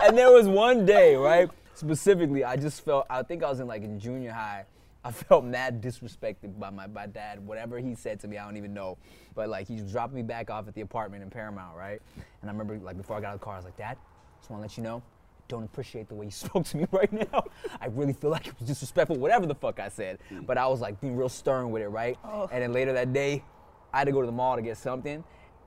and 0.00 0.18
there 0.18 0.32
was 0.32 0.48
one 0.48 0.84
day, 0.84 1.14
right? 1.14 1.48
Specifically, 1.74 2.44
I 2.44 2.56
just 2.56 2.84
felt. 2.84 3.06
I 3.08 3.22
think 3.22 3.44
I 3.44 3.48
was 3.48 3.60
in 3.60 3.66
like 3.66 3.82
in 3.82 4.00
junior 4.00 4.32
high. 4.32 4.64
I 5.06 5.12
felt 5.12 5.44
mad 5.44 5.82
disrespected 5.82 6.58
by 6.58 6.70
my, 6.70 6.86
my 6.86 7.06
dad. 7.06 7.46
Whatever 7.46 7.78
he 7.78 7.94
said 7.94 8.18
to 8.20 8.28
me, 8.28 8.38
I 8.38 8.44
don't 8.44 8.56
even 8.56 8.72
know. 8.72 8.96
But 9.34 9.50
like 9.50 9.68
he 9.68 9.76
dropping 9.76 10.16
me 10.16 10.22
back 10.22 10.50
off 10.50 10.66
at 10.66 10.74
the 10.74 10.80
apartment 10.80 11.22
in 11.22 11.30
Paramount, 11.30 11.76
right? 11.76 12.00
And 12.40 12.50
I 12.50 12.52
remember 12.52 12.78
like 12.78 12.96
before 12.96 13.16
I 13.16 13.20
got 13.20 13.28
out 13.28 13.34
of 13.34 13.40
the 13.40 13.44
car, 13.44 13.54
I 13.54 13.58
was 13.58 13.66
like, 13.66 13.76
Dad, 13.76 13.98
just 14.40 14.50
want 14.50 14.60
to 14.60 14.62
let 14.62 14.76
you 14.76 14.82
know, 14.82 15.02
don't 15.48 15.64
appreciate 15.64 16.08
the 16.08 16.14
way 16.14 16.26
you 16.26 16.30
spoke 16.44 16.64
to 16.66 16.76
me 16.76 16.86
right 16.90 17.12
now. 17.12 17.44
I 17.80 17.86
really 17.86 18.12
feel 18.12 18.30
like 18.30 18.46
it 18.46 18.58
was 18.58 18.68
disrespectful, 18.68 19.16
whatever 19.16 19.46
the 19.46 19.54
fuck 19.54 19.80
I 19.80 19.88
said. 19.88 20.18
Mm. 20.30 20.46
But 20.46 20.58
I 20.58 20.66
was 20.66 20.80
like 20.80 21.00
being 21.00 21.16
real 21.16 21.28
stern 21.28 21.70
with 21.70 21.82
it, 21.82 21.88
right? 21.88 22.18
Oh. 22.24 22.48
And 22.52 22.62
then 22.62 22.72
later 22.72 22.92
that 22.92 23.12
day, 23.12 23.44
I 23.92 23.98
had 23.98 24.04
to 24.06 24.12
go 24.12 24.20
to 24.20 24.26
the 24.26 24.32
mall 24.32 24.56
to 24.56 24.62
get 24.62 24.76
something, 24.76 25.22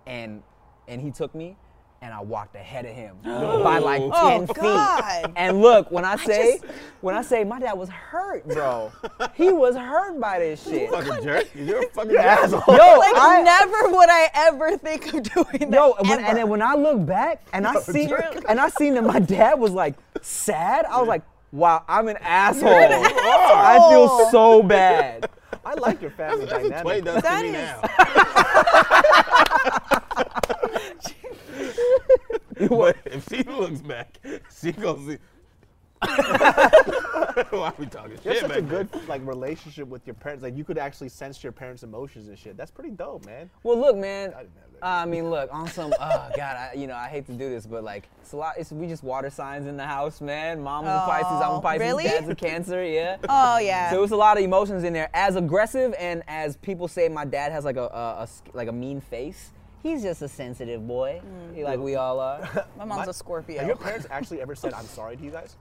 and 0.05 0.43
and 0.87 1.01
he 1.01 1.11
took 1.11 1.33
me, 1.35 1.57
and 2.01 2.13
I 2.13 2.21
walked 2.21 2.55
ahead 2.55 2.85
of 2.85 2.91
him 2.91 3.17
by 3.23 3.79
like 3.79 4.01
Oh, 4.03 4.29
10 4.39 4.47
feet. 4.47 4.55
God. 4.57 5.33
And 5.35 5.61
look, 5.61 5.89
when 5.91 6.05
I 6.05 6.15
say, 6.17 6.59
just- 6.59 6.65
when 7.01 7.15
I 7.15 7.21
say 7.21 7.43
my 7.43 7.59
dad 7.59 7.73
was 7.73 7.89
hurt, 7.89 8.47
bro, 8.47 8.91
he 9.33 9.51
was 9.51 9.75
hurt 9.75 10.19
by 10.19 10.39
this 10.39 10.63
shit. 10.63 10.89
fucking 10.91 11.23
jerk. 11.23 11.47
You're 11.55 11.83
a 11.83 11.89
fucking 11.93 12.11
You're 12.11 12.19
asshole. 12.21 12.61
Yo, 12.75 12.97
like 12.99 13.13
I, 13.15 13.41
never 13.43 13.89
would 13.95 14.09
i 14.09 14.29
ever 14.33 14.77
think 14.77 15.13
of 15.13 15.23
doing 15.23 15.71
that 15.71 15.73
yo, 15.73 15.95
when, 16.01 16.19
and 16.23 16.37
then 16.37 16.47
when 16.49 16.61
I 16.61 16.75
look 16.75 17.05
back 17.05 17.45
and 17.53 17.65
I 17.67 17.75
see, 17.81 18.07
jerk. 18.07 18.43
and 18.47 18.59
I 18.59 18.69
seen 18.69 18.93
that 18.95 19.03
my 19.03 19.19
dad 19.19 19.59
was 19.59 19.71
like 19.71 19.95
sad, 20.21 20.85
I 20.85 20.99
was 20.99 21.07
like, 21.07 21.23
wow, 21.51 21.83
I'm 21.87 22.07
an 22.09 22.17
asshole. 22.21 22.67
an 22.69 22.91
I 22.93 23.77
feel 23.89 24.29
so 24.31 24.61
bad. 24.63 25.29
I 25.65 25.73
like 25.73 26.01
your 26.01 26.11
family 26.11 26.45
That's 26.45 26.63
what 26.63 26.83
Tway 26.83 27.01
dynamic. 27.01 27.03
does 27.05 27.23
That 27.23 27.41
to 27.41 27.43
me 27.43 27.49
is- 27.49 27.55
now. 27.55 29.23
but 32.69 32.97
if 33.05 33.27
she 33.29 33.43
looks 33.43 33.81
back, 33.81 34.19
she 34.61 34.71
gonna 34.71 35.05
see. 35.05 35.17
Why 37.49 37.51
are 37.51 37.73
we 37.79 37.87
talking 37.87 38.11
You 38.11 38.17
have 38.17 38.23
shit 38.23 38.39
such 38.41 38.49
back 38.49 38.57
a 38.59 38.61
good 38.61 38.89
like 39.07 39.25
relationship 39.25 39.87
with 39.87 40.05
your 40.05 40.13
parents. 40.13 40.43
Like 40.43 40.55
you 40.55 40.63
could 40.63 40.77
actually 40.77 41.09
sense 41.09 41.43
your 41.43 41.51
parents' 41.51 41.81
emotions 41.81 42.27
and 42.27 42.37
shit. 42.37 42.55
That's 42.55 42.69
pretty 42.69 42.91
dope, 42.91 43.25
man. 43.25 43.49
Well, 43.63 43.79
look, 43.79 43.97
man. 43.97 44.29
I 44.35 44.43
didn't 44.43 44.55
have 44.57 44.71
that. 44.73 44.85
I 44.85 45.05
mean, 45.05 45.31
look 45.31 45.51
on 45.51 45.67
some. 45.67 45.91
Oh 45.99 46.29
God, 46.35 46.55
I, 46.55 46.73
you 46.75 46.85
know, 46.85 46.95
I 46.95 47.07
hate 47.07 47.25
to 47.27 47.31
do 47.33 47.49
this, 47.49 47.65
but 47.65 47.83
like, 47.83 48.09
it's 48.21 48.33
a 48.33 48.37
lot. 48.37 48.53
It's 48.59 48.71
we 48.71 48.85
just 48.85 49.03
water 49.03 49.31
signs 49.31 49.65
in 49.65 49.75
the 49.75 49.85
house, 49.85 50.21
man. 50.21 50.61
Mom's 50.61 50.87
a 50.87 51.03
Pisces, 51.07 51.31
I'm 51.31 51.51
a 51.53 51.57
Oh, 51.57 51.61
Pisces, 51.61 51.81
really? 51.81 52.03
dad's 52.03 52.29
a 52.29 52.35
Cancer, 52.35 52.85
yeah. 52.85 53.17
oh 53.29 53.57
yeah 53.57 53.89
So 53.89 54.03
it's 54.03 54.11
a 54.11 54.15
lot 54.17 54.37
of 54.37 54.43
emotions 54.43 54.83
in 54.83 54.93
there. 54.93 55.09
As 55.15 55.35
aggressive 55.35 55.95
and 55.97 56.21
as 56.27 56.57
people 56.57 56.87
say, 56.87 57.09
my 57.09 57.25
dad 57.25 57.51
has 57.51 57.65
like 57.65 57.77
a, 57.77 57.85
a, 57.85 58.23
a 58.23 58.27
like 58.53 58.67
a 58.67 58.71
mean 58.73 59.01
face. 59.01 59.51
He's 59.83 60.01
just 60.01 60.21
a 60.21 60.27
sensitive 60.27 60.85
boy, 60.87 61.21
He 61.53 61.63
like 61.63 61.79
we 61.79 61.95
all 61.95 62.19
are. 62.19 62.67
my 62.77 62.85
mom's 62.85 63.05
My- 63.05 63.11
a 63.11 63.13
scorpio 63.13 63.59
Have 63.59 63.67
your 63.67 63.75
parents 63.77 64.07
actually 64.09 64.41
ever 64.41 64.55
said, 64.55 64.73
"I'm 64.73 64.85
sorry" 64.85 65.17
to 65.17 65.23
you 65.23 65.31
guys? 65.31 65.55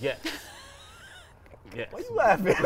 Yes. 0.00 0.18
Yes. 1.76 1.92
Why 1.92 2.00
are 2.00 2.02
you 2.02 2.14
laughing? 2.16 2.56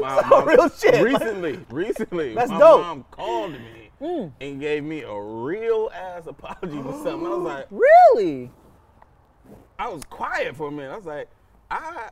My 0.00 0.22
mom- 0.28 0.48
real 0.48 0.68
shit. 0.70 1.04
Recently, 1.04 1.60
recently, 1.70 2.34
That's 2.34 2.50
my 2.50 2.58
dope. 2.58 2.80
mom 2.80 3.04
called 3.12 3.52
me 3.52 3.90
mm. 4.00 4.32
and 4.40 4.60
gave 4.60 4.82
me 4.82 5.02
a 5.02 5.20
real 5.20 5.88
ass 5.94 6.26
apology 6.26 6.82
for 6.82 6.92
something. 6.94 7.26
I 7.26 7.28
was 7.28 7.42
like, 7.44 7.66
really? 7.70 8.50
I 9.78 9.88
was 9.88 10.02
quiet 10.10 10.56
for 10.56 10.66
a 10.66 10.72
minute. 10.72 10.90
I 10.90 10.96
was 10.96 11.06
like, 11.06 11.28
I 11.70 12.10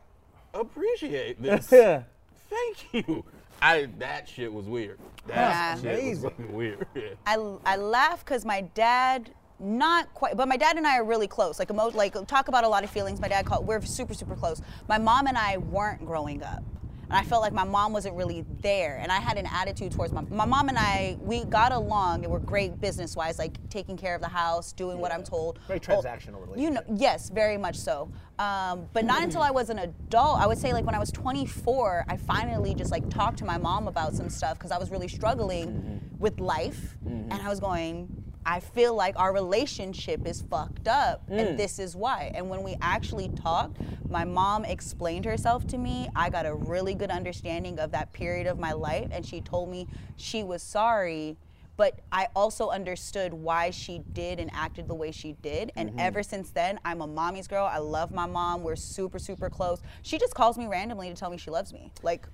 appreciate 0.54 1.42
this. 1.42 1.72
Yeah. 1.72 2.04
Thank 2.48 3.09
you. 3.09 3.24
I 3.61 3.88
that 3.99 4.29
shit 4.29 4.53
was 4.53 4.66
weird. 4.66 4.99
That 5.27 5.37
Yeah. 5.37 5.81
shit 5.81 6.05
was 6.11 6.23
fucking 6.25 6.53
weird. 6.53 6.87
Yeah. 6.94 7.03
I, 7.27 7.35
I 7.64 7.77
laugh 7.77 8.25
because 8.25 8.44
my 8.44 8.62
dad 8.75 9.31
not 9.61 10.12
quite 10.14 10.37
but 10.37 10.47
my 10.47 10.57
dad 10.57 10.77
and 10.77 10.87
i 10.87 10.97
are 10.97 11.03
really 11.03 11.27
close 11.27 11.59
like 11.59 11.68
emo- 11.68 11.90
like 11.90 12.14
talk 12.29 12.47
about 12.47 12.62
a 12.62 12.68
lot 12.68 12.85
of 12.85 12.90
feelings 12.90 13.18
my 13.21 13.27
dad 13.27 13.44
called 13.44 13.66
we're 13.66 13.81
super 13.83 14.14
super 14.14 14.37
close 14.37 14.62
my 14.88 14.99
mom 14.99 15.27
and 15.27 15.37
i 15.37 15.57
weren't 15.57 16.07
growing 16.07 16.44
up 16.44 16.62
and 17.09 17.16
I 17.16 17.23
felt 17.23 17.42
like 17.42 17.53
my 17.53 17.64
mom 17.64 17.92
wasn't 17.92 18.14
really 18.16 18.44
there, 18.61 18.99
and 19.01 19.11
I 19.11 19.18
had 19.18 19.38
an 19.38 19.47
attitude 19.47 19.92
towards 19.92 20.12
my 20.12 20.23
my 20.31 20.44
mom 20.44 20.68
and 20.68 20.79
I. 20.79 21.16
We 21.21 21.44
got 21.44 21.73
along 21.73 22.25
and 22.25 22.33
were 22.33 22.38
great 22.38 22.81
business 22.81 23.16
wise, 23.16 23.38
like 23.38 23.57
taking 23.71 23.97
care 23.97 24.14
of 24.14 24.21
the 24.21 24.29
house, 24.29 24.73
doing 24.73 24.99
what 24.99 25.12
I'm 25.12 25.25
told. 25.25 25.59
Very 25.66 25.79
Oh, 25.88 26.03
transactional 26.03 26.59
You 26.59 26.71
know, 26.71 26.83
yes, 26.94 27.31
very 27.31 27.57
much 27.57 27.77
so. 27.77 28.11
Um, 28.38 28.87
but 28.92 29.05
not 29.05 29.23
until 29.23 29.42
I 29.42 29.51
was 29.51 29.71
an 29.71 29.79
adult. 29.79 30.38
I 30.38 30.47
would 30.47 30.59
say 30.59 30.73
like 30.73 30.85
when 30.85 30.94
I 30.94 30.99
was 30.99 31.11
24, 31.11 32.05
I 32.09 32.16
finally 32.16 32.75
just 32.75 32.90
like 32.90 33.09
talked 33.09 33.38
to 33.38 33.44
my 33.44 33.59
mom 33.59 33.88
about 33.88 34.14
some 34.14 34.29
stuff 34.29 34.59
because 34.59 34.71
I 34.71 34.79
was 34.79 34.90
really 34.90 35.09
struggling 35.09 36.01
with 36.18 36.40
life, 36.40 36.97
and 37.07 37.33
I 37.33 37.49
was 37.49 37.61
going. 37.61 38.25
I 38.48 38.61
feel 38.61 38.94
like 38.94 39.18
our 39.18 39.34
relationship 39.34 40.26
is 40.26 40.40
fucked 40.40 40.88
up, 40.88 41.22
and 41.28 41.48
mm. 41.48 41.56
this 41.58 41.78
is 41.78 41.94
why. 41.94 42.32
And 42.34 42.48
when 42.48 42.62
we 42.62 42.76
actually 42.80 43.28
talked, 43.28 43.76
my 44.08 44.24
mom 44.24 44.64
explained 44.64 45.26
herself 45.26 45.66
to 45.66 45.76
me. 45.76 46.08
I 46.16 46.30
got 46.30 46.46
a 46.46 46.54
really 46.54 46.94
good 46.94 47.11
understanding 47.11 47.78
of 47.78 47.90
that 47.90 48.11
period 48.14 48.46
of 48.46 48.58
my 48.58 48.72
life, 48.72 49.08
and 49.11 49.24
she 49.24 49.42
told 49.42 49.68
me 49.68 49.87
she 50.16 50.42
was 50.42 50.62
sorry 50.62 51.37
but 51.76 52.00
I 52.11 52.26
also 52.34 52.70
understood 52.70 53.32
why 53.32 53.70
she 53.70 54.00
did 54.12 54.40
and 54.40 54.50
acted 54.52 54.88
the 54.88 54.96
way 54.96 55.12
she 55.12 55.34
did. 55.42 55.70
And 55.76 55.90
mm-hmm. 55.90 56.00
ever 56.00 56.24
since 56.24 56.50
then, 56.50 56.80
I'm 56.84 57.02
a 57.02 57.06
mommy's 57.06 57.46
girl. 57.46 57.64
I 57.64 57.78
love 57.78 58.11
my 58.11 58.26
mom. 58.26 58.64
We're 58.64 58.74
super, 58.74 59.20
super 59.20 59.48
close. 59.48 59.80
She 60.02 60.18
just 60.18 60.34
calls 60.34 60.58
me 60.58 60.66
randomly 60.66 61.08
to 61.08 61.14
tell 61.14 61.30
me 61.30 61.37
she 61.37 61.52
loves 61.52 61.72
me. 61.72 61.92
Like, 62.02 62.26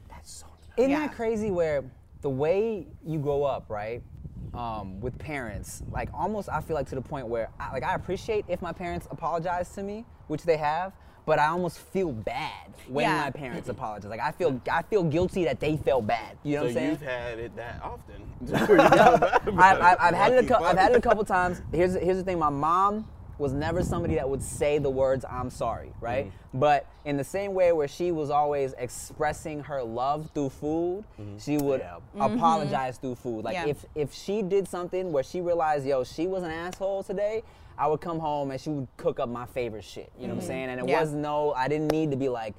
Isn't 0.78 0.90
Yeah. 0.90 1.00
that 1.00 1.14
crazy 1.14 1.50
where 1.50 1.84
the 2.22 2.30
way 2.30 2.86
you 3.04 3.18
grow 3.18 3.44
up, 3.44 3.68
right? 3.68 4.02
Um, 4.52 5.00
with 5.00 5.18
parents, 5.18 5.82
like 5.90 6.08
almost 6.14 6.48
I 6.48 6.60
feel 6.60 6.74
like 6.76 6.88
to 6.90 6.94
the 6.94 7.00
point 7.00 7.26
where 7.26 7.48
I, 7.58 7.72
like 7.72 7.82
I 7.82 7.94
appreciate 7.94 8.44
if 8.48 8.62
my 8.62 8.72
parents 8.72 9.08
apologize 9.10 9.68
to 9.74 9.82
me, 9.82 10.04
which 10.28 10.42
they 10.44 10.56
have, 10.58 10.92
but 11.26 11.38
I 11.40 11.46
almost 11.46 11.78
feel 11.78 12.12
bad 12.12 12.72
when 12.88 13.04
Yeah. 13.04 13.22
my 13.24 13.30
parents 13.30 13.68
apologize. 13.76 14.10
Like 14.10 14.20
I 14.20 14.30
feel 14.30 14.60
I 14.70 14.82
feel 14.82 15.02
guilty 15.02 15.44
that 15.44 15.58
they 15.58 15.76
felt 15.76 16.06
bad. 16.06 16.36
You 16.44 16.56
know 16.56 16.60
So 16.60 16.66
what 16.66 16.68
I'm 16.68 16.74
saying? 16.74 16.90
you've 16.90 17.00
had 17.02 17.38
it 17.40 17.56
that 17.56 17.80
often. 17.82 18.22
Where 18.40 18.60
you 18.60 18.66
feel 18.66 19.18
bad 19.18 19.48
about 19.48 19.58
I've, 19.58 19.80
I've, 19.82 19.96
I've 20.00 20.14
had 20.14 20.32
it. 20.32 20.34
A 20.34 20.36
Lucky 20.42 20.48
cou- 20.48 20.64
I've 20.64 20.78
had 20.78 20.92
it 20.92 20.98
a 20.98 21.00
couple 21.00 21.24
times. 21.24 21.62
Here's 21.72 21.94
here's 21.94 22.18
the 22.18 22.24
thing. 22.24 22.38
My 22.38 22.50
mom 22.50 23.08
was 23.38 23.52
never 23.52 23.82
somebody 23.82 24.14
that 24.14 24.28
would 24.28 24.42
say 24.42 24.78
the 24.78 24.90
words 24.90 25.24
"I'm 25.28 25.50
sorry," 25.50 25.92
right? 26.00 26.26
Mm-hmm. 26.26 26.58
But 26.60 26.86
in 27.04 27.16
the 27.16 27.24
same 27.24 27.52
way 27.54 27.72
where 27.72 27.88
she 27.88 28.12
was 28.12 28.30
always 28.30 28.74
expressing 28.78 29.60
her 29.64 29.82
love 29.82 30.30
through 30.34 30.50
food, 30.50 31.04
Mm-hmm. 31.20 31.38
she 31.38 31.56
would 31.58 31.82
apologize 32.18 32.98
through 32.98 33.16
food. 33.16 33.44
Like 33.44 33.54
Yeah. 33.54 33.66
if 33.66 33.84
if 33.94 34.14
she 34.14 34.42
did 34.42 34.68
something 34.68 35.12
where 35.12 35.22
she 35.22 35.40
realized, 35.40 35.86
yo, 35.86 36.04
she 36.04 36.26
was 36.26 36.42
an 36.42 36.50
asshole 36.50 37.02
today. 37.02 37.42
I 37.76 37.88
would 37.88 38.00
come 38.00 38.20
home 38.20 38.52
and 38.52 38.60
she 38.60 38.70
would 38.70 38.86
cook 38.96 39.18
up 39.18 39.28
my 39.28 39.46
favorite 39.46 39.82
shit. 39.82 40.12
You 40.16 40.28
know 40.28 40.34
what 40.34 40.42
I'm 40.42 40.46
saying? 40.46 40.68
And 40.68 40.80
it 40.80 40.88
Yeah. 40.88 41.00
was 41.00 41.12
no, 41.12 41.52
I 41.54 41.66
didn't 41.66 41.90
need 41.90 42.12
to 42.12 42.16
be 42.16 42.28
like, 42.28 42.54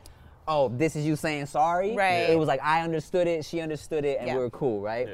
oh, 0.45 0.67
this 0.67 0.97
is 0.97 1.05
you 1.05 1.15
saying 1.15 1.45
sorry. 1.45 1.95
Right. 1.95 2.29
It 2.29 2.37
was 2.37 2.49
like 2.49 2.61
I 2.61 2.81
understood 2.81 3.25
it, 3.27 3.45
she 3.45 3.61
understood 3.61 4.03
it, 4.03 4.17
and 4.19 4.27
Yeah. 4.27 4.33
we 4.35 4.39
were 4.41 4.49
cool, 4.49 4.81
right? 4.81 5.07
Yeah. 5.07 5.13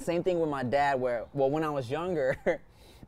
Same 0.00 0.22
thing 0.24 0.40
with 0.40 0.50
my 0.50 0.62
dad, 0.64 1.00
where, 1.00 1.24
well, 1.32 1.48
when 1.48 1.62
I 1.64 1.70
was 1.70 1.88
younger, 1.90 2.36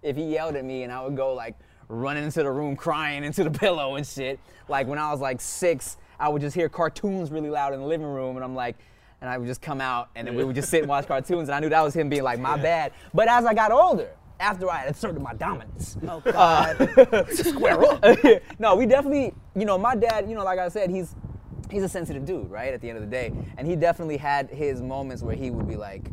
if 0.02 0.14
he 0.16 0.22
yelled 0.32 0.54
at 0.54 0.64
me 0.64 0.84
and 0.84 0.92
I 0.92 1.02
would 1.04 1.16
go 1.16 1.34
like 1.34 1.54
running 1.88 2.24
into 2.24 2.42
the 2.42 2.50
room 2.50 2.76
crying 2.76 3.24
into 3.24 3.44
the 3.44 3.50
pillow 3.58 3.96
and 3.96 4.06
shit, 4.06 4.38
like 4.68 4.86
when 4.86 4.98
I 4.98 5.10
was 5.10 5.20
like 5.20 5.40
six, 5.40 5.96
I 6.20 6.28
would 6.28 6.42
just 6.42 6.54
hear 6.54 6.68
cartoons 6.68 7.30
really 7.30 7.50
loud 7.50 7.72
in 7.74 7.80
the 7.80 7.86
living 7.86 8.06
room 8.06 8.36
and 8.36 8.44
I'm 8.44 8.54
like, 8.54 8.76
and 9.20 9.28
I 9.28 9.36
would 9.36 9.48
just 9.48 9.62
come 9.62 9.80
out 9.80 10.10
and 10.14 10.28
then 10.28 10.34
we 10.34 10.44
would 10.44 10.54
just 10.54 10.70
sit 10.70 10.80
and 10.80 10.88
watch 10.88 11.06
cartoons 11.06 11.48
and 11.48 11.56
I 11.56 11.60
knew 11.60 11.68
that 11.68 11.82
was 11.82 11.94
him 11.94 12.08
being 12.08 12.22
like, 12.22 12.38
my 12.38 12.56
bad. 12.56 12.92
But 13.12 13.28
as 13.28 13.44
I 13.44 13.54
got 13.54 13.72
older, 13.72 14.10
after 14.40 14.70
I 14.70 14.78
had 14.78 14.90
asserted 14.90 15.20
my 15.20 15.34
dominance, 15.34 15.96
oh 16.06 16.22
uh, 16.26 16.72
God. 16.74 17.28
square 17.32 17.82
up. 17.84 18.04
no, 18.58 18.76
we 18.76 18.86
definitely, 18.86 19.34
you 19.56 19.64
know, 19.64 19.78
my 19.78 19.96
dad, 19.96 20.28
you 20.28 20.34
know, 20.34 20.44
like 20.44 20.58
I 20.58 20.68
said, 20.68 20.90
he's 20.90 21.14
he's 21.70 21.82
a 21.82 21.88
sensitive 21.88 22.24
dude, 22.24 22.50
right? 22.50 22.72
At 22.72 22.80
the 22.80 22.88
end 22.88 22.98
of 22.98 23.04
the 23.04 23.10
day, 23.10 23.32
and 23.56 23.66
he 23.66 23.76
definitely 23.76 24.16
had 24.16 24.48
his 24.50 24.80
moments 24.80 25.22
where 25.22 25.36
he 25.36 25.50
would 25.50 25.68
be 25.68 25.76
like, 25.76 26.10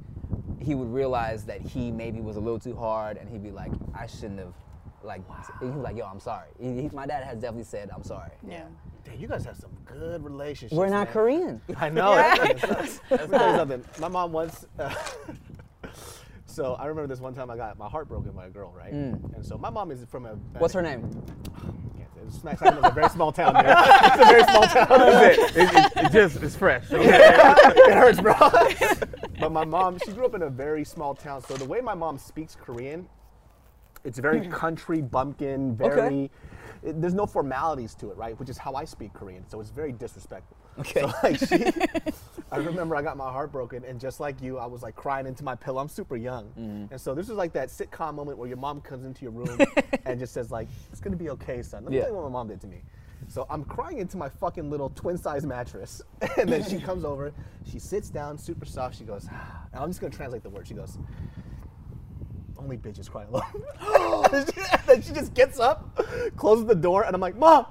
he 0.59 0.75
would 0.75 0.91
realize 0.91 1.45
that 1.45 1.61
he 1.61 1.91
maybe 1.91 2.19
was 2.19 2.35
a 2.35 2.39
little 2.39 2.59
too 2.59 2.75
hard, 2.75 3.17
and 3.17 3.29
he'd 3.29 3.43
be 3.43 3.51
like, 3.51 3.71
I 3.93 4.07
shouldn't 4.07 4.39
have, 4.39 4.53
like, 5.05 5.21
he 5.59 5.65
was 5.67 5.75
like, 5.77 5.95
yo, 5.97 6.05
I'm 6.05 6.19
sorry. 6.19 6.47
He, 6.59 6.81
he- 6.83 6.89
my 6.93 7.05
dad 7.05 7.23
has 7.23 7.35
definitely 7.39 7.63
said, 7.65 7.89
I'm 7.93 8.03
sorry. 8.03 8.31
yeah. 8.47 8.63
Damn, 9.03 9.19
you 9.19 9.27
guys 9.27 9.45
have 9.45 9.55
some 9.57 9.69
good 9.85 10.23
relationships. 10.23 10.75
We're 10.75 10.89
not 10.89 11.05
man. 11.05 11.13
Korean. 11.13 11.61
I 11.77 11.89
know. 11.89 12.15
that's- 12.15 12.61
that's- 12.61 12.99
Let 13.11 13.29
me 13.29 13.37
tell 13.37 13.51
you 13.51 13.57
something. 13.57 13.85
My 13.99 14.07
mom 14.07 14.31
once. 14.31 14.65
Uh, 14.79 14.93
so 16.45 16.73
I 16.75 16.85
remember 16.87 17.07
this 17.07 17.19
one 17.19 17.33
time 17.35 17.49
I 17.51 17.55
got 17.57 17.77
my 17.77 17.87
heart 17.87 18.07
broken 18.07 18.31
by 18.31 18.47
a 18.47 18.49
girl, 18.49 18.73
right? 18.75 18.91
And 18.91 19.45
so 19.45 19.57
my 19.57 19.69
mom 19.69 19.91
is 19.91 20.03
from 20.05 20.25
a. 20.25 20.29
Mm. 20.35 20.59
What's 20.59 20.73
her 20.73 20.81
name? 20.81 21.01
Can't 21.03 22.13
say. 22.15 22.21
It's 22.27 22.43
nice. 22.43 22.57
It's 22.61 22.77
a 22.87 22.91
very 22.91 23.09
small 23.09 23.31
town 23.31 23.53
there. 23.53 23.75
It's 23.77 24.15
a 24.15 24.25
very 24.25 24.43
small 24.43 24.63
town. 24.63 24.87
It, 24.91 25.39
it, 25.39 25.55
it, 25.55 26.05
it 26.05 26.11
just 26.11 26.41
it's 26.41 26.55
fresh. 26.55 26.85
it 26.89 27.93
hurts, 27.93 28.19
bro. 28.21 28.33
but 29.39 29.51
my 29.51 29.65
mom, 29.65 29.99
she 30.03 30.11
grew 30.13 30.25
up 30.25 30.33
in 30.33 30.41
a 30.41 30.49
very 30.49 30.83
small 30.83 31.13
town. 31.13 31.43
So 31.43 31.55
the 31.55 31.65
way 31.65 31.81
my 31.81 31.93
mom 31.93 32.17
speaks 32.17 32.55
Korean, 32.55 33.07
it's 34.05 34.19
very 34.19 34.45
hmm. 34.45 34.51
country 34.51 35.01
bumpkin, 35.01 35.75
very. 35.75 36.31
It, 36.83 37.01
there's 37.01 37.15
no 37.15 37.25
formalities 37.25 37.95
to 37.95 38.11
it, 38.11 38.17
right? 38.17 38.39
Which 38.39 38.49
is 38.49 38.57
how 38.59 38.75
I 38.75 38.85
speak 38.85 39.11
Korean. 39.13 39.43
So 39.49 39.59
it's 39.59 39.71
very 39.71 39.91
disrespectful. 39.91 40.55
Okay. 40.77 41.01
So 41.01 41.11
like 41.23 41.39
she, 41.39 41.65
I 42.51 42.57
remember 42.57 42.95
I 42.95 43.01
got 43.01 43.17
my 43.17 43.31
heart 43.31 43.51
broken, 43.51 43.83
and 43.83 43.99
just 43.99 44.19
like 44.19 44.41
you, 44.41 44.59
I 44.59 44.67
was 44.67 44.83
like 44.83 44.95
crying 44.95 45.25
into 45.25 45.43
my 45.43 45.55
pillow. 45.55 45.81
I'm 45.81 45.89
super 45.89 46.15
young, 46.15 46.51
mm. 46.57 46.91
and 46.91 47.01
so 47.01 47.15
this 47.15 47.29
is 47.29 47.35
like 47.35 47.53
that 47.53 47.69
sitcom 47.69 48.13
moment 48.13 48.37
where 48.37 48.47
your 48.47 48.57
mom 48.57 48.81
comes 48.81 49.05
into 49.05 49.23
your 49.23 49.31
room 49.31 49.57
and 50.05 50.19
just 50.19 50.33
says 50.33 50.51
like, 50.51 50.67
"It's 50.91 51.01
gonna 51.01 51.15
be 51.15 51.29
okay, 51.31 51.61
son." 51.61 51.83
Let 51.83 51.91
me 51.91 51.97
Yeah. 51.97 52.03
tell 52.03 52.11
you 52.11 52.17
what 52.17 52.25
my 52.25 52.33
mom 52.33 52.49
did 52.49 52.61
to 52.61 52.67
me. 52.67 52.83
So 53.27 53.47
I'm 53.49 53.63
crying 53.63 53.97
into 53.97 54.17
my 54.17 54.29
fucking 54.29 54.69
little 54.69 54.89
twin 54.89 55.17
size 55.17 55.45
mattress. 55.45 56.01
And 56.37 56.49
then 56.49 56.63
she 56.63 56.79
comes 56.79 57.05
over, 57.05 57.33
she 57.69 57.79
sits 57.79 58.09
down, 58.09 58.37
super 58.37 58.65
soft. 58.65 58.97
She 58.97 59.03
goes, 59.03 59.25
and 59.73 59.81
I'm 59.81 59.89
just 59.89 60.01
gonna 60.01 60.13
translate 60.13 60.43
the 60.43 60.49
word. 60.49 60.67
She 60.67 60.73
goes, 60.73 60.97
only 62.65 62.77
bitches 62.77 63.09
cry 63.09 63.23
alone. 63.25 63.43
and 64.33 64.53
she- 64.53 64.61
and 64.71 64.81
then 64.87 65.01
she 65.01 65.13
just 65.13 65.33
gets 65.33 65.59
up, 65.59 65.97
closes 66.35 66.65
the 66.65 66.75
door, 66.75 67.03
and 67.03 67.15
I'm 67.15 67.21
like, 67.21 67.37
Mom, 67.37 67.65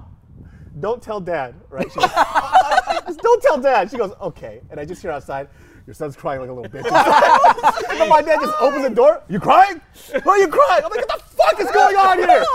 don't 0.81 1.03
tell 1.03 1.21
dad, 1.21 1.55
right? 1.69 1.91
She 1.93 1.99
goes, 1.99 3.17
don't 3.23 3.43
tell 3.43 3.61
dad. 3.61 3.91
She 3.91 3.97
goes, 3.97 4.13
okay. 4.21 4.61
And 4.71 4.79
I 4.81 4.85
just 4.85 5.03
hear 5.03 5.11
outside, 5.11 5.49
your 5.87 5.95
son's 5.95 6.17
crying 6.17 6.41
like 6.41 6.49
a 6.49 6.53
little 6.53 6.71
bitch. 6.71 6.85
and 7.91 8.01
then 8.01 8.09
my 8.09 8.23
dad 8.23 8.41
just 8.41 8.55
opens 8.61 8.85
the 8.89 8.95
door, 8.95 9.23
you 9.29 9.39
crying? 9.39 9.81
Why 10.23 10.33
are 10.33 10.39
you 10.39 10.49
crying? 10.49 10.83
I'm 10.85 10.91
like, 10.91 11.07
what 11.09 11.19
the 11.19 11.37
fuck 11.37 11.61
is 11.61 11.71
going 11.71 11.97
on 11.97 12.19
here? 12.19 12.45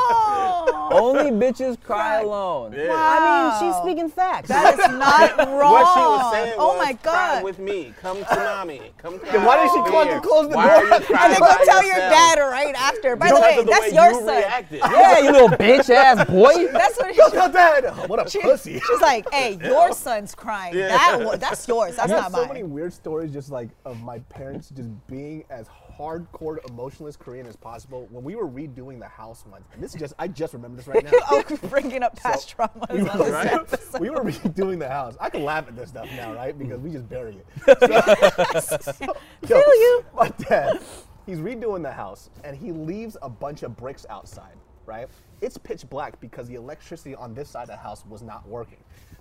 Only 0.91 1.29
bitches 1.29 1.79
cry 1.83 2.21
alone. 2.21 2.73
Yeah. 2.73 2.87
I 2.91 3.61
mean, 3.61 3.71
she's 3.71 3.79
speaking 3.83 4.09
facts. 4.09 4.47
That 4.49 4.73
is 4.73 4.79
not 4.97 5.37
wrong. 5.47 5.73
What 5.73 5.93
she 5.93 5.99
was 5.99 6.33
saying 6.33 6.53
oh 6.57 6.69
was, 6.77 6.87
my 6.87 6.93
cry 6.93 7.35
God. 7.35 7.43
with 7.43 7.59
me. 7.59 7.93
Come 8.01 8.17
to 8.17 8.35
mommy. 8.35 8.81
Come 8.97 9.19
cry 9.19 9.31
Then 9.31 9.45
why 9.45 9.63
did 9.63 9.71
she 9.71 9.81
with 9.81 9.91
call 9.91 10.05
to 10.05 10.19
close 10.19 10.49
the 10.49 10.55
Why 10.55 10.65
door? 10.65 10.73
Are 10.77 10.85
you 10.85 10.93
And 10.95 11.05
crying 11.05 11.31
then 11.31 11.39
go 11.39 11.45
by 11.45 11.65
tell 11.65 11.83
your 11.85 11.95
dad 11.95 12.39
right 12.39 12.75
after. 12.75 13.15
By 13.15 13.29
the 13.29 13.35
way, 13.39 13.55
the 13.57 13.63
that's 13.69 13.81
way 13.85 13.93
your 13.93 14.07
you 14.11 14.25
son. 14.25 14.37
reacted. 14.37 14.79
yeah, 14.79 15.19
you 15.19 15.31
little 15.31 15.49
bitch 15.49 15.89
ass 15.93 16.27
boy. 16.27 16.71
That's 16.71 16.97
what 16.97 17.15
Don't 17.15 17.29
she, 17.29 17.37
tell 17.37 17.51
dad. 17.51 17.85
Oh, 17.85 18.07
what 18.07 18.25
a 18.25 18.29
she- 18.29 18.39
pussy. 18.41 18.79
She's 18.79 19.01
like, 19.01 19.31
hey, 19.31 19.59
your 19.63 19.93
son's 19.93 20.33
crying. 20.33 20.75
Yeah. 20.75 20.87
That 21.19 21.39
that's 21.39 21.67
yours. 21.67 21.97
That's 21.97 22.11
I 22.11 22.15
not 22.15 22.23
have 22.23 22.31
so 22.31 22.39
mine. 22.39 22.47
many 22.47 22.63
weird 22.63 22.93
stories 22.93 23.18
just 23.27 23.49
like 23.51 23.69
of 23.85 24.01
my 24.01 24.19
parents 24.19 24.69
just 24.69 24.89
being 25.07 25.43
as 25.49 25.67
hardcore 25.67 26.57
emotionless 26.69 27.15
Korean 27.15 27.45
as 27.45 27.55
possible. 27.55 28.07
When 28.11 28.23
we 28.23 28.35
were 28.35 28.47
redoing 28.47 28.99
the 28.99 29.07
house 29.07 29.43
once, 29.49 29.65
and 29.73 29.81
this 29.83 29.93
is 29.93 29.99
just 29.99 30.13
I 30.19 30.27
just 30.27 30.53
remember 30.53 30.77
this 30.77 30.87
right 30.87 31.03
now. 31.11 31.11
oh, 31.31 31.43
bringing 31.69 32.03
up 32.03 32.15
past 32.15 32.55
traumas 32.55 32.89
we, 32.91 33.03
were, 33.03 33.31
Right? 33.31 33.99
we 33.99 34.09
were 34.09 34.23
redoing 34.23 34.79
the 34.79 34.89
house. 34.89 35.15
I 35.19 35.29
can 35.29 35.43
laugh 35.43 35.67
at 35.67 35.75
this 35.75 35.89
stuff 35.89 36.07
now, 36.15 36.33
right? 36.33 36.57
Because 36.57 36.79
we 36.79 36.89
just 36.91 37.09
bury 37.09 37.37
it. 37.37 37.45
So, 38.61 38.77
Feel 39.45 39.57
you. 39.57 40.05
My 40.13 40.29
dad, 40.29 40.79
he's 41.25 41.39
redoing 41.39 41.83
the 41.83 41.91
house, 41.91 42.29
and 42.43 42.55
he 42.55 42.71
leaves 42.71 43.17
a 43.21 43.29
bunch 43.29 43.63
of 43.63 43.75
bricks 43.77 44.05
outside. 44.09 44.53
Right? 44.85 45.07
It's 45.41 45.57
pitch 45.57 45.87
black 45.89 46.19
because 46.19 46.47
the 46.47 46.55
electricity 46.55 47.13
on 47.15 47.33
this 47.35 47.49
side 47.49 47.63
of 47.63 47.67
the 47.69 47.75
house 47.77 48.03
was 48.09 48.21
not 48.23 48.47
working. 48.47 48.79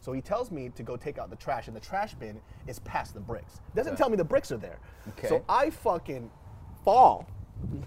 So 0.08 0.14
he 0.14 0.22
tells 0.22 0.50
me 0.50 0.70
to 0.70 0.82
go 0.82 0.96
take 0.96 1.18
out 1.18 1.28
the 1.28 1.36
trash, 1.36 1.66
and 1.66 1.76
the 1.76 1.80
trash 1.80 2.14
bin 2.14 2.40
is 2.66 2.78
past 2.78 3.12
the 3.12 3.20
bricks. 3.20 3.60
Doesn't 3.74 3.96
tell 3.96 4.08
me 4.08 4.16
the 4.16 4.24
bricks 4.24 4.50
are 4.50 4.56
there. 4.56 4.78
Okay. 5.08 5.28
So 5.28 5.44
I 5.50 5.68
fucking 5.68 6.30
fall 6.82 7.28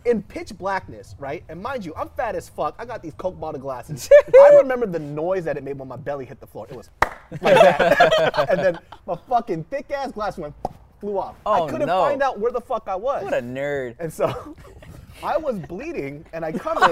in 0.06 0.22
pitch 0.22 0.56
blackness, 0.56 1.16
right? 1.18 1.44
And 1.50 1.60
mind 1.60 1.84
you, 1.84 1.96
I'm 1.98 2.10
fat 2.10 2.36
as 2.36 2.48
fuck. 2.48 2.76
I 2.78 2.86
got 2.86 3.02
these 3.02 3.16
Coke 3.16 3.40
bottle 3.40 3.60
glasses. 3.60 4.08
I 4.40 4.50
remember 4.54 4.86
the 4.86 5.00
noise 5.00 5.46
that 5.46 5.58
it 5.58 5.64
made 5.64 5.80
when 5.80 5.88
my 5.88 5.96
belly 5.96 6.26
hit 6.26 6.40
the 6.40 6.46
floor. 6.46 6.68
It 6.70 6.78
was 6.78 6.92
like 7.32 7.42
that. 7.42 8.50
and 8.52 8.60
then 8.60 8.78
my 9.08 9.16
fucking 9.28 9.64
thick 9.64 9.90
ass 9.90 10.12
glass 10.12 10.38
went 10.38 10.54
flew 11.00 11.18
off. 11.18 11.38
Oh, 11.44 11.66
I 11.66 11.72
couldn't 11.72 11.88
no. 11.88 12.04
find 12.04 12.22
out 12.22 12.40
where 12.40 12.52
the 12.52 12.62
fuck 12.62 12.84
I 12.88 12.98
was. 12.98 13.24
What 13.24 13.34
a 13.34 13.42
nerd. 13.42 13.96
and 13.98 14.14
so 14.14 14.56
I 15.24 15.38
was 15.38 15.58
bleeding 15.58 16.24
and 16.34 16.46
I 16.46 16.52
come 16.52 16.78
in. 16.84 16.92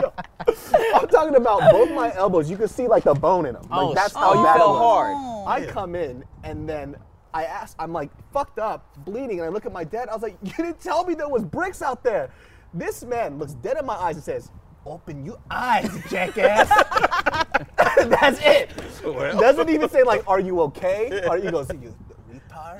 Yo, 0.00 0.12
I'm 0.94 1.08
talking 1.08 1.34
about 1.36 1.70
both 1.70 1.90
my 1.90 2.14
elbows. 2.14 2.50
You 2.50 2.56
can 2.56 2.68
see 2.68 2.86
like 2.88 3.04
the 3.04 3.14
bone 3.14 3.46
in 3.46 3.54
them. 3.54 3.62
Like 3.68 3.80
Oh, 3.80 3.94
that's 3.94 4.14
how 4.14 4.32
oh, 4.32 4.38
you 4.38 4.44
bad 4.44 4.56
it 4.56 4.58
fell 4.58 4.72
was. 4.72 5.44
hard. 5.46 5.62
I 5.62 5.70
come 5.70 5.94
in 5.94 6.24
and 6.44 6.68
then 6.68 6.96
I 7.34 7.44
ask, 7.44 7.74
I'm 7.78 7.92
like 7.92 8.10
fucked 8.32 8.58
up, 8.58 8.96
bleeding, 9.04 9.40
and 9.40 9.46
I 9.46 9.48
look 9.48 9.66
at 9.66 9.72
my 9.72 9.84
dad. 9.84 10.08
I 10.08 10.14
was 10.14 10.22
like, 10.22 10.36
you 10.42 10.52
didn't 10.52 10.80
tell 10.80 11.04
me 11.04 11.14
there 11.14 11.28
was 11.28 11.44
bricks 11.44 11.82
out 11.82 12.02
there. 12.04 12.30
This 12.74 13.04
man 13.04 13.38
looks 13.38 13.54
dead 13.54 13.76
in 13.78 13.86
my 13.86 13.94
eyes 13.94 14.16
and 14.16 14.24
says, 14.24 14.50
open 14.86 15.24
your 15.24 15.38
eyes, 15.50 15.90
jackass. 16.10 16.68
That's 17.76 18.40
it. 18.42 18.70
Doesn't 19.02 19.68
even 19.68 19.88
say 19.88 20.02
like, 20.02 20.26
are 20.26 20.40
you 20.40 20.60
okay? 20.62 21.22
Or 21.28 21.36
he 21.36 21.50
goes, 21.50 21.68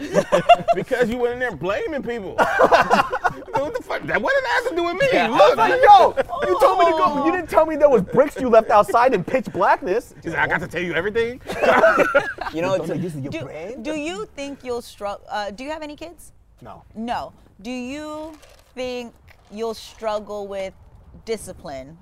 you 0.00 0.22
because 0.74 1.08
you 1.08 1.18
went 1.18 1.34
in 1.34 1.38
there 1.38 1.54
blaming 1.54 2.02
people. 2.02 2.34
what 2.36 3.74
the 3.74 3.82
fuck? 3.82 4.02
That 4.02 4.20
what 4.20 4.34
did 4.34 4.44
that 4.44 4.60
have 4.62 4.70
to 4.70 4.76
do 4.76 4.84
with 4.84 4.94
me? 4.94 5.08
Yeah, 5.12 5.28
Look, 5.28 5.56
Like, 5.56 5.80
yo, 5.82 6.14
you 6.46 6.58
told 6.60 6.78
me 6.78 6.84
to 6.86 6.90
go. 6.92 7.24
You 7.26 7.32
didn't 7.32 7.48
tell 7.48 7.66
me 7.66 7.76
there 7.76 7.88
was 7.88 8.02
bricks 8.02 8.36
you 8.40 8.48
left 8.48 8.70
outside 8.70 9.14
in 9.14 9.24
pitch 9.24 9.46
blackness. 9.52 10.14
He's 10.22 10.32
like, 10.32 10.40
I 10.40 10.46
got 10.46 10.60
to 10.60 10.68
tell 10.68 10.82
you 10.82 10.94
everything. 10.94 11.40
You 12.52 12.60
know, 12.60 12.76
Don't 12.76 12.88
to, 12.88 13.18
your 13.18 13.32
Do, 13.32 13.44
brain? 13.44 13.82
do 13.82 13.94
you 13.94 14.26
think 14.36 14.62
you'll 14.62 14.82
struggle? 14.82 15.24
Uh, 15.30 15.50
do 15.50 15.64
you 15.64 15.70
have 15.70 15.80
any 15.80 15.96
kids? 15.96 16.32
No. 16.60 16.84
No. 16.94 17.32
Do 17.62 17.70
you 17.70 18.36
think 18.74 19.14
you'll 19.50 19.72
struggle 19.72 20.46
with 20.46 20.74
discipline? 21.24 21.96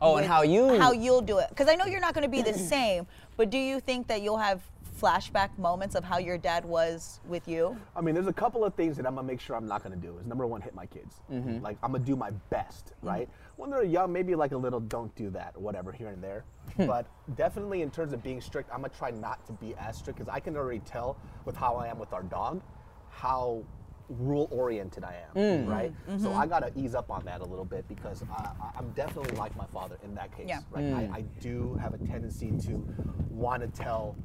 oh, 0.00 0.16
and 0.16 0.26
how 0.26 0.42
you 0.42 0.78
how 0.80 0.92
you'll 0.92 1.20
do 1.20 1.38
it? 1.38 1.48
Because 1.50 1.68
I 1.68 1.74
know 1.74 1.84
you're 1.84 2.00
not 2.00 2.14
going 2.14 2.24
to 2.24 2.30
be 2.30 2.42
the 2.42 2.54
same, 2.74 3.06
but 3.36 3.50
do 3.50 3.58
you 3.58 3.80
think 3.80 4.08
that 4.08 4.22
you'll 4.22 4.38
have 4.38 4.62
flashback 5.02 5.56
moments 5.58 5.94
of 5.94 6.04
how 6.04 6.18
your 6.18 6.38
dad 6.38 6.64
was 6.64 7.20
with 7.26 7.48
you? 7.48 7.76
I 7.96 8.00
mean, 8.00 8.14
there's 8.14 8.28
a 8.28 8.32
couple 8.32 8.64
of 8.64 8.74
things 8.74 8.96
that 8.96 9.06
I'm 9.06 9.16
gonna 9.16 9.26
make 9.26 9.40
sure 9.40 9.56
I'm 9.56 9.66
not 9.66 9.82
gonna 9.82 9.96
do. 9.96 10.16
Is 10.18 10.26
number 10.26 10.46
one, 10.46 10.60
hit 10.60 10.74
my 10.74 10.86
kids. 10.86 11.20
Mm-hmm. 11.30 11.62
Like 11.62 11.76
I'm 11.82 11.92
gonna 11.92 12.04
do 12.04 12.14
my 12.16 12.30
best, 12.50 12.86
mm-hmm. 12.86 13.08
right? 13.08 13.28
When 13.56 13.70
they're 13.70 13.82
young, 13.82 14.12
maybe 14.12 14.34
like 14.34 14.52
a 14.52 14.56
little, 14.56 14.80
don't 14.80 15.14
do 15.16 15.30
that, 15.30 15.54
or 15.56 15.62
whatever, 15.62 15.92
here 15.92 16.08
and 16.08 16.22
there. 16.22 16.44
Hmm. 16.76 16.86
but 16.86 17.06
definitely 17.34 17.82
in 17.82 17.90
terms 17.90 18.12
of 18.12 18.22
being 18.22 18.40
strict, 18.40 18.70
I'm 18.70 18.82
gonna 18.82 18.92
try 18.96 19.10
not 19.10 19.44
to 19.46 19.52
be 19.52 19.74
as 19.74 19.96
strict 19.96 20.18
because 20.18 20.32
I 20.32 20.38
can 20.38 20.56
already 20.56 20.78
tell 20.80 21.16
with 21.44 21.56
how 21.56 21.74
I 21.74 21.88
am 21.88 21.98
with 21.98 22.12
our 22.12 22.22
dog, 22.22 22.62
how 23.10 23.64
rule 24.08 24.48
oriented 24.50 25.04
I 25.04 25.16
am, 25.28 25.42
mm-hmm. 25.42 25.70
right? 25.70 25.92
So 26.20 26.32
I 26.32 26.46
gotta 26.46 26.70
ease 26.76 26.94
up 26.94 27.10
on 27.10 27.24
that 27.24 27.40
a 27.40 27.44
little 27.44 27.64
bit 27.64 27.86
because 27.88 28.22
I, 28.30 28.50
I- 28.60 28.70
I'm 28.78 28.90
definitely 28.90 29.36
like 29.36 29.56
my 29.56 29.66
father 29.66 29.96
in 30.04 30.14
that 30.14 30.36
case, 30.36 30.46
Yeah. 30.48 30.60
right? 30.70 30.84
I, 30.84 31.02
mm. 31.02 31.14
I 31.14 31.20
do 31.40 31.74
have 31.80 31.94
a 31.94 31.98
tendency 31.98 32.50
to 32.66 32.84
want 33.30 33.62
to 33.62 33.68
tell 33.68 34.16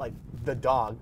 like 0.00 0.14
the 0.44 0.54
dog. 0.54 0.98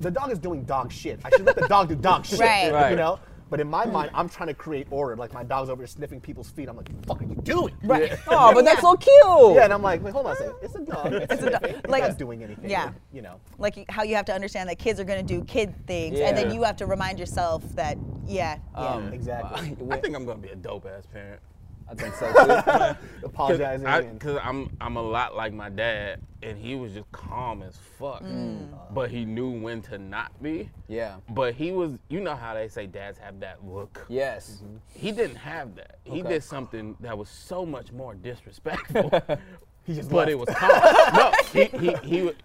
The 0.00 0.10
dog 0.10 0.32
is 0.32 0.38
doing 0.40 0.64
dog 0.64 0.90
shit. 0.90 1.20
I 1.24 1.30
should 1.30 1.44
let 1.46 1.54
the 1.54 1.68
dog 1.68 1.88
do 1.88 1.94
dog 1.94 2.26
shit. 2.26 2.40
Right. 2.40 2.72
Right. 2.72 2.90
You 2.90 2.96
know? 2.96 3.20
But 3.50 3.60
in 3.60 3.68
my 3.68 3.84
mind, 3.84 4.10
I'm 4.14 4.28
trying 4.28 4.48
to 4.48 4.54
create 4.54 4.88
order. 4.90 5.14
Like 5.14 5.32
my 5.32 5.44
dog's 5.44 5.68
over 5.70 5.82
here 5.82 5.86
sniffing 5.86 6.20
people's 6.20 6.50
feet. 6.50 6.68
I'm 6.68 6.76
like, 6.76 6.88
what 6.88 7.02
the 7.02 7.06
fuck 7.06 7.20
are 7.22 7.24
you 7.26 7.36
doing? 7.42 7.74
Right. 7.84 8.10
Oh, 8.26 8.52
but 8.52 8.64
that's 8.64 8.82
Yeah. 8.82 8.90
so 8.90 8.96
cute. 8.96 9.56
Yeah, 9.56 9.64
and 9.64 9.72
I'm 9.72 9.82
like, 9.82 10.02
wait, 10.02 10.12
hold 10.12 10.26
on 10.26 10.32
a 10.32 10.36
second. 10.36 10.54
It's 10.62 10.74
a 10.74 10.80
dog. 10.80 11.12
It's, 11.12 11.32
a 11.42 11.50
dog. 11.50 11.60
sniffing. 11.60 11.76
It's 11.76 11.88
Like- 11.88 12.02
not 12.02 12.18
doing 12.18 12.42
anything. 12.42 12.68
Yeah. 12.68 12.90
You 13.12 13.22
know. 13.22 13.38
Like 13.58 13.88
how 13.90 14.02
you 14.02 14.16
have 14.16 14.24
to 14.24 14.34
understand 14.34 14.68
that 14.70 14.78
kids 14.78 14.98
are 14.98 15.04
going 15.04 15.24
to 15.24 15.34
do 15.34 15.44
kid 15.44 15.74
things, 15.86 16.18
and 16.18 16.36
then 16.36 16.52
you 16.52 16.62
have 16.64 16.76
to 16.78 16.86
remind 16.86 17.18
yourself 17.20 17.62
that, 17.76 17.96
yeah, 18.26 18.58
yeah. 18.74 18.80
Um, 18.80 19.12
Exactly. 19.12 19.76
I 19.90 19.98
think 19.98 20.16
I'm 20.16 20.24
gonna 20.24 20.38
be 20.40 20.48
a 20.48 20.56
dope 20.56 20.86
ass 20.86 21.04
parent. 21.06 21.40
I 21.88 21.94
think 21.94 22.14
so 22.14 22.32
too. 22.32 22.96
Apologizing. 23.26 24.14
Because 24.14 24.38
I'm 24.42 24.74
I'm 24.80 24.96
a 24.96 25.02
lot 25.02 25.36
like 25.36 25.52
my 25.52 25.68
dad, 25.68 26.20
and 26.42 26.56
he 26.58 26.74
was 26.76 26.92
just 26.92 27.10
calm 27.12 27.62
as 27.62 27.76
fuck. 27.98 28.22
Mm. 28.22 28.58
Mm. 28.58 28.94
But 28.94 29.10
he 29.10 29.24
knew 29.24 29.50
when 29.50 29.82
to 29.82 29.98
not 29.98 30.30
be. 30.42 30.70
yeah. 30.88 31.16
But 31.30 31.54
he 31.54 31.72
was, 31.72 31.92
you 32.08 32.20
know 32.20 32.34
how 32.36 32.54
they 32.54 32.68
say 32.68 32.86
dads 32.86 33.18
have 33.18 33.40
that 33.40 33.64
look. 33.64 34.04
Yes. 34.08 34.62
Mm-hmm. 34.64 34.76
He 34.94 35.12
didn't 35.12 35.36
have 35.36 35.74
that. 35.76 35.98
He 36.04 36.20
Okay. 36.20 36.28
did 36.34 36.44
something 36.44 36.96
that 37.00 37.16
was 37.16 37.28
so 37.28 37.66
much 37.66 37.92
more 37.92 38.14
disrespectful. 38.14 39.10
He 39.86 39.94
just 39.94 40.08
but 40.08 40.28
left. 40.28 40.30
it 40.30 40.34
was 40.36 40.48
calm. 40.48 41.14
no, 41.14 41.32
he, 41.52 41.64
he, 41.76 41.94
he 42.08 42.22
would, 42.22 42.36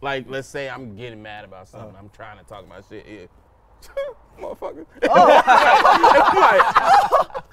like, 0.00 0.24
let's 0.28 0.48
say 0.48 0.68
I'm 0.68 0.96
getting 0.96 1.22
mad 1.22 1.44
about 1.44 1.68
something. 1.68 1.90
Uh-huh. 1.90 1.98
I'm 2.02 2.08
trying 2.08 2.38
to 2.38 2.44
talk 2.44 2.64
about 2.66 2.82
shit. 2.88 3.06
Yeah. 3.08 3.26
Motherfucker. 4.40 4.86
Oh. 5.08 5.40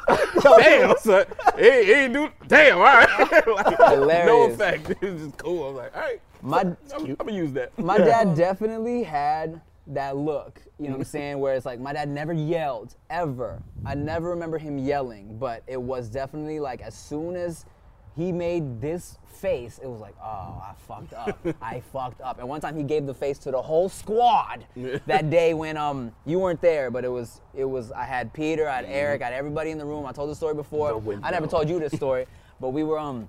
damn, 0.58 0.98
son. 1.02 1.26
He, 1.58 1.64
he 1.64 1.92
ain't 1.94 2.14
do, 2.14 2.30
damn, 2.48 2.78
all 2.78 2.84
right. 2.84 3.48
like, 3.48 3.80
no 3.80 3.88
Hilarious. 3.90 4.54
effect. 4.56 4.90
It 4.90 5.02
was 5.02 5.22
just 5.22 5.38
cool. 5.38 5.64
I 5.64 5.68
was 5.68 5.76
like, 5.78 5.96
all 5.96 6.02
right. 6.02 6.22
My 6.42 6.60
I'm, 6.62 6.78
I'm 6.94 7.16
gonna 7.16 7.32
use 7.32 7.52
that. 7.54 7.78
my 7.80 7.98
dad 7.98 8.36
definitely 8.36 9.04
had 9.04 9.60
that 9.88 10.16
look. 10.16 10.62
You 10.78 10.86
know 10.86 10.92
what 10.92 11.00
I'm 11.00 11.06
saying? 11.06 11.40
Where 11.40 11.56
it's 11.56 11.66
like 11.66 11.80
my 11.80 11.94
dad 11.94 12.10
never 12.10 12.32
yelled 12.32 12.96
ever. 13.10 13.62
I 13.86 13.96
never 13.96 14.30
remember 14.30 14.58
him 14.60 14.78
yelling, 14.78 15.38
but 15.40 15.64
it 15.66 15.82
was 15.82 16.10
definitely 16.10 16.60
like 16.60 16.82
as 16.82 16.94
soon 16.96 17.36
as 17.36 17.66
he 18.18 18.32
made 18.32 18.82
this 18.82 19.20
face, 19.28 19.80
it 19.82 19.88
was 19.88 20.02
like, 20.02 20.16
oh, 20.22 20.62
I 20.64 20.74
fucked 20.88 21.14
up. 21.14 21.38
I 21.62 21.82
fucked 21.94 22.20
up. 22.22 22.40
And 22.40 22.50
one 22.50 22.60
time 22.60 22.76
he 22.76 22.84
gave 22.84 23.06
the 23.06 23.14
face 23.14 23.38
to 23.40 23.52
the 23.52 23.62
whole 23.62 23.88
squad 23.88 24.66
that 25.06 25.30
day 25.30 25.54
when 25.54 25.78
um 25.78 26.12
you 26.26 26.40
weren't 26.40 26.62
there, 26.62 26.90
but 26.90 27.06
it 27.06 27.10
was 27.10 27.42
it 27.54 27.66
was 27.66 27.92
I 27.92 28.06
had 28.06 28.34
Peter, 28.34 28.68
I 28.68 28.78
had 28.78 28.86
Eric, 28.86 29.22
I 29.22 29.26
had 29.26 29.34
everybody 29.34 29.70
in 29.70 29.78
the 29.78 29.86
room. 29.86 30.06
I 30.06 30.12
told 30.12 30.30
the 30.32 30.36
story 30.36 30.56
before. 30.56 31.00
The. 31.00 31.20
I 31.24 31.30
never 31.30 31.48
told 31.48 31.70
you 31.70 31.80
this 31.80 31.94
story, 31.94 32.26
but 32.60 32.70
we 32.70 32.84
were 32.84 32.98
um 32.98 33.28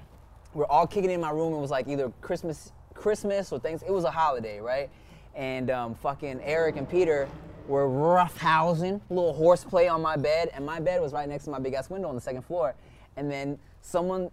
we're 0.54 0.66
all 0.66 0.86
kicking 0.86 1.10
in 1.10 1.20
my 1.20 1.30
room. 1.30 1.52
It 1.52 1.58
was 1.60 1.70
like 1.70 1.86
either 1.86 2.10
Christmas, 2.22 2.72
Christmas 2.94 3.52
or 3.52 3.60
things. 3.60 3.82
It 3.82 3.92
was 3.92 4.04
a 4.04 4.10
holiday, 4.10 4.60
right? 4.60 4.88
And 5.34 5.70
um, 5.70 5.94
fucking 5.94 6.40
Eric 6.42 6.76
and 6.76 6.88
Peter 6.88 7.28
were 7.68 7.86
roughhousing, 7.86 9.00
little 9.10 9.34
horseplay 9.34 9.86
on 9.86 10.00
my 10.00 10.16
bed, 10.16 10.50
and 10.54 10.64
my 10.64 10.80
bed 10.80 11.02
was 11.02 11.12
right 11.12 11.28
next 11.28 11.44
to 11.44 11.50
my 11.50 11.58
big 11.58 11.74
ass 11.74 11.90
window 11.90 12.08
on 12.08 12.14
the 12.14 12.20
second 12.20 12.42
floor. 12.42 12.74
And 13.16 13.30
then 13.30 13.58
someone 13.82 14.30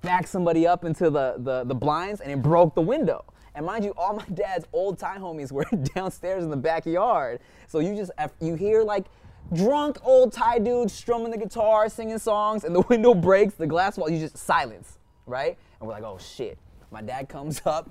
backed 0.00 0.28
somebody 0.28 0.66
up 0.66 0.84
into 0.84 1.10
the, 1.10 1.34
the, 1.38 1.64
the 1.64 1.74
blinds 1.74 2.20
and 2.20 2.30
it 2.30 2.42
broke 2.42 2.74
the 2.74 2.80
window. 2.80 3.24
And 3.54 3.66
mind 3.66 3.84
you, 3.84 3.92
all 3.96 4.14
my 4.14 4.24
dad's 4.34 4.64
old 4.72 4.98
time 4.98 5.20
homies 5.20 5.52
were 5.52 5.64
downstairs 5.94 6.44
in 6.44 6.50
the 6.50 6.56
backyard. 6.56 7.40
So 7.66 7.80
you 7.80 7.94
just 7.94 8.10
you 8.40 8.54
hear 8.54 8.82
like 8.82 9.06
drunk 9.52 9.98
old 10.02 10.32
Thai 10.32 10.58
dudes 10.58 10.92
strumming 10.92 11.30
the 11.30 11.38
guitar, 11.38 11.88
singing 11.88 12.18
songs, 12.18 12.64
and 12.64 12.74
the 12.74 12.80
window 12.88 13.14
breaks, 13.14 13.54
the 13.54 13.66
glass 13.66 13.96
wall, 13.96 14.08
you 14.08 14.18
just 14.18 14.36
silence, 14.36 14.98
right? 15.26 15.56
And 15.80 15.88
we're 15.88 15.94
like, 15.94 16.04
oh 16.04 16.18
shit. 16.18 16.58
My 16.92 17.02
dad 17.02 17.28
comes 17.28 17.62
up, 17.66 17.88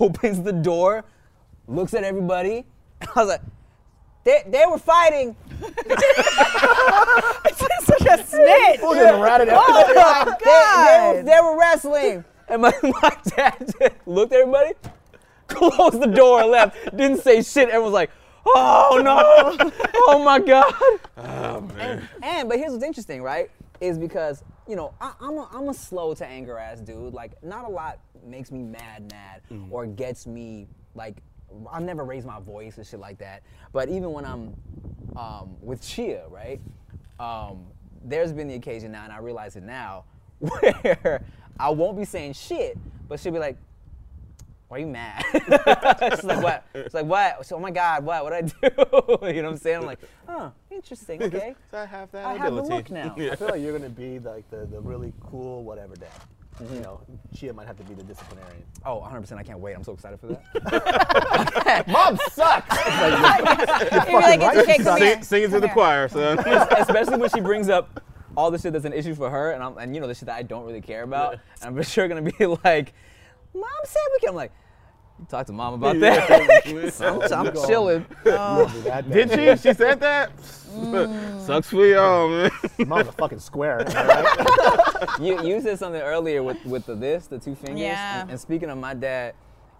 opens 0.00 0.42
the 0.42 0.52
door, 0.52 1.04
looks 1.66 1.94
at 1.94 2.04
everybody. 2.04 2.66
I 3.00 3.20
was 3.20 3.28
like, 3.28 3.40
they, 4.28 4.42
they 4.46 4.64
were 4.68 4.76
fighting. 4.76 5.34
Such 5.58 5.70
a 8.06 8.22
snitch. 8.26 8.80
Fool 8.80 8.92
just 8.94 9.22
ratted 9.22 9.48
out. 9.48 9.64
Oh 9.66 9.72
my 9.72 10.36
They, 10.44 10.50
they, 10.84 11.00
were, 11.00 11.22
they 11.22 11.40
were 11.42 11.58
wrestling. 11.58 12.24
And 12.46 12.60
my, 12.60 12.74
my 12.82 13.16
dad 13.24 13.56
just 13.58 13.94
looked 14.06 14.34
at 14.34 14.40
everybody, 14.40 14.74
closed 15.46 16.02
the 16.02 16.08
door, 16.08 16.42
and 16.42 16.50
left. 16.50 16.76
Didn't 16.94 17.22
say 17.22 17.42
shit. 17.42 17.68
Everyone 17.68 17.84
was 17.84 17.94
like, 17.94 18.10
oh 18.44 19.00
no. 19.02 19.22
oh 20.08 20.22
my 20.22 20.40
God. 20.40 20.74
Oh, 21.16 21.62
man. 21.74 22.06
And 22.22 22.50
but 22.50 22.58
here's 22.58 22.72
what's 22.72 22.84
interesting, 22.84 23.22
right? 23.22 23.50
Is 23.80 23.96
because 23.96 24.44
you 24.66 24.76
know 24.76 24.92
I, 25.00 25.14
I'm 25.20 25.38
a, 25.38 25.48
I'm 25.52 25.68
a 25.70 25.74
slow 25.74 26.12
to 26.14 26.26
anger 26.26 26.58
ass 26.58 26.80
dude. 26.80 27.14
Like 27.14 27.42
not 27.42 27.64
a 27.64 27.68
lot 27.68 27.98
makes 28.26 28.50
me 28.50 28.62
mad, 28.62 29.10
mad, 29.10 29.40
mm. 29.50 29.68
or 29.70 29.86
gets 29.86 30.26
me 30.26 30.66
like 30.94 31.22
I've 31.70 31.82
never 31.82 32.04
raised 32.04 32.26
my 32.26 32.40
voice 32.40 32.76
and 32.78 32.86
shit 32.86 33.00
like 33.00 33.18
that. 33.18 33.42
But 33.72 33.88
even 33.88 34.12
when 34.12 34.24
I'm 34.24 34.54
um, 35.16 35.56
with 35.60 35.82
Chia, 35.82 36.24
right? 36.28 36.60
Um, 37.18 37.66
there's 38.04 38.32
been 38.32 38.48
the 38.48 38.54
occasion 38.54 38.92
now, 38.92 39.04
and 39.04 39.12
I 39.12 39.18
realize 39.18 39.56
it 39.56 39.62
now, 39.62 40.04
where 40.38 41.24
I 41.58 41.70
won't 41.70 41.96
be 41.96 42.04
saying 42.04 42.34
shit, 42.34 42.78
but 43.08 43.18
she'll 43.18 43.32
be 43.32 43.38
like, 43.38 43.56
why 44.68 44.76
are 44.76 44.80
you 44.80 44.86
mad? 44.86 45.24
She's 45.32 46.24
like, 46.24 46.42
what? 46.42 46.64
It's 46.74 46.94
like, 46.94 47.06
what? 47.06 47.46
So, 47.46 47.56
oh 47.56 47.58
my 47.58 47.70
God, 47.70 48.04
what? 48.04 48.22
What 48.22 48.32
I 48.34 48.42
do? 48.42 48.54
you 48.62 48.70
know 48.76 49.16
what 49.16 49.44
I'm 49.44 49.56
saying? 49.56 49.78
I'm 49.78 49.86
like, 49.86 49.98
huh, 50.26 50.50
interesting, 50.70 51.22
okay. 51.22 51.54
So 51.70 51.78
I 51.78 51.86
have 51.86 52.10
that 52.12 52.26
I 52.26 52.34
have 52.34 52.54
the 52.54 52.60
ability. 52.60 52.74
look 52.74 52.90
now. 52.90 53.14
Yeah. 53.16 53.32
I 53.32 53.36
feel 53.36 53.48
like 53.48 53.62
you're 53.62 53.76
gonna 53.76 53.88
be 53.88 54.18
like 54.18 54.48
the, 54.50 54.66
the 54.66 54.78
really 54.80 55.14
cool 55.22 55.64
whatever 55.64 55.96
dad. 55.96 56.10
Mm-hmm. 56.58 56.74
You 56.74 56.80
know, 56.80 57.00
Chia 57.36 57.52
might 57.52 57.66
have 57.66 57.76
to 57.76 57.84
be 57.84 57.94
the 57.94 58.02
disciplinarian. 58.02 58.62
Oh, 58.84 59.00
100%. 59.00 59.36
I 59.36 59.42
can't 59.42 59.60
wait. 59.60 59.74
I'm 59.74 59.84
so 59.84 59.92
excited 59.92 60.18
for 60.18 60.26
that. 60.26 61.84
Mom 61.88 62.18
sucks. 62.32 62.76
You'd 63.92 64.06
be 64.06 64.12
like, 64.12 64.40
it's 64.40 64.58
okay, 64.58 64.78
come 64.78 65.00
here. 65.00 65.14
Sing, 65.14 65.22
sing 65.22 65.42
it 65.44 65.50
to 65.50 65.60
the 65.60 65.68
choir, 65.68 66.08
son. 66.08 66.38
Especially 66.78 67.18
when 67.18 67.30
she 67.30 67.40
brings 67.40 67.68
up 67.68 68.02
all 68.36 68.50
the 68.50 68.58
shit 68.58 68.72
that's 68.72 68.84
an 68.84 68.92
issue 68.92 69.14
for 69.14 69.30
her, 69.30 69.52
and, 69.52 69.62
I'm, 69.62 69.78
and 69.78 69.94
you 69.94 70.00
know, 70.00 70.06
the 70.06 70.14
shit 70.14 70.26
that 70.26 70.36
I 70.36 70.42
don't 70.42 70.64
really 70.64 70.80
care 70.80 71.02
about. 71.02 71.34
And 71.34 71.40
I'm 71.62 71.74
for 71.76 71.82
sure 71.82 72.08
going 72.08 72.24
to 72.24 72.32
be 72.32 72.46
like, 72.64 72.92
Mom 73.54 73.64
said 73.84 74.00
we 74.12 74.20
can. 74.20 74.28
I'm 74.30 74.34
like, 74.34 74.52
talk 75.28 75.46
to 75.46 75.52
mom 75.52 75.74
about 75.74 75.98
that. 76.00 76.30
I'm, 77.02 77.22
I'm 77.46 77.54
chilling. 77.66 78.06
Did 78.24 79.30
she? 79.30 79.68
She 79.68 79.74
said 79.74 80.00
that? 80.00 80.30
Sucks 81.44 81.70
for 81.70 81.86
y'all, 81.86 82.28
man. 82.28 82.50
Mom's 82.86 83.08
a 83.08 83.12
fucking 83.12 83.40
square. 83.40 83.78
right? 83.78 85.16
you, 85.20 85.42
you 85.44 85.60
said 85.60 85.78
something 85.78 86.00
earlier 86.00 86.42
with, 86.42 86.64
with 86.64 86.86
the 86.86 86.94
this, 86.94 87.26
the 87.26 87.38
two 87.38 87.54
fingers. 87.54 87.80
Yeah. 87.80 88.22
And, 88.22 88.30
and 88.30 88.40
speaking 88.40 88.70
of 88.70 88.78
my 88.78 88.94
dad, 88.94 89.34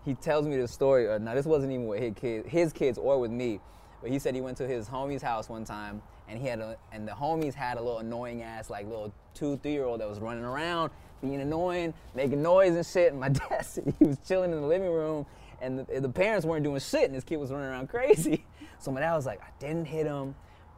he 0.04 0.14
tells 0.14 0.46
me 0.46 0.56
this 0.56 0.72
story. 0.72 1.08
Uh, 1.08 1.18
now, 1.18 1.34
this 1.34 1.46
wasn't 1.46 1.72
even 1.72 1.86
with 1.86 2.00
his 2.00 2.14
kids, 2.14 2.48
his 2.48 2.72
kids 2.72 2.98
or 2.98 3.20
with 3.20 3.30
me, 3.30 3.60
but 4.00 4.10
he 4.10 4.18
said 4.18 4.34
he 4.34 4.40
went 4.40 4.56
to 4.58 4.66
his 4.66 4.88
homie's 4.88 5.22
house 5.22 5.48
one 5.48 5.64
time, 5.64 6.02
and 6.28 6.40
he 6.40 6.46
had 6.46 6.60
a, 6.60 6.76
and 6.92 7.06
the 7.06 7.12
homies 7.12 7.54
had 7.54 7.76
a 7.76 7.80
little 7.80 7.98
annoying 7.98 8.42
ass 8.42 8.70
like 8.70 8.86
little 8.86 9.12
two, 9.34 9.58
three 9.58 9.72
year 9.72 9.84
old 9.84 10.00
that 10.00 10.08
was 10.08 10.18
running 10.18 10.44
around, 10.44 10.90
being 11.20 11.40
annoying, 11.40 11.94
making 12.14 12.42
noise 12.42 12.74
and 12.74 12.86
shit. 12.86 13.12
And 13.12 13.20
my 13.20 13.28
dad 13.50 13.62
said 13.64 13.94
he 13.98 14.04
was 14.04 14.18
chilling 14.26 14.52
in 14.52 14.60
the 14.60 14.66
living 14.66 14.90
room, 14.90 15.26
and 15.60 15.80
the, 15.80 16.00
the 16.00 16.08
parents 16.08 16.46
weren't 16.46 16.64
doing 16.64 16.80
shit, 16.80 17.04
and 17.04 17.14
this 17.14 17.24
kid 17.24 17.36
was 17.36 17.50
running 17.50 17.66
around 17.68 17.88
crazy. 17.90 18.44
So 18.78 18.90
my 18.92 19.00
dad 19.00 19.14
was 19.16 19.26
like, 19.26 19.40
I 19.42 19.48
didn't 19.58 19.86
hit 19.86 20.06
him. 20.06 20.34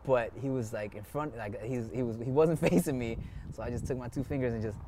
but 0.07 0.33
he 0.41 0.49
was 0.51 0.73
like 0.73 0.95
in 0.95 1.03
front, 1.05 1.37
like 1.37 1.63
he's, 1.63 1.91
he 1.93 2.03
was 2.03 2.17
he 2.17 2.31
wasn't 2.31 2.59
facing 2.69 2.99
me, 2.99 3.19
so 3.55 3.63
I 3.63 3.71
just 3.71 3.87
took 3.87 3.99
my 3.99 4.09
two 4.09 4.25
fingers 4.25 4.55
and 4.55 4.63
just 4.63 4.79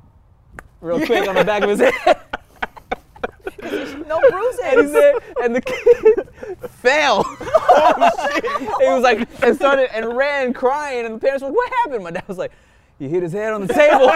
real 0.81 1.05
quick 1.05 1.29
on 1.29 1.35
the 1.35 1.45
back 1.45 1.63
of 1.63 1.71
his 1.71 1.81
head. 1.81 2.19
No 4.07 4.17
and, 4.19 4.25
he 4.25 4.31
bruises. 4.31 4.93
said, 4.93 5.15
and 5.43 5.57
the 5.57 5.61
kid 5.61 6.71
fell. 6.71 7.25
Oh 7.27 8.11
shit! 8.33 8.45
He 8.45 8.89
was 8.89 9.03
like, 9.03 9.29
and 9.43 9.57
started 9.57 9.95
and 9.95 10.17
ran 10.17 10.53
crying, 10.53 11.07
and 11.07 11.15
the 11.15 11.19
parents 11.19 11.43
were 11.43 11.49
like, 11.49 11.57
"What 11.57 11.73
happened?" 11.85 12.05
My 12.05 12.11
dad 12.11 12.27
was 12.27 12.39
like, 12.39 12.53
"He 13.03 13.09
hit 13.09 13.25
his 13.25 13.33
head 13.33 13.53
on 13.53 13.67
the 13.67 13.75
table." 13.75 14.07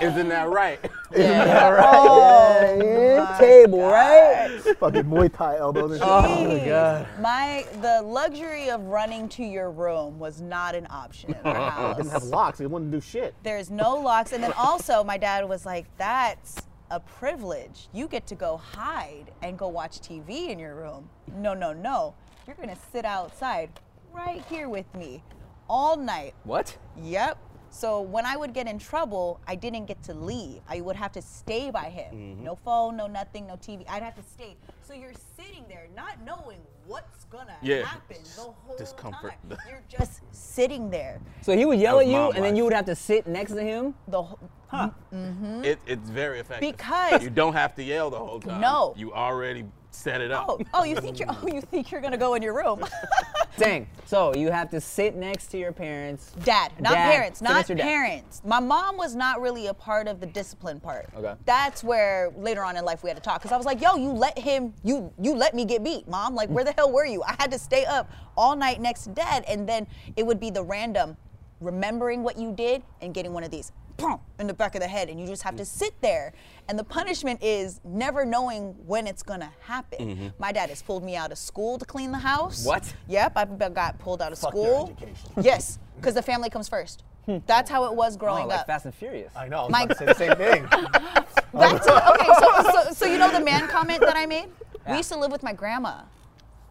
Isn't 0.00 0.28
that 0.28 0.48
right? 0.48 0.78
yeah, 1.16 1.68
right. 1.68 1.90
Oh, 1.92 2.78
yeah, 2.80 3.36
table, 3.38 3.82
right? 3.82 4.60
Fucking 4.78 5.04
Muay 5.04 5.32
Thai 5.32 5.56
elbows. 5.56 5.98
Oh 6.00 6.44
my 6.46 6.64
god. 6.64 7.06
My 7.20 7.66
the 7.80 8.02
luxury 8.02 8.70
of 8.70 8.80
running 8.82 9.28
to 9.30 9.42
your 9.42 9.70
room 9.70 10.18
was 10.18 10.40
not 10.40 10.74
an 10.76 10.86
option 10.90 11.34
in 11.34 11.40
our 11.44 11.70
house. 11.70 11.96
Didn't 11.96 12.12
have 12.12 12.24
locks. 12.24 12.60
It 12.60 12.70
wouldn't 12.70 12.92
do 12.92 13.00
shit. 13.00 13.34
There's 13.42 13.70
no 13.70 13.96
locks. 13.96 14.32
And 14.32 14.42
then 14.42 14.52
also, 14.52 15.02
my 15.02 15.18
dad 15.18 15.48
was 15.48 15.66
like, 15.66 15.86
that's 15.96 16.62
a 16.90 17.00
privilege. 17.00 17.88
You 17.92 18.06
get 18.06 18.26
to 18.28 18.34
go 18.36 18.56
hide 18.56 19.32
and 19.42 19.58
go 19.58 19.68
watch 19.68 20.00
TV 20.00 20.50
in 20.50 20.58
your 20.58 20.76
room. 20.76 21.08
No, 21.34 21.52
no, 21.52 21.72
no. 21.72 22.14
You're 22.46 22.56
going 22.56 22.70
to 22.70 22.78
sit 22.92 23.04
outside 23.04 23.68
right 24.12 24.42
here 24.48 24.68
with 24.68 24.92
me 24.94 25.22
all 25.68 25.96
night. 25.96 26.34
What? 26.44 26.76
Yep. 27.02 27.38
So 27.70 28.00
when 28.00 28.24
I 28.24 28.36
would 28.36 28.54
get 28.54 28.66
in 28.66 28.78
trouble, 28.78 29.40
I 29.46 29.54
didn't 29.54 29.84
get 29.86 30.02
to 30.04 30.14
leave. 30.14 30.60
I 30.68 30.80
would 30.80 30.96
have 30.96 31.12
to 31.12 31.22
stay 31.22 31.70
by 31.70 31.84
him. 31.90 32.14
Mm-hmm. 32.14 32.44
No 32.44 32.56
phone, 32.56 32.96
no 32.96 33.06
nothing, 33.06 33.46
no 33.46 33.54
TV. 33.56 33.84
I'd 33.88 34.02
have 34.02 34.14
to 34.16 34.22
stay. 34.22 34.56
So 34.82 34.94
you're 34.94 35.12
sitting 35.36 35.64
there 35.68 35.86
not 35.94 36.22
knowing 36.24 36.58
what's 36.86 37.24
gonna 37.24 37.56
Yeah. 37.60 37.84
happen 37.84 38.16
the 38.36 38.40
whole 38.42 38.76
Discomfort. 38.78 39.34
time. 39.50 39.58
You're 39.68 39.82
just 39.86 40.22
sitting 40.32 40.88
there. 40.88 41.20
So 41.42 41.54
he 41.54 41.66
would 41.66 41.78
yell 41.78 42.00
at 42.00 42.06
you, 42.06 42.12
mom 42.12 42.32
and 42.36 42.44
then 42.44 42.56
you 42.56 42.64
would 42.64 42.72
have 42.72 42.86
to 42.86 42.94
sit 42.96 43.26
next 43.26 43.52
to 43.52 43.62
him. 43.62 43.94
The 44.08 44.22
whole, 44.22 44.38
mm-hmm. 44.72 45.62
It, 45.64 45.78
it's 45.86 46.08
very 46.08 46.40
effective. 46.40 46.72
Because- 46.72 47.22
you 47.22 47.28
don't 47.28 47.52
have 47.52 47.74
to 47.74 47.82
yell 47.82 48.08
the 48.08 48.18
whole 48.18 48.40
time. 48.40 48.62
No. 48.62 48.94
You 48.96 49.12
already 49.12 49.66
set 49.98 50.20
it 50.20 50.30
up. 50.30 50.46
Oh, 50.48 50.58
oh, 50.74 50.84
you 50.84 50.96
think 50.96 51.18
you're 51.18 51.28
oh, 51.30 51.46
you 51.46 51.60
think 51.60 51.90
you're 51.90 52.00
gonna 52.00 52.16
go 52.16 52.34
in 52.34 52.42
your 52.42 52.54
room? 52.54 52.84
Dang. 53.58 53.88
So 54.06 54.34
you 54.34 54.50
have 54.50 54.70
to 54.70 54.80
sit 54.80 55.16
next 55.16 55.48
to 55.48 55.58
your 55.58 55.72
parents. 55.72 56.32
Dad, 56.44 56.72
not 56.78 56.94
Dad. 56.94 57.12
parents, 57.12 57.42
not 57.42 57.54
next 57.54 57.68
dad. 57.68 57.78
parents. 57.78 58.40
My 58.44 58.60
mom 58.60 58.96
was 58.96 59.16
not 59.16 59.40
really 59.40 59.66
a 59.66 59.74
part 59.74 60.06
of 60.06 60.20
the 60.20 60.26
discipline 60.26 60.78
part. 60.78 61.08
Okay. 61.16 61.34
That's 61.44 61.82
where 61.82 62.30
later 62.36 62.64
on 62.64 62.76
in 62.76 62.84
life 62.84 63.02
we 63.02 63.10
had 63.10 63.16
to 63.16 63.22
talk 63.22 63.40
because 63.40 63.52
I 63.52 63.56
was 63.56 63.66
like, 63.66 63.82
"Yo, 63.82 63.96
you 63.96 64.10
let 64.10 64.38
him, 64.38 64.72
you 64.84 65.12
you 65.20 65.34
let 65.34 65.54
me 65.54 65.64
get 65.64 65.82
beat, 65.82 66.06
mom. 66.08 66.34
Like, 66.34 66.48
where 66.48 66.64
the 66.64 66.72
hell 66.72 66.92
were 66.92 67.06
you? 67.06 67.22
I 67.24 67.34
had 67.38 67.50
to 67.50 67.58
stay 67.58 67.84
up 67.84 68.10
all 68.36 68.54
night 68.54 68.80
next 68.80 69.04
to 69.04 69.10
dad, 69.10 69.44
and 69.48 69.68
then 69.68 69.86
it 70.16 70.24
would 70.24 70.38
be 70.38 70.50
the 70.50 70.62
random 70.62 71.16
remembering 71.60 72.22
what 72.22 72.38
you 72.38 72.52
did 72.52 72.82
and 73.00 73.14
getting 73.14 73.32
one 73.32 73.44
of 73.44 73.50
these." 73.50 73.72
pump, 73.98 74.22
In 74.38 74.46
the 74.46 74.54
back 74.54 74.74
of 74.74 74.80
the 74.80 74.88
head, 74.88 75.10
and 75.10 75.20
you 75.20 75.26
just 75.26 75.42
have 75.42 75.56
to 75.56 75.64
mm-hmm. 75.64 75.78
sit 75.78 76.00
there. 76.00 76.32
And 76.68 76.78
the 76.78 76.84
punishment 76.84 77.42
is 77.42 77.80
never 77.84 78.24
knowing 78.24 78.74
when 78.86 79.06
it's 79.06 79.22
gonna 79.22 79.52
happen. 79.60 79.98
Mm-hmm. 79.98 80.28
My 80.38 80.52
dad 80.52 80.70
has 80.70 80.80
pulled 80.80 81.04
me 81.04 81.16
out 81.16 81.32
of 81.32 81.38
school 81.38 81.76
to 81.78 81.84
clean 81.84 82.12
the 82.12 82.18
house. 82.18 82.64
What? 82.64 82.90
Yep, 83.08 83.32
I 83.36 83.44
got 83.68 83.98
pulled 83.98 84.22
out 84.22 84.32
of 84.32 84.38
Fuck 84.38 84.54
your 84.54 84.64
school. 84.64 84.96
education. 84.96 85.30
Yes, 85.42 85.78
because 85.96 86.14
the 86.14 86.22
family 86.22 86.48
comes 86.48 86.68
first. 86.68 87.02
Hmm. 87.26 87.38
That's 87.46 87.68
how 87.68 87.84
it 87.84 87.94
was 87.94 88.16
Oh, 88.16 88.18
growing 88.18 88.46
like 88.46 88.60
up. 88.60 88.66
Fast 88.66 88.86
and 88.86 88.94
Furious. 88.94 89.32
I 89.36 89.48
know. 89.48 89.58
I 89.58 89.62
was 89.64 89.72
My- 89.72 89.82
about 89.82 89.98
to 89.98 89.98
say 89.98 90.06
the 90.06 90.14
same 90.14 90.36
thing. 90.36 90.62
Back 91.52 91.82
to, 91.82 92.10
okay, 92.14 92.26
so, 92.38 92.70
so, 92.70 92.92
so 92.92 93.04
you 93.06 93.18
know 93.18 93.32
the 93.32 93.40
man 93.40 93.66
comment 93.68 94.00
that 94.00 94.16
I 94.16 94.26
made? 94.26 94.48
Yeah. 94.86 94.92
We 94.92 94.96
used 94.98 95.10
to 95.12 95.18
live 95.18 95.32
with 95.32 95.42
my 95.42 95.52
grandma. 95.52 96.02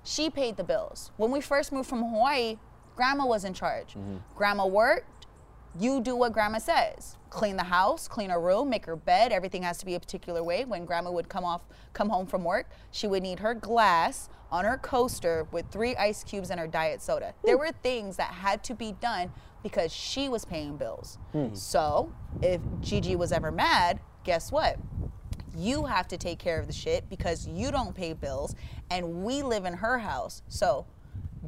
She 0.04 0.30
paid 0.30 0.56
the 0.56 0.64
bills. 0.64 1.12
When 1.18 1.32
we 1.32 1.42
first 1.42 1.72
moved 1.72 1.90
from 1.90 2.04
Hawaii, 2.04 2.58
grandma 2.98 3.26
was 3.26 3.46
in 3.46 3.54
charge. 3.54 3.90
Mm-hmm. 3.90 4.18
Grandma 4.36 4.66
worked. 4.66 5.28
You 5.80 6.02
do 6.02 6.16
what 6.16 6.34
grandma 6.34 6.58
says. 6.58 7.16
Clean 7.30 7.56
the 7.56 7.64
house, 7.64 8.08
clean 8.08 8.32
her 8.32 8.42
room, 8.42 8.70
make 8.70 8.86
her 8.88 8.96
bed. 8.96 9.32
Everything 9.32 9.62
has 9.62 9.78
to 9.78 9.86
be 9.86 9.94
a 9.94 10.00
particular 10.00 10.44
way. 10.44 10.66
When 10.66 10.86
grandma 10.86 11.12
would 11.12 11.30
come 11.30 11.46
off, 11.46 11.62
come 11.94 12.10
home 12.10 12.26
from 12.26 12.44
work, 12.44 12.68
she 12.92 13.06
would 13.06 13.22
need 13.22 13.40
her 13.40 13.54
glass 13.54 14.30
on 14.52 14.66
her 14.66 14.78
coaster 14.78 15.46
with 15.52 15.70
three 15.70 15.96
ice 15.98 16.24
cubes 16.24 16.50
and 16.50 16.60
her 16.60 16.68
diet 16.68 17.02
soda. 17.02 17.34
There 17.46 17.58
were 17.58 17.72
things 17.84 18.18
that 18.18 18.32
had 18.32 18.64
to 18.66 18.74
be 18.74 18.94
done 18.94 19.32
because 19.62 19.94
she 19.94 20.30
was 20.30 20.46
paying 20.46 20.78
bills. 20.78 21.20
Hmm. 21.32 21.54
So 21.54 22.12
if 22.42 22.62
Gigi 22.82 23.16
was 23.16 23.32
ever 23.32 23.52
mad, 23.52 24.00
guess 24.24 24.52
what? 24.52 24.78
you 25.58 25.86
have 25.86 26.08
to 26.08 26.18
take 26.18 26.38
care 26.38 26.60
of 26.60 26.68
the 26.68 26.74
shit 26.74 27.10
because 27.10 27.48
you 27.48 27.72
don't 27.72 27.96
pay 27.96 28.14
bills 28.14 28.56
and 28.92 29.24
we 29.24 29.42
live 29.42 29.66
in 29.66 29.74
her 29.74 29.98
house. 29.98 30.44
So 30.48 30.86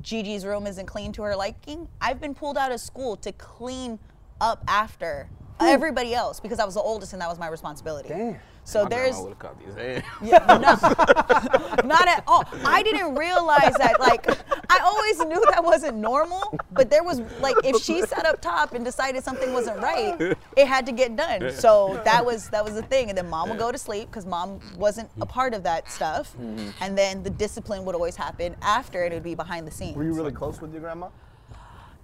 Gigi's 0.02 0.45
room 0.45 0.68
isn't 0.68 0.86
clean 0.86 1.12
to 1.14 1.24
her 1.24 1.36
liking. 1.36 1.88
I've 2.02 2.20
been 2.20 2.34
pulled 2.34 2.58
out 2.58 2.72
of 2.72 2.80
school 2.80 3.16
to 3.18 3.32
clean 3.34 4.00
up 4.41 4.64
after 4.68 5.30
everybody 5.60 6.14
else 6.14 6.39
because 6.39 6.60
I 6.60 6.66
was 6.66 6.76
the 6.76 6.82
oldest 6.82 7.14
and 7.14 7.22
that 7.22 7.30
was 7.30 7.39
my 7.39 7.47
responsibility. 7.47 8.10
Damn. 8.10 8.39
So 8.70 8.84
My 8.84 8.89
there's 8.89 9.17
would 9.17 9.30
have 9.30 9.39
caught 9.39 9.59
these 9.65 9.74
hands. 9.74 10.03
yeah, 10.24 10.45
no, 10.47 11.88
not 11.88 12.07
at 12.07 12.24
all. 12.28 12.43
I 12.63 12.84
didn't 12.84 13.15
realize 13.15 13.74
that. 13.80 13.99
Like, 13.99 14.30
I 14.70 14.78
always 14.84 15.17
knew 15.26 15.43
that 15.49 15.63
wasn't 15.63 15.97
normal, 15.97 16.55
but 16.72 16.91
there 16.91 17.03
was 17.03 17.22
like, 17.41 17.55
if 17.63 17.82
she 17.82 18.03
sat 18.03 18.28
up 18.28 18.41
top 18.41 18.76
and 18.76 18.86
decided 18.86 19.24
something 19.24 19.53
wasn't 19.53 19.80
right, 19.80 20.38
it 20.55 20.67
had 20.67 20.86
to 20.86 20.91
get 20.91 21.15
done. 21.15 21.51
So 21.51 21.99
that 22.05 22.24
was 22.24 22.49
that 22.49 22.63
was 22.63 22.76
the 22.76 22.84
thing. 22.84 23.09
And 23.09 23.17
then 23.17 23.28
mom 23.28 23.49
would 23.49 23.57
go 23.57 23.72
to 23.72 23.78
sleep 23.80 24.11
because 24.11 24.28
mom 24.28 24.59
wasn't 24.78 25.09
a 25.20 25.26
part 25.26 25.55
of 25.55 25.63
that 25.63 25.89
stuff. 25.89 26.36
Mm-hmm. 26.38 26.70
And 26.80 26.95
then 26.95 27.24
the 27.24 27.32
discipline 27.32 27.86
would 27.86 27.95
always 27.95 28.15
happen 28.15 28.55
after, 28.61 29.01
and 29.03 29.11
it 29.11 29.15
would 29.15 29.24
be 29.24 29.34
behind 29.34 29.65
the 29.65 29.72
scenes. 29.72 29.95
Were 29.95 30.03
you 30.03 30.13
really 30.13 30.32
close 30.32 30.61
with 30.61 30.74
your 30.74 30.82
grandma? 30.82 31.07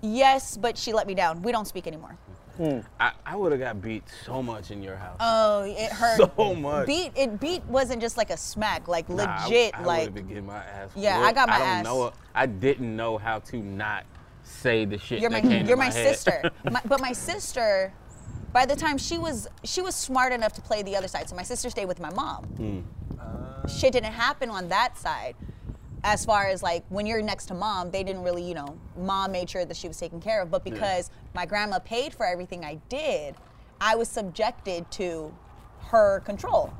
Yes, 0.01 0.57
but 0.57 0.79
she 0.79 0.93
let 0.93 1.05
me 1.05 1.13
down. 1.13 1.43
We 1.43 1.51
don't 1.51 1.67
speak 1.67 1.85
anymore. 1.85 2.17
I, 2.99 3.11
I 3.25 3.35
would 3.35 3.51
have 3.51 3.61
got 3.61 3.81
beat 3.81 4.03
so 4.25 4.41
much 4.43 4.71
in 4.71 4.81
your 4.83 4.95
house. 4.95 5.17
Oh, 5.19 5.63
it 5.63 5.91
hurt. 5.91 6.17
So 6.37 6.53
much. 6.55 6.87
Beat 6.87 7.11
it. 7.15 7.39
Beat 7.39 7.63
wasn't 7.65 8.01
just 8.01 8.17
like 8.17 8.29
a 8.29 8.37
smack, 8.37 8.87
like 8.87 9.09
Nah, 9.09 9.23
I- 9.23 9.43
legit, 9.45 9.75
I, 9.75 9.83
like. 9.83 9.99
would 9.99 10.05
have 10.05 10.13
been 10.15 10.27
getting 10.27 10.45
my 10.45 10.57
ass. 10.57 10.89
Yeah, 10.95 11.19
I 11.19 11.31
got 11.33 11.49
my 11.49 11.55
I 11.55 11.59
don't 11.59 11.67
ass. 11.67 11.83
Know, 11.85 12.13
I 12.33 12.45
didn't 12.45 12.95
know 12.95 13.17
how 13.17 13.39
to 13.39 13.57
not 13.57 14.05
say 14.43 14.85
the 14.85 14.97
shit 14.97 15.19
You're 15.21 15.29
my 15.29 15.41
that 15.41 15.47
came 15.49 15.65
you're 15.67 15.77
my, 15.77 15.85
head. 15.85 16.15
sister. 16.15 16.51
My, 16.71 16.81
but 16.85 17.01
my 17.01 17.11
sister, 17.13 17.91
by 18.53 18.65
the 18.65 18.75
time 18.75 18.97
she 18.97 19.17
was 19.17 19.47
she 19.63 19.81
was 19.81 19.95
smart 19.95 20.31
enough 20.33 20.53
to 20.53 20.61
play 20.61 20.81
the 20.83 20.95
other 20.95 21.07
side, 21.07 21.27
so 21.29 21.35
my 21.35 21.43
sister 21.43 21.69
stayed 21.69 21.85
with 21.87 21.99
my 21.99 22.11
mom. 22.11 22.45
Hmm. 22.45 22.79
Shit 23.67 23.93
didn't 23.93 24.13
happen 24.13 24.49
on 24.49 24.69
that 24.69 24.97
side. 24.97 25.35
As 26.07 26.23
far 26.23 26.45
as 26.47 26.61
like 26.61 26.85
when 26.89 27.07
you're 27.07 27.21
next 27.23 27.47
to 27.47 27.55
mom, 27.55 27.89
they 27.89 28.03
didn't 28.03 28.21
really, 28.21 28.43
you 28.43 28.53
know, 28.53 28.77
mom 28.95 29.31
made 29.31 29.49
sure 29.49 29.65
that 29.65 29.75
she 29.75 29.87
was 29.87 29.97
taken 29.97 30.21
care 30.21 30.39
of. 30.39 30.51
But 30.51 30.63
because 30.63 31.09
my 31.33 31.47
grandma 31.47 31.79
paid 31.79 32.13
for 32.13 32.27
everything 32.27 32.63
I 32.63 32.75
did, 32.89 33.33
I 33.81 33.95
was 33.95 34.07
subjected 34.07 34.89
to 34.91 35.35
her 35.87 36.19
control. 36.19 36.71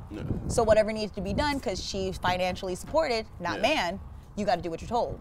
So 0.46 0.62
whatever 0.62 0.92
needed 0.92 1.14
to 1.16 1.20
be 1.20 1.32
done, 1.32 1.56
because 1.56 1.84
she's 1.84 2.18
financially 2.18 2.76
supported, 2.76 3.26
not 3.40 3.56
Yeah. 3.56 3.62
man, 3.62 4.00
you 4.36 4.46
got 4.46 4.56
to 4.56 4.62
do 4.62 4.70
what 4.70 4.80
you're 4.80 4.88
told. 4.88 5.20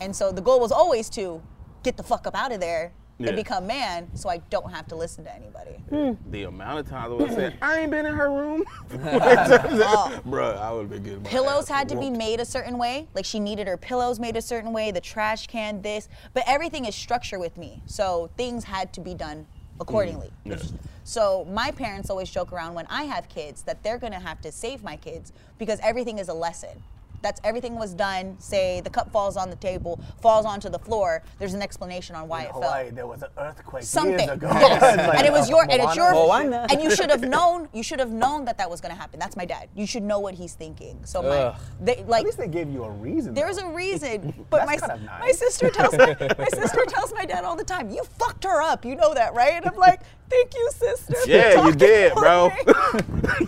And 0.00 0.16
so 0.16 0.32
the 0.32 0.40
goal 0.40 0.58
was 0.58 0.72
always 0.72 1.10
to 1.10 1.42
get 1.82 1.98
the 1.98 2.02
fuck 2.02 2.26
up 2.26 2.34
out 2.34 2.50
of 2.50 2.60
there 2.60 2.92
Yeah. 3.18 3.28
and 3.28 3.36
become 3.36 3.66
man, 3.66 4.08
so 4.14 4.28
I 4.28 4.38
don't 4.50 4.70
have 4.72 4.88
to 4.88 4.96
listen 4.96 5.24
to 5.24 5.34
anybody. 5.34 5.76
Hmm. 5.88 6.30
The 6.32 6.44
amount 6.44 6.80
of 6.80 6.88
times 6.88 7.12
I 7.12 7.14
would 7.14 7.28
have 7.28 7.38
said, 7.38 7.58
I 7.62 7.78
ain't 7.78 7.90
been 7.92 8.06
in 8.06 8.14
her 8.14 8.30
room. 8.30 8.64
Bruh, 8.90 10.58
I 10.60 10.72
would 10.72 10.80
have 10.80 10.90
been 10.90 11.02
getting 11.02 11.22
Pillows 11.22 11.68
had 11.68 11.88
to 11.90 11.96
be 11.96 12.10
made 12.10 12.40
a 12.40 12.44
certain 12.44 12.76
way. 12.76 13.06
Like 13.14 13.24
she 13.24 13.38
needed 13.38 13.68
her 13.68 13.76
pillows 13.76 14.18
made 14.18 14.36
a 14.36 14.42
certain 14.42 14.72
way, 14.72 14.90
the 14.90 15.00
trash 15.00 15.46
can, 15.46 15.80
this. 15.80 16.08
But 16.32 16.42
everything 16.46 16.86
is 16.86 16.94
structure 16.94 17.38
with 17.38 17.56
me. 17.56 17.82
So 17.86 18.30
things 18.36 18.64
had 18.64 18.92
to 18.94 19.00
be 19.00 19.14
done 19.14 19.46
accordingly. 19.80 20.30
Mm, 20.44 20.60
yeah. 20.60 20.78
So 21.04 21.46
my 21.50 21.70
parents 21.70 22.10
always 22.10 22.30
joke 22.30 22.52
around 22.52 22.74
when 22.74 22.86
I 22.88 23.04
have 23.04 23.28
kids 23.28 23.62
that 23.62 23.82
they're 23.82 23.98
gonna 23.98 24.20
have 24.20 24.40
to 24.40 24.50
save 24.50 24.82
my 24.82 24.96
kids 24.96 25.32
because 25.58 25.78
everything 25.82 26.18
is 26.18 26.28
a 26.28 26.34
lesson. 26.34 26.82
That's 27.24 27.40
everything 27.42 27.76
was 27.76 27.94
done. 27.94 28.36
Say 28.38 28.82
the 28.82 28.90
cup 28.90 29.10
falls 29.10 29.38
on 29.38 29.48
the 29.48 29.56
table, 29.56 29.98
falls 30.20 30.44
onto 30.44 30.68
the 30.68 30.78
floor. 30.78 31.22
There's 31.38 31.54
an 31.54 31.62
explanation 31.62 32.14
on 32.16 32.28
why 32.28 32.40
In 32.42 32.46
it 32.48 32.52
Hawaii, 32.52 32.84
fell. 32.88 32.94
there 32.94 33.06
was 33.06 33.22
an 33.22 33.30
earthquake 33.38 33.82
Something. 33.82 34.18
years 34.28 34.30
ago. 34.30 34.48
Yes. 34.54 35.08
Like, 35.08 35.18
and 35.18 35.26
it 35.26 35.32
was 35.32 35.48
your 35.48 35.62
and 35.62 35.80
it's 35.82 35.96
your 35.96 36.12
Moana. 36.12 36.66
and 36.70 36.82
you 36.82 36.94
should 36.94 37.08
have 37.08 37.22
known 37.22 37.68
you 37.72 37.82
should 37.82 37.98
have 37.98 38.10
known 38.10 38.44
that 38.44 38.58
that 38.58 38.68
was 38.68 38.80
going 38.82 38.94
to 38.94 39.00
happen. 39.00 39.18
That's 39.18 39.36
my 39.36 39.46
dad. 39.46 39.70
You 39.74 39.86
should 39.86 40.02
know 40.02 40.18
what 40.18 40.34
he's 40.34 40.52
thinking. 40.54 41.00
So 41.06 41.22
my 41.22 41.28
Ugh. 41.28 41.60
they, 41.80 41.96
At 41.96 42.08
least 42.24 42.36
they 42.36 42.46
gave 42.48 42.68
you 42.70 42.84
a 42.84 42.90
reason. 42.90 43.32
there's 43.32 43.56
though. 43.56 43.70
a 43.70 43.74
reason, 43.74 44.44
but 44.50 44.66
my 44.66 44.76
kind 44.76 44.92
of 44.92 45.00
my 45.20 45.30
sister 45.32 45.70
tells 45.70 45.96
my, 45.96 46.14
my 46.38 46.48
sister 46.48 46.84
tells 46.86 47.14
my 47.14 47.24
dad 47.24 47.44
all 47.44 47.56
the 47.56 47.64
time, 47.64 47.88
"You 47.90 48.04
fucked 48.18 48.44
her 48.44 48.60
up, 48.60 48.84
you 48.84 48.96
know 48.96 49.14
that, 49.14 49.32
right?" 49.34 49.54
And 49.54 49.64
I'm 49.66 49.76
like, 49.76 50.00
"Thank 50.34 50.54
you, 50.54 50.70
sister." 50.72 51.14
for 51.14 51.28
Yeah, 51.28 51.66
you 51.66 51.72
did, 51.72 52.14
bro. 52.14 52.48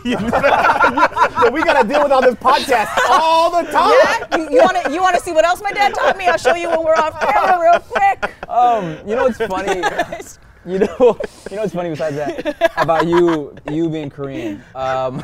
me." 0.04 0.16
We 1.52 1.62
gotta 1.62 1.86
deal 1.86 2.02
with 2.02 2.12
all 2.12 2.22
this 2.22 2.34
podcast 2.36 2.88
all 3.08 3.50
the 3.50 3.70
time. 3.70 3.92
Yeah, 3.92 4.36
you, 4.36 4.50
you 4.50 4.60
want 4.62 4.84
to 4.84 4.92
you 4.92 5.00
want 5.00 5.16
to 5.16 5.22
see 5.22 5.32
what 5.32 5.44
else 5.44 5.62
my 5.62 5.72
dad 5.72 5.94
taught 5.94 6.16
me? 6.16 6.26
I'll 6.26 6.38
show 6.38 6.54
you 6.54 6.68
when 6.68 6.82
we're 6.84 6.94
off 6.94 7.18
camera 7.20 7.58
real 7.70 7.80
quick. 7.80 8.32
Um, 8.48 8.98
you 9.06 9.14
know 9.16 9.24
what's 9.24 9.38
funny? 9.38 9.82
You 10.66 10.80
know, 10.80 11.16
you 11.48 11.54
know 11.54 11.62
what's 11.62 11.72
funny 11.72 11.90
besides 11.90 12.16
that 12.16 12.72
about 12.76 13.06
you, 13.06 13.54
you 13.70 13.88
being 13.88 14.10
Korean. 14.10 14.60
Um, 14.74 15.22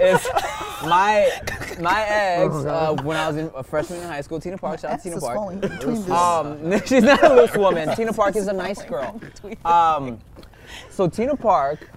is 0.00 0.24
my 0.84 1.28
my 1.80 2.04
ex 2.06 2.54
uh, 2.54 2.96
when 3.02 3.16
I 3.16 3.26
was 3.26 3.38
in, 3.38 3.50
a 3.56 3.64
freshman 3.64 4.00
in 4.00 4.06
high 4.06 4.20
school, 4.20 4.38
Tina 4.38 4.56
Park. 4.56 4.78
Shout 4.78 4.92
out 4.92 5.02
Tina 5.02 5.18
Park. 5.18 5.34
falling 5.34 5.58
between 5.58 5.96
this. 5.96 6.10
Um, 6.10 6.80
she's 6.86 7.02
not 7.02 7.24
a 7.24 7.34
loose 7.34 7.56
woman. 7.56 7.92
Tina 7.96 8.12
Park 8.12 8.36
is 8.36 8.46
a 8.46 8.52
nice 8.52 8.80
girl. 8.84 9.20
Um, 9.64 10.20
so 10.90 11.08
Tina 11.08 11.36
Park 11.36 11.88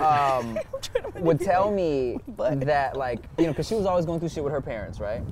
um, 0.00 0.58
would 1.14 1.40
tell 1.40 1.70
me 1.70 2.18
that, 2.36 2.96
like, 2.96 3.24
you 3.38 3.44
know, 3.44 3.52
because 3.52 3.68
she 3.68 3.74
was 3.74 3.86
always 3.86 4.06
going 4.06 4.20
through 4.20 4.28
shit 4.28 4.44
with 4.44 4.52
her 4.52 4.60
parents, 4.60 5.00
right? 5.00 5.22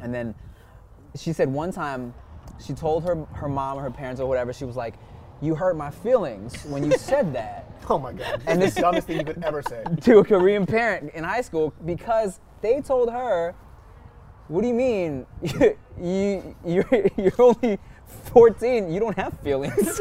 And 0.00 0.14
then 0.14 0.34
she 1.16 1.32
said 1.32 1.48
one 1.48 1.72
time 1.72 2.14
she 2.64 2.72
told 2.72 3.04
her 3.04 3.26
her 3.32 3.48
mom 3.48 3.78
or 3.78 3.82
her 3.82 3.90
parents 3.90 4.20
or 4.20 4.26
whatever, 4.28 4.52
she 4.52 4.64
was 4.64 4.76
like, 4.76 4.94
"You 5.40 5.54
hurt 5.54 5.76
my 5.76 5.90
feelings 5.90 6.64
when 6.64 6.84
you 6.84 6.96
said 6.96 7.32
that." 7.34 7.64
Oh 7.88 8.00
my 8.00 8.12
god. 8.12 8.42
And 8.48 8.60
this- 8.60 8.74
dumbest 8.74 9.06
thing 9.06 9.18
you 9.18 9.24
could 9.24 9.44
ever 9.44 9.62
say. 9.62 9.84
to 10.00 10.18
a 10.18 10.24
Korean 10.24 10.66
parent 10.66 11.12
in 11.14 11.22
high 11.22 11.40
school 11.40 11.72
because 11.84 12.40
they 12.60 12.80
told 12.80 13.12
her, 13.12 13.54
"What 14.48 14.62
do 14.62 14.68
you 14.68 14.74
mean? 14.74 15.24
you 16.00 16.56
you're, 16.66 16.88
you're 17.16 17.32
only 17.38 17.78
14. 18.32 18.92
You 18.92 18.98
don't 18.98 19.16
have 19.16 19.38
feelings." 19.40 20.00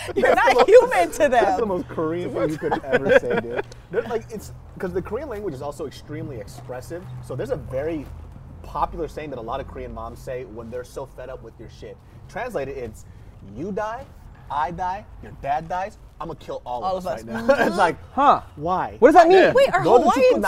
You're 0.16 0.34
not 0.34 0.68
human 0.68 1.10
to 1.12 1.18
them. 1.18 1.30
That's 1.30 1.60
the 1.60 1.66
most 1.66 1.88
Korean 1.88 2.32
thing 2.32 2.50
you 2.50 2.58
could 2.58 2.84
ever 2.84 3.18
say, 3.18 3.40
dude. 3.40 3.66
They're 3.90 4.02
like 4.02 4.24
it's 4.30 4.52
because 4.74 4.92
the 4.92 5.02
Korean 5.02 5.28
language 5.28 5.54
is 5.54 5.62
also 5.62 5.86
extremely 5.86 6.38
expressive. 6.38 7.04
So 7.24 7.34
there's 7.34 7.50
a 7.50 7.56
very 7.56 8.06
popular 8.62 9.08
saying 9.08 9.30
that 9.30 9.38
a 9.38 9.42
lot 9.42 9.60
of 9.60 9.68
Korean 9.68 9.92
moms 9.92 10.18
say 10.18 10.44
when 10.44 10.70
they're 10.70 10.84
so 10.84 11.06
fed 11.06 11.28
up 11.28 11.42
with 11.42 11.58
your 11.58 11.68
shit. 11.70 11.96
Translated, 12.28 12.76
it's 12.76 13.04
you 13.56 13.72
die, 13.72 14.06
I 14.50 14.70
die, 14.70 15.04
your 15.22 15.32
dad 15.42 15.68
dies, 15.68 15.98
I'm 16.20 16.28
gonna 16.28 16.38
kill 16.38 16.62
all, 16.64 16.84
all 16.84 16.96
of, 16.96 17.06
us, 17.06 17.22
of 17.22 17.28
us 17.28 17.34
right 17.34 17.58
now. 17.58 17.66
it's 17.66 17.76
like, 17.76 17.96
huh? 18.12 18.42
Why? 18.56 18.96
What 19.00 19.08
does 19.08 19.14
that 19.22 19.28
mean? 19.28 19.38
Yeah. 19.38 19.52
Wait, 19.52 19.72
are 19.74 19.82
Hawaiians? 19.82 20.44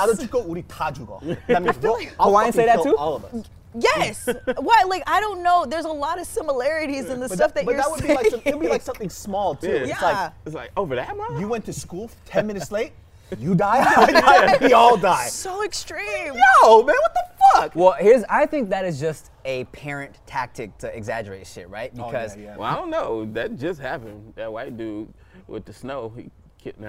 That 1.49 1.63
means 1.63 1.77
I 1.77 1.81
feel 1.81 1.93
like 1.95 2.15
I'll 2.19 2.29
Hawaiians 2.29 2.55
say 2.55 2.67
that 2.67 2.83
too. 2.83 2.97
All 2.97 3.17
of 3.17 3.25
us. 3.25 3.45
Yes. 3.75 4.29
Why? 4.59 4.85
Like 4.87 5.03
I 5.07 5.21
don't 5.21 5.43
know. 5.43 5.67
There's 5.67 5.85
a 5.85 5.89
lot 5.93 6.21
of 6.21 6.27
similarities 6.27 7.09
in 7.11 7.21
the 7.21 7.29
But 7.29 7.37
stuff 7.37 7.55
that, 7.55 7.61
that, 7.61 7.65
but 7.67 7.73
you're 7.73 7.81
that 7.83 7.91
would 7.91 8.01
saying. 8.01 8.11
be 8.11 8.15
like 8.23 8.31
some, 8.31 8.41
it 8.45 8.55
would 8.55 8.63
be 8.63 8.69
like 8.69 8.83
something 8.83 9.11
small 9.11 9.55
too. 9.55 9.69
Yeah. 9.69 9.75
It's 9.75 9.89
Yeah. 9.89 10.01
like 10.03 10.33
It's 10.47 10.55
like 10.55 10.71
over 10.77 10.95
that, 10.97 11.17
mom. 11.17 11.41
you 11.41 11.49
went 11.49 11.65
to 11.67 11.73
school 11.73 12.11
10 12.27 12.47
minutes 12.47 12.71
late, 12.71 12.93
you 13.39 13.55
die, 13.55 13.83
die, 14.13 14.59
we 14.61 14.73
all 14.73 14.97
die. 14.97 15.27
so 15.27 15.65
extreme. 15.65 16.35
No, 16.63 16.83
man, 16.85 16.95
what 16.95 17.15
the 17.15 17.25
fuck? 17.55 17.75
Well, 17.75 17.93
here's 17.99 18.23
I 18.29 18.47
think 18.47 18.71
that 18.71 18.85
is 18.85 19.01
just 19.01 19.31
a 19.45 19.65
parent 19.65 20.19
tactic 20.27 20.77
to 20.79 20.97
exaggerate 20.97 21.47
shit, 21.47 21.69
right? 21.69 21.91
Oh, 21.99 22.07
Because 22.07 22.37
yeah, 22.37 22.43
yeah. 22.45 22.57
Well, 22.57 22.71
I 22.71 22.75
don't 22.77 22.91
know. 22.91 23.25
That 23.33 23.57
just 23.59 23.81
happened. 23.81 24.35
That 24.37 24.53
white 24.53 24.77
dude 24.77 25.13
with 25.49 25.65
the 25.65 25.73
snow, 25.73 26.13
he 26.17 26.31
killed 26.59 26.81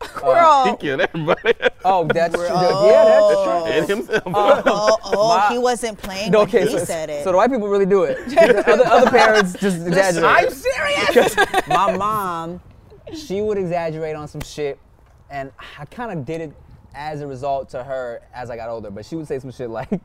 everybody. 0.00 0.34
Girl. 0.40 0.64
he 0.66 0.76
killed 0.76 1.00
everybody. 1.00 1.54
oh, 1.84 2.04
that's 2.04 2.34
true. 2.34 2.44
Yeah, 2.44 3.04
that's 3.04 3.42
true. 3.42 3.72
and 3.72 3.88
himself. 3.88 4.22
Uh, 4.26 4.62
oh, 4.66 4.98
oh, 5.04 5.28
My- 5.36 5.48
he 5.52 5.58
wasn't 5.58 5.98
playing 5.98 6.30
No, 6.30 6.40
when 6.40 6.48
okay, 6.48 6.62
he 6.62 6.78
so, 6.78 6.84
said 6.84 7.10
it. 7.10 7.24
so 7.24 7.30
the 7.32 7.36
white 7.36 7.50
people 7.50 7.68
really 7.68 7.86
do 7.86 8.04
it. 8.04 8.18
other, 8.68 8.86
other 8.86 9.10
parents 9.10 9.52
just 9.54 9.86
exaggerate. 9.86 10.24
I'm 10.24 10.50
serious. 10.50 11.36
my 11.68 11.96
mom, 11.96 12.60
she 13.14 13.40
would 13.42 13.58
exaggerate 13.58 14.16
on 14.16 14.28
some 14.28 14.40
shit, 14.40 14.78
and 15.30 15.50
I 15.78 15.84
kind 15.86 16.18
of 16.18 16.24
did 16.24 16.40
it 16.40 16.52
as 16.94 17.20
a 17.20 17.26
result 17.26 17.68
to 17.70 17.82
her 17.84 18.22
as 18.34 18.50
I 18.50 18.56
got 18.56 18.68
older. 18.68 18.90
But 18.90 19.04
she 19.06 19.16
would 19.16 19.28
say 19.28 19.38
some 19.38 19.52
shit 19.52 19.70
like, 19.70 20.00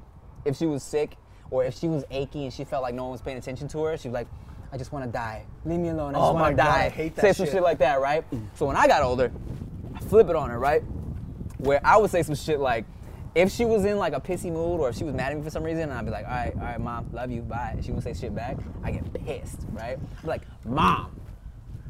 if 0.45 0.55
she 0.55 0.65
was 0.65 0.83
sick 0.83 1.17
or 1.51 1.63
if 1.63 1.75
she 1.77 1.87
was 1.87 2.03
achy 2.11 2.43
and 2.43 2.53
she 2.53 2.63
felt 2.63 2.83
like 2.83 2.93
no 2.95 3.03
one 3.03 3.11
was 3.13 3.21
paying 3.21 3.37
attention 3.37 3.67
to 3.69 3.83
her, 3.83 3.97
she'd 3.97 4.09
be 4.09 4.13
like, 4.13 4.27
"I 4.71 4.77
just 4.77 4.91
want 4.91 5.05
to 5.05 5.11
die. 5.11 5.45
Leave 5.65 5.79
me 5.79 5.89
alone. 5.89 6.13
I 6.15 6.17
oh 6.17 6.21
just 6.21 6.29
Oh 6.31 6.33
want 6.33 6.57
to 6.57 6.63
God, 6.63 6.69
die." 6.69 6.85
I 6.85 6.89
hate 6.89 7.15
that 7.15 7.21
say 7.21 7.33
some 7.33 7.45
shit. 7.47 7.53
shit 7.55 7.63
like 7.63 7.77
that, 7.79 8.01
right? 8.01 8.29
Mm. 8.31 8.45
So 8.55 8.65
when 8.67 8.75
I 8.75 8.87
got 8.87 9.01
older, 9.03 9.31
I 9.31 9.74
flip 10.09 10.29
it 10.29 10.35
on 10.35 10.49
her, 10.49 10.59
right? 10.59 10.81
Where 11.57 11.79
I 11.85 11.97
would 11.97 12.11
say 12.11 12.23
some 12.23 12.35
shit 12.35 12.59
like. 12.59 12.85
If 13.33 13.51
she 13.51 13.65
was 13.65 13.83
in 13.83 13.97
like 13.97 14.13
a 14.13 14.21
pissy 14.21 14.45
mood 14.49 14.79
or 14.79 14.87
if 14.87 14.95
she 14.95 15.03
was 15.03 15.13
mad 15.13 15.33
at 15.33 15.37
me 15.37 15.43
for 15.43 15.49
some 15.49 15.61
reason, 15.61 15.83
and 15.83 15.93
I'd 15.93 16.05
be 16.05 16.11
like, 16.11 16.23
all 16.23 16.31
right, 16.31 16.53
all 16.55 16.61
right, 16.61 16.79
mom, 16.79 17.09
love 17.11 17.29
you, 17.29 17.41
bye. 17.41 17.71
And 17.73 17.83
she 17.83 17.91
wouldn't 17.91 18.05
say 18.15 18.17
shit 18.27 18.33
back. 18.33 18.55
I 18.81 18.91
get 18.91 19.13
pissed, 19.25 19.57
right? 19.73 19.97
I'd 19.99 20.21
be 20.21 20.27
like, 20.29 20.43
mom, 20.63 21.19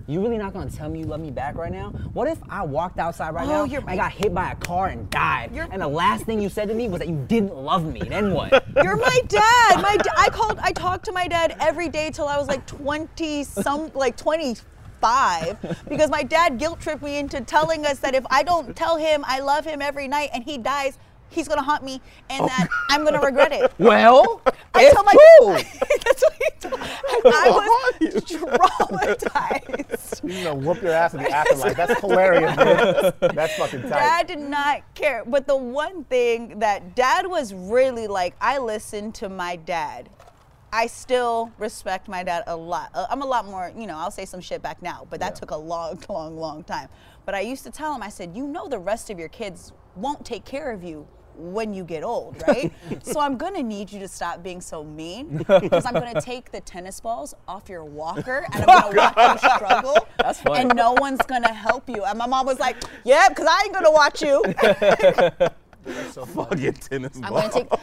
you 0.07 0.21
really 0.23 0.39
not 0.39 0.53
gonna 0.53 0.71
tell 0.71 0.89
me 0.89 1.01
you 1.01 1.05
love 1.05 1.19
me 1.19 1.29
back 1.29 1.53
right 1.53 1.71
now? 1.71 1.89
What 2.13 2.27
if 2.27 2.39
I 2.49 2.63
walked 2.63 2.97
outside 2.97 3.35
right 3.35 3.47
Oh, 3.47 3.65
now 3.67 3.75
and 3.77 3.87
I 3.87 3.95
got 3.95 4.11
hit 4.11 4.33
by 4.33 4.53
a 4.53 4.55
car 4.55 4.87
and 4.87 5.07
died, 5.11 5.51
You're- 5.53 5.67
and 5.71 5.83
the 5.83 5.87
last 5.87 6.25
thing 6.25 6.41
you 6.41 6.49
said 6.49 6.67
to 6.69 6.73
me 6.73 6.87
was 6.89 6.97
that 6.97 7.07
you 7.09 7.23
didn't 7.27 7.55
love 7.55 7.85
me? 7.85 7.99
Then 8.01 8.33
what? 8.33 8.65
You're 8.83 8.97
my 8.97 9.19
dad. 9.27 9.81
My 9.83 9.97
I 10.17 10.29
called. 10.31 10.57
I 10.63 10.71
talked 10.71 11.05
to 11.05 11.11
my 11.11 11.27
dad 11.27 11.55
every 11.59 11.89
day 11.89 12.09
till 12.09 12.27
I 12.27 12.37
was 12.39 12.47
like 12.47 12.65
20 12.65 13.43
some, 13.43 13.91
like 13.93 14.17
25, 15.05 15.85
because 15.89 16.09
my 16.09 16.23
dad 16.23 16.57
guilt 16.57 16.79
tripped 16.79 17.03
me 17.03 17.17
into 17.17 17.41
telling 17.41 17.85
us 17.85 17.99
that 17.99 18.15
if 18.15 18.25
I 18.29 18.43
don't 18.43 18.73
tell 18.75 18.97
him 18.97 19.23
I 19.27 19.39
love 19.39 19.65
him 19.65 19.81
every 19.81 20.07
night 20.07 20.29
and 20.33 20.43
he 20.43 20.57
dies, 20.57 20.97
he's 21.29 21.47
gonna 21.47 21.61
haunt 21.61 21.83
me 21.83 22.01
and 22.29 22.47
that 22.47 22.67
I'm 22.89 23.03
gonna 23.03 23.21
regret 23.21 23.51
it. 23.51 23.71
well, 23.79 24.41
I 24.73 24.85
it's 24.85 24.93
tell 24.93 25.03
my 25.03 25.11
true. 25.11 25.47
That's 26.03 26.23
what 26.23 26.33
he 26.33 26.49
told. 26.59 26.79
I 27.25 27.49
was 27.99 28.23
traumatized. 28.23 30.23
You're 30.23 30.43
gonna 30.43 30.55
whoop 30.55 30.81
your 30.81 30.93
ass 30.93 31.13
in 31.13 31.21
the 31.23 31.29
afterlife. 31.29 31.77
That's 31.77 31.99
hilarious, 31.99 32.55
dude. 32.55 33.13
That's 33.35 33.55
fucking 33.55 33.81
tight. 33.83 33.89
Dad 33.89 34.27
did 34.27 34.39
not 34.39 34.81
care. 34.95 35.23
But 35.25 35.47
the 35.47 35.57
one 35.57 36.03
thing 36.05 36.59
that 36.59 36.95
dad 36.95 37.27
was 37.27 37.53
really 37.53 38.07
like, 38.07 38.35
I 38.41 38.57
listened 38.57 39.13
to 39.15 39.29
my 39.29 39.55
dad. 39.55 40.09
I 40.71 40.87
still 40.87 41.51
respect 41.57 42.07
my 42.07 42.23
dad 42.23 42.43
a 42.47 42.55
lot. 42.55 42.91
Uh, 42.93 43.07
I'm 43.09 43.21
a 43.21 43.25
lot 43.25 43.45
more, 43.45 43.71
you 43.77 43.87
know, 43.87 43.97
I'll 43.97 44.11
say 44.11 44.25
some 44.25 44.41
shit 44.41 44.61
back 44.61 44.81
now, 44.81 45.07
but 45.09 45.19
that 45.19 45.35
took 45.35 45.51
a 45.51 45.57
long, 45.57 46.01
long, 46.09 46.37
long 46.37 46.63
time. 46.63 46.89
But 47.25 47.35
I 47.35 47.41
used 47.41 47.63
to 47.63 47.71
tell 47.71 47.93
him, 47.93 48.03
I 48.03 48.09
said, 48.09 48.35
you 48.35 48.47
know, 48.47 48.67
the 48.67 48.79
rest 48.79 49.09
of 49.09 49.17
your 49.17 49.29
kids 49.29 49.71
won't 49.95 50.25
take 50.25 50.45
care 50.45 50.71
of 50.71 50.83
you 50.83 51.07
when 51.37 51.73
you 51.73 51.83
get 51.83 52.03
old, 52.03 52.41
right? 52.47 52.71
so 53.03 53.19
I'm 53.19 53.37
gonna 53.37 53.63
need 53.63 53.91
you 53.91 53.99
to 53.99 54.07
stop 54.07 54.41
being 54.41 54.61
so 54.61 54.83
mean 54.83 55.37
because 55.47 55.85
I'm 55.85 55.93
gonna 55.93 56.21
take 56.21 56.51
the 56.51 56.61
tennis 56.61 56.99
balls 56.99 57.33
off 57.47 57.67
your 57.69 57.83
walker 57.83 58.45
and 58.53 58.63
I'm 58.63 58.91
gonna 58.91 59.11
watch 59.15 59.43
you 59.43 59.49
struggle. 59.49 60.07
That's 60.17 60.39
funny. 60.41 60.61
And 60.61 60.75
no 60.75 60.93
one's 60.93 61.21
gonna 61.21 61.53
help 61.53 61.89
you. 61.89 62.03
And 62.03 62.17
my 62.17 62.27
mom 62.27 62.45
was 62.45 62.59
like, 62.59 62.77
"Yep, 63.03 63.29
because 63.29 63.47
I 63.49 63.63
ain't 63.65 63.73
gonna 63.73 63.91
watch 63.91 64.21
you." 64.21 64.43
Fucking 66.25 66.73
tennis 66.73 67.19
I'm 67.21 67.31
gonna 67.33 67.49
take. 67.51 67.69
My, 67.69 67.79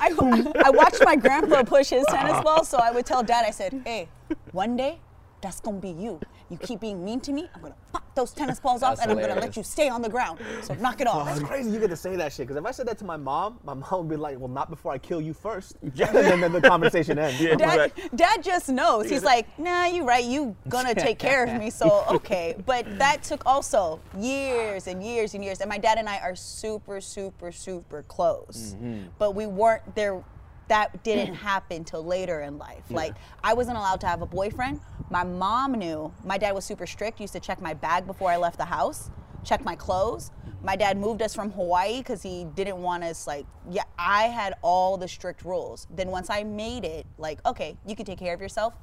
I, 0.00 0.52
I 0.64 0.70
watched 0.70 1.02
my 1.04 1.16
grandpa 1.16 1.62
push 1.62 1.90
his 1.90 2.06
tennis 2.06 2.40
ball, 2.42 2.64
so 2.64 2.78
I 2.78 2.90
would 2.90 3.04
tell 3.04 3.22
Dad. 3.22 3.44
I 3.46 3.50
said, 3.50 3.82
"Hey, 3.84 4.08
one 4.52 4.76
day, 4.76 4.98
that's 5.42 5.60
gonna 5.60 5.78
be 5.78 5.90
you. 5.90 6.20
You 6.48 6.56
keep 6.56 6.80
being 6.80 7.04
mean 7.04 7.20
to 7.20 7.32
me. 7.32 7.48
I'm 7.54 7.60
gonna 7.60 7.74
pop 7.92 8.04
those 8.14 8.32
tennis 8.32 8.60
balls 8.60 8.82
off, 8.82 8.96
That's 8.96 9.02
and 9.08 9.18
I'm 9.18 9.26
gonna 9.26 9.40
let 9.40 9.56
you 9.56 9.62
stay 9.62 9.88
on 9.88 10.00
the 10.00 10.08
ground. 10.08 10.38
So 10.62 10.74
knock 10.80 11.00
it 11.00 11.06
off." 11.06 11.26
That's 11.26 11.40
crazy 11.40 11.70
you 11.70 11.80
get 11.80 11.90
to 11.90 11.96
say 11.96 12.14
that 12.16 12.32
shit. 12.32 12.46
Because 12.46 12.56
if 12.56 12.64
I 12.64 12.70
said 12.70 12.86
that 12.88 12.98
to 12.98 13.04
my 13.04 13.16
mom, 13.16 13.58
my 13.64 13.74
mom 13.74 13.88
would 13.92 14.08
be 14.08 14.16
like, 14.16 14.38
well, 14.38 14.48
not 14.48 14.70
before 14.70 14.92
I 14.92 14.98
kill 14.98 15.20
you 15.20 15.34
first. 15.34 15.76
and 15.82 15.92
then, 15.92 16.40
then 16.40 16.52
the 16.52 16.60
conversation 16.60 17.18
ends. 17.18 17.40
Yeah. 17.40 17.56
Dad, 17.56 17.76
like, 17.76 18.16
Dad 18.16 18.42
just 18.42 18.68
knows. 18.68 19.10
He's 19.10 19.24
like, 19.24 19.46
nah, 19.58 19.86
you 19.86 20.04
right. 20.04 20.24
You 20.24 20.54
gonna 20.68 20.94
take 20.94 21.18
care 21.18 21.44
of 21.44 21.60
me, 21.60 21.70
so 21.70 22.04
okay. 22.10 22.54
But 22.64 22.98
that 22.98 23.22
took 23.24 23.44
also 23.44 24.00
years 24.18 24.86
and 24.86 25.02
years 25.02 25.34
and 25.34 25.44
years. 25.44 25.60
And 25.60 25.68
my 25.68 25.78
dad 25.78 25.98
and 25.98 26.08
I 26.08 26.18
are 26.18 26.36
super, 26.36 27.00
super, 27.00 27.50
super 27.50 28.02
close. 28.04 28.76
Mm-hmm. 28.76 29.08
But 29.18 29.34
we 29.34 29.46
weren't 29.46 29.94
there. 29.94 30.22
That 30.68 31.02
didn't 31.02 31.34
mm. 31.34 31.38
happen 31.38 31.84
till 31.84 32.04
later 32.04 32.40
in 32.40 32.58
life. 32.58 32.84
Like 32.90 33.14
I 33.42 33.54
wasn't 33.54 33.76
allowed 33.76 34.00
to 34.02 34.06
have 34.06 34.22
a 34.22 34.26
boyfriend. 34.26 34.80
My 35.10 35.24
mom 35.24 35.72
knew. 35.72 36.12
My 36.24 36.38
dad 36.38 36.52
was 36.54 36.64
super 36.64 36.86
strict. 36.86 37.20
Used 37.20 37.32
to 37.34 37.40
check 37.40 37.60
my 37.60 37.74
bag 37.74 38.06
before 38.06 38.30
I 38.30 38.36
left 38.36 38.58
the 38.58 38.64
house. 38.64 39.10
Check 39.44 39.64
my 39.64 39.74
clothes. 39.74 40.30
My 40.62 40.76
dad 40.76 40.96
moved 40.96 41.22
us 41.22 41.34
from 41.34 41.50
Hawaii 41.50 41.98
because 41.98 42.22
he 42.22 42.46
didn't 42.54 42.80
want 42.80 43.02
us 43.02 43.26
like 43.26 43.46
yeah, 43.70 43.82
I 43.98 44.24
had 44.24 44.54
all 44.62 44.96
the 44.96 45.08
strict 45.08 45.44
rules. 45.44 45.86
Then 45.94 46.08
once 46.08 46.30
I 46.30 46.44
made 46.44 46.84
it, 46.84 47.06
like, 47.18 47.44
okay, 47.46 47.76
you 47.86 47.96
can 47.96 48.06
take 48.06 48.18
care 48.18 48.34
of 48.34 48.40
yourself, 48.40 48.74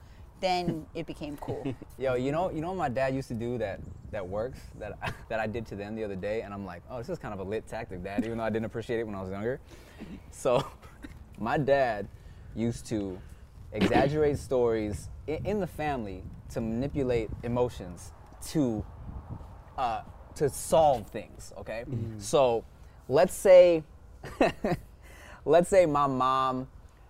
then 0.42 0.86
it 0.94 1.06
became 1.06 1.38
cool. 1.38 1.74
Yo, 1.98 2.16
you 2.16 2.32
know, 2.32 2.52
you 2.52 2.62
know 2.62 2.70
what 2.70 2.78
my 2.78 2.90
dad 2.90 3.16
used 3.16 3.28
to 3.30 3.34
do 3.34 3.58
that 3.58 3.80
that 4.12 4.28
works 4.28 4.60
that 4.80 4.98
I, 5.02 5.12
that 5.30 5.40
I 5.40 5.48
did 5.48 5.66
to 5.68 5.76
them 5.76 5.96
the 5.96 6.04
other 6.04 6.16
day, 6.16 6.42
and 6.42 6.54
I'm 6.54 6.66
like, 6.66 6.84
oh, 6.90 6.98
this 6.98 7.10
is 7.10 7.20
kind 7.20 7.34
of 7.34 7.40
a 7.40 7.44
lit 7.44 7.68
tactic, 7.68 8.04
Dad, 8.04 8.26
even 8.26 8.38
though 8.38 8.44
I 8.44 8.50
didn't 8.50 8.66
appreciate 8.66 9.00
it 9.00 9.06
when 9.06 9.16
I 9.16 9.22
was 9.22 9.32
younger. 9.32 9.60
So, 10.32 10.66
my 11.40 11.58
dad 11.58 12.08
used 12.56 12.86
to 12.88 13.20
exaggerate 13.72 14.38
stories 14.38 15.10
in, 15.28 15.46
in 15.46 15.60
the 15.60 15.68
family 15.68 16.24
to 16.50 16.62
manipulate 16.62 17.30
emotions 17.44 18.12
to 18.48 18.84
uh, 19.78 20.02
to 20.36 20.50
solve 20.50 21.08
things. 21.10 21.54
Okay, 21.58 21.86
so 22.18 22.64
let's 23.08 23.34
say 23.34 23.84
let's 25.46 25.70
say 25.70 25.86
my 25.86 26.08
mom 26.08 26.68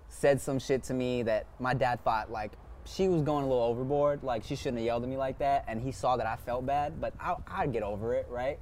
said 0.08 0.42
some 0.42 0.60
shit 0.60 0.84
to 0.84 0.94
me 0.94 1.24
that 1.24 1.46
my 1.60 1.74
dad 1.74 2.04
thought 2.04 2.32
like 2.32 2.52
she 2.86 3.08
was 3.08 3.22
going 3.22 3.46
a 3.46 3.48
little 3.48 3.64
overboard, 3.64 4.24
like 4.24 4.44
she 4.44 4.56
shouldn't 4.56 4.78
have 4.78 4.86
yelled 4.86 5.04
at 5.04 5.10
me 5.10 5.18
like 5.18 5.38
that, 5.40 5.66
and 5.68 5.82
he 5.82 5.92
saw 5.92 6.18
that 6.18 6.26
I 6.26 6.36
felt 6.38 6.66
bad, 6.66 7.00
but 7.00 7.14
I, 7.20 7.36
I'd 7.48 7.72
get 7.72 7.84
over 7.84 8.16
it, 8.16 8.26
right? 8.30 8.58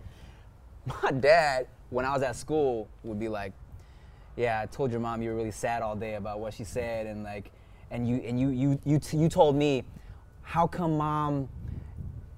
My 1.04 1.12
dad, 1.12 1.68
when 1.90 2.06
I 2.06 2.14
was 2.14 2.24
at 2.24 2.36
school, 2.36 2.90
would 3.04 3.20
be 3.20 3.30
like, 3.30 3.54
"Yeah, 4.38 4.62
I 4.62 4.66
told 4.68 4.92
your 4.92 5.02
mom 5.02 5.22
you 5.22 5.32
were 5.32 5.36
really 5.36 5.52
sad 5.52 5.82
all 5.82 5.96
day 5.96 6.16
about 6.16 6.40
what 6.40 6.54
she 6.54 6.64
said, 6.64 7.06
and 7.08 7.24
like, 7.24 7.52
and 7.92 8.08
you 8.08 8.22
and 8.26 8.40
you 8.40 8.50
you 8.50 8.80
you 8.86 9.00
t- 9.00 9.18
you 9.18 9.28
told 9.28 9.56
me." 9.56 9.84
how 10.48 10.66
come 10.66 10.98
mom 10.98 11.50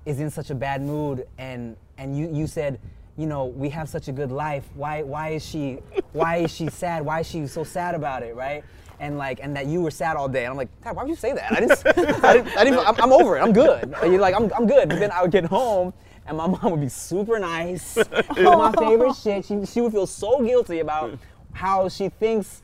is 0.08 0.20
in 0.20 0.32
such 0.32 0.50
a 0.50 0.56
bad 0.56 0.82
mood 0.82 1.28
and 1.38 1.78
and 2.00 2.18
you 2.18 2.28
you 2.34 2.48
said 2.48 2.80
you 3.18 3.28
know 3.28 3.46
we 3.46 3.70
have 3.70 3.88
such 3.88 4.08
a 4.08 4.12
good 4.12 4.32
life. 4.32 4.68
Why 4.74 5.04
why 5.04 5.30
is 5.30 5.46
she 5.46 5.78
why 6.12 6.38
is 6.38 6.52
she 6.52 6.70
sad? 6.70 7.06
Why 7.06 7.20
is 7.20 7.28
she 7.28 7.46
so 7.46 7.64
sad 7.64 7.94
about 7.94 8.24
it? 8.24 8.36
Right? 8.36 8.64
And 9.00 9.20
like 9.20 9.40
and 9.44 9.56
that 9.56 9.68
you 9.68 9.82
were 9.82 9.92
sad 9.92 10.18
all 10.18 10.28
day. 10.28 10.46
And 10.46 10.52
i'm 10.52 10.58
like 10.58 10.70
Dad, 10.82 10.96
why 10.96 11.04
would 11.04 11.10
you 11.10 11.16
say 11.16 11.34
that? 11.34 11.52
I 11.52 11.60
didn't 11.60 11.84
i 12.26 12.34
didn't, 12.34 12.58
I 12.58 12.64
didn't 12.64 12.80
I'm, 12.80 12.96
I'm 13.00 13.14
over 13.14 13.38
it. 13.38 13.42
I'm 13.42 13.54
good. 13.54 13.94
And 14.02 14.12
you're 14.12 14.22
like 14.22 14.34
I'm, 14.34 14.52
I'm 14.58 14.66
good. 14.66 14.90
But 14.90 15.00
then 15.00 15.12
i 15.12 15.22
would 15.22 15.32
get 15.32 15.46
home 15.46 15.94
and 16.26 16.36
my 16.36 16.48
mom 16.48 16.72
would 16.72 16.82
be 16.82 16.90
super 16.90 17.38
nice. 17.38 17.96
My 18.38 18.72
favorite 18.78 19.16
shit. 19.16 19.46
She, 19.46 19.66
she 19.68 19.82
would 19.82 19.92
feel 19.92 20.08
so 20.08 20.44
guilty 20.44 20.80
about 20.80 21.20
how 21.54 21.90
she 21.90 22.10
thinks 22.10 22.62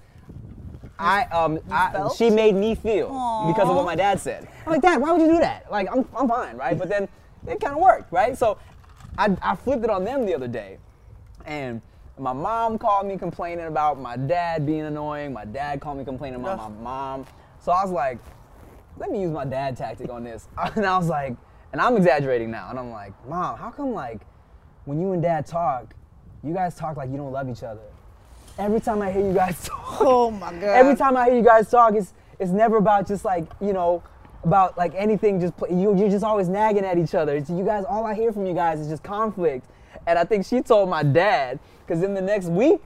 I 0.98 1.24
um 1.26 1.60
I, 1.70 2.10
she 2.16 2.30
made 2.30 2.56
me 2.56 2.76
feel 2.76 3.10
because 3.48 3.70
of 3.70 3.76
what 3.76 3.86
my 3.86 3.96
dad 3.96 4.20
said. 4.20 4.48
I'm 4.66 4.72
like, 4.74 4.82
Dad, 4.82 5.02
why 5.02 5.12
would 5.12 5.22
you 5.22 5.28
do 5.28 5.40
that? 5.40 5.70
Like, 5.70 5.90
I'm, 5.92 6.08
I'm 6.16 6.28
fine, 6.28 6.58
right? 6.58 6.78
But 6.78 6.90
then 6.90 7.08
it 7.48 7.60
kind 7.60 7.76
of 7.76 7.82
worked, 7.82 8.12
right? 8.12 8.38
So 8.38 8.58
I, 9.18 9.36
I 9.42 9.56
flipped 9.56 9.84
it 9.84 9.90
on 9.90 10.04
them 10.06 10.26
the 10.26 10.34
other 10.34 10.48
day, 10.48 10.78
and 11.46 11.82
my 12.18 12.34
mom 12.34 12.78
called 12.78 13.06
me 13.08 13.18
complaining 13.18 13.66
about 13.66 14.00
my 14.00 14.16
dad 14.16 14.66
being 14.66 14.82
annoying. 14.82 15.34
My 15.34 15.46
dad 15.46 15.82
called 15.82 15.98
me 15.98 16.06
complaining 16.06 16.40
about 16.40 16.58
my 16.58 16.70
mom. 16.82 17.26
So 17.60 17.72
I 17.72 17.84
was 17.84 17.92
like, 17.92 18.20
let 18.98 19.12
me 19.12 19.22
use 19.22 19.32
my 19.32 19.46
dad 19.46 19.76
tactic 19.76 20.10
on 20.10 20.24
this. 20.24 20.48
And 20.76 20.86
I 20.86 20.98
was 20.98 21.10
like, 21.10 21.36
and 21.74 21.82
I'm 21.82 21.98
exaggerating 21.98 22.52
now. 22.52 22.70
And 22.70 22.80
I'm 22.80 22.92
like, 22.92 23.12
Mom, 23.28 23.58
how 23.58 23.70
come 23.70 23.92
like 23.94 24.22
when 24.86 25.02
you 25.02 25.12
and 25.12 25.22
Dad 25.22 25.46
talk, 25.46 25.94
you 26.44 26.54
guys 26.54 26.76
talk 26.76 26.96
like 26.96 27.10
you 27.10 27.18
don't 27.18 27.34
love 27.34 27.50
each 27.50 27.64
other? 27.64 27.82
Every 28.58 28.80
time 28.80 29.02
I 29.02 29.12
hear 29.12 29.26
you 29.26 29.34
guys 29.34 29.64
talk, 29.66 30.02
Oh 30.02 30.32
my 30.32 30.52
god. 30.52 30.64
every 30.64 30.96
time 30.96 31.18
I 31.18 31.26
hear 31.26 31.36
you 31.36 31.44
guys 31.44 31.70
talk, 31.70 31.94
it's 31.96 32.14
it's 32.40 32.52
never 32.52 32.78
about 32.78 33.08
just 33.08 33.26
like 33.26 33.46
you 33.62 33.74
know 33.74 34.02
about 34.44 34.78
like 34.78 34.94
anything. 34.96 35.40
Just 35.40 35.56
play, 35.58 35.70
you 35.72 35.96
you're 35.96 36.10
just 36.10 36.24
always 36.24 36.48
nagging 36.48 36.86
at 36.86 36.98
each 36.98 37.16
other. 37.16 37.36
It's, 37.36 37.50
you 37.50 37.64
guys, 37.66 37.84
all 37.88 38.06
I 38.06 38.14
hear 38.14 38.32
from 38.32 38.46
you 38.46 38.54
guys 38.54 38.80
is 38.80 38.88
just 38.88 39.04
conflict. 39.04 39.66
And 40.08 40.20
I 40.20 40.24
think 40.24 40.46
she 40.46 40.62
told 40.62 40.90
my 40.90 41.04
dad 41.04 41.60
because 41.86 42.04
in 42.04 42.14
the 42.14 42.22
next 42.22 42.48
week. 42.48 42.82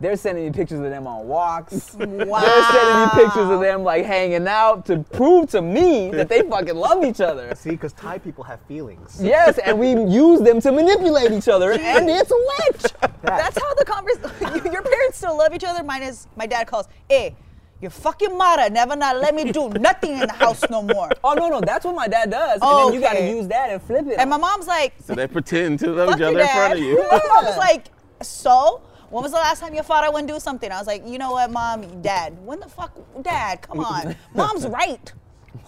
They're 0.00 0.16
sending 0.16 0.46
me 0.46 0.50
pictures 0.50 0.80
of 0.80 0.86
them 0.88 1.06
on 1.06 1.28
walks. 1.28 1.94
Wow. 1.94 2.06
They're 2.40 2.72
sending 2.72 3.02
me 3.02 3.24
pictures 3.24 3.50
of 3.50 3.60
them 3.60 3.84
like 3.84 4.06
hanging 4.06 4.48
out 4.48 4.86
to 4.86 5.00
prove 5.00 5.50
to 5.50 5.60
me 5.60 6.10
that 6.12 6.30
they 6.30 6.40
fucking 6.40 6.74
love 6.74 7.04
each 7.04 7.20
other. 7.20 7.54
See, 7.56 7.70
because 7.70 7.92
Thai 7.92 8.18
people 8.18 8.42
have 8.44 8.60
feelings. 8.62 9.18
Yes, 9.22 9.58
and 9.58 9.78
we 9.78 9.90
use 9.90 10.40
them 10.40 10.58
to 10.62 10.72
manipulate 10.72 11.32
each 11.32 11.48
other, 11.48 11.72
and 11.72 12.08
it's 12.08 12.30
a 12.30 12.34
witch. 12.34 12.92
That's 13.22 13.60
how 13.60 13.74
the 13.74 13.84
conversation. 13.84 14.72
Your 14.72 14.82
parents 14.82 15.18
still 15.18 15.36
love 15.36 15.52
each 15.54 15.64
other. 15.64 15.84
Mine 15.84 16.02
is 16.02 16.26
my 16.34 16.46
dad 16.46 16.66
calls, 16.66 16.88
"Hey, 17.06 17.36
your 17.82 17.90
fucking 17.90 18.36
mother 18.38 18.70
never 18.70 18.96
not 18.96 19.18
let 19.18 19.34
me 19.34 19.52
do 19.52 19.68
nothing 19.68 20.12
in 20.12 20.20
the 20.20 20.32
house 20.32 20.64
no 20.70 20.80
more." 20.80 21.10
Oh 21.22 21.34
no, 21.34 21.50
no, 21.50 21.60
that's 21.60 21.84
what 21.84 21.94
my 21.94 22.08
dad 22.08 22.30
does, 22.30 22.60
and 22.62 22.70
then 22.88 22.94
you 22.94 23.00
gotta 23.00 23.28
use 23.28 23.46
that 23.48 23.68
and 23.68 23.82
flip 23.82 24.06
it. 24.06 24.18
And 24.18 24.30
my 24.30 24.38
mom's 24.38 24.66
like, 24.66 24.94
So 25.04 25.14
they 25.14 25.26
pretend 25.26 25.78
to 25.80 25.92
love 25.92 26.16
each 26.16 26.22
other 26.22 26.40
in 26.40 26.46
front 26.48 26.72
of 26.72 26.78
you. 26.78 27.06
My 27.10 27.20
mom's 27.28 27.58
like, 27.58 27.88
"So." 28.22 28.80
When 29.10 29.22
was 29.24 29.32
the 29.32 29.38
last 29.38 29.60
time 29.60 29.74
your 29.74 29.82
father 29.82 30.10
went 30.12 30.28
do 30.28 30.38
something? 30.38 30.70
I 30.70 30.78
was 30.78 30.86
like, 30.86 31.06
you 31.06 31.18
know 31.18 31.32
what, 31.32 31.50
mom, 31.50 32.00
dad. 32.00 32.38
When 32.44 32.60
the 32.60 32.68
fuck, 32.68 32.96
dad? 33.22 33.60
Come 33.60 33.80
on, 33.84 34.14
mom's 34.34 34.66
right. 34.66 35.12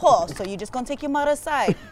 Oh, 0.01 0.27
so 0.29 0.45
you 0.45 0.57
just 0.57 0.73
gonna 0.73 0.87
take 0.87 1.03
your 1.03 1.11
mother's 1.11 1.41
side? 1.41 1.77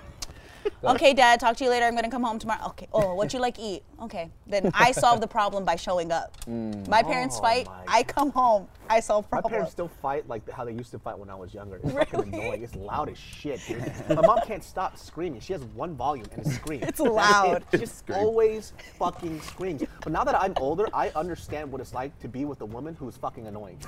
Okay, 0.85 1.15
dad. 1.15 1.41
Talk 1.41 1.57
to 1.57 1.65
you 1.65 1.71
later. 1.71 1.87
I'm 1.87 1.95
gonna 1.95 2.11
come 2.11 2.23
home 2.23 2.39
tomorrow. 2.39 2.67
Okay. 2.69 2.87
Oh, 2.93 3.15
what 3.15 3.33
you 3.33 3.39
like 3.41 3.59
eat? 3.59 3.83
Okay. 4.01 4.31
Then 4.47 4.71
I 4.75 4.93
solve 4.93 5.21
the 5.21 5.27
problem 5.39 5.65
by 5.65 5.77
showing 5.77 6.11
up. 6.13 6.37
Mm. 6.47 6.89
My 6.89 7.03
parents 7.03 7.37
Oh 7.39 7.43
fight. 7.43 7.67
my 7.67 7.85
I 7.87 8.03
come 8.03 8.31
home. 8.31 8.67
I 8.89 8.99
solve 9.01 9.29
problems. 9.29 9.45
My 9.53 9.57
parents 9.57 9.73
still 9.73 9.89
fight 10.03 10.27
like 10.29 10.49
how 10.51 10.65
they 10.65 10.73
used 10.73 10.91
to 10.93 10.99
fight 10.99 11.17
when 11.19 11.31
I 11.31 11.35
was 11.37 11.55
younger. 11.55 11.77
It's 11.85 11.93
fucking 11.93 12.35
annoying. 12.35 12.63
It's 12.63 12.75
loud 12.75 13.09
as 13.09 13.19
shit, 13.19 13.61
dude. 13.69 13.93
My 14.09 14.27
mom 14.27 14.41
can't 14.47 14.65
stop 14.65 14.99
screaming. 14.99 15.41
She 15.41 15.53
has 15.53 15.63
one 15.63 15.95
volume 15.95 16.27
and 16.33 16.45
it's 16.45 16.55
screams. 16.57 16.85
It's 16.87 16.99
loud. 17.01 17.63
She 17.71 17.79
just 17.79 18.11
always 18.11 18.73
fucking 18.99 19.41
screams. 19.43 19.83
But 20.03 20.13
now 20.13 20.25
that 20.25 20.35
I'm 20.35 20.55
older, 20.57 20.89
I 20.93 21.11
understand 21.11 21.71
what 21.71 21.81
it's 21.81 21.95
like 21.95 22.19
to 22.21 22.29
be 22.29 22.45
with 22.45 22.61
a 22.63 22.67
woman 22.67 22.95
who's 22.99 23.17
fucking 23.17 23.47
annoying. 23.47 23.79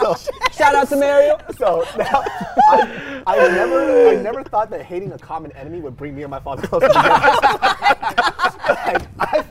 so, 0.00 0.14
Shout 0.52 0.74
out 0.74 0.88
to 0.88 0.96
Mario. 0.96 1.38
so 1.58 1.84
now, 1.98 2.22
I, 2.70 3.22
I 3.26 3.36
never, 3.48 4.08
I 4.10 4.14
never 4.22 4.42
thought 4.44 4.70
that 4.70 4.82
hating 4.82 5.12
a 5.12 5.18
common 5.18 5.52
enemy 5.52 5.80
would 5.80 5.96
bring 5.96 6.14
me 6.16 6.22
and 6.22 6.30
my 6.30 6.40
father 6.40 6.66
closer 6.66 6.88
together. 6.88 7.18
Like, 8.68 9.02
I, 9.18 9.44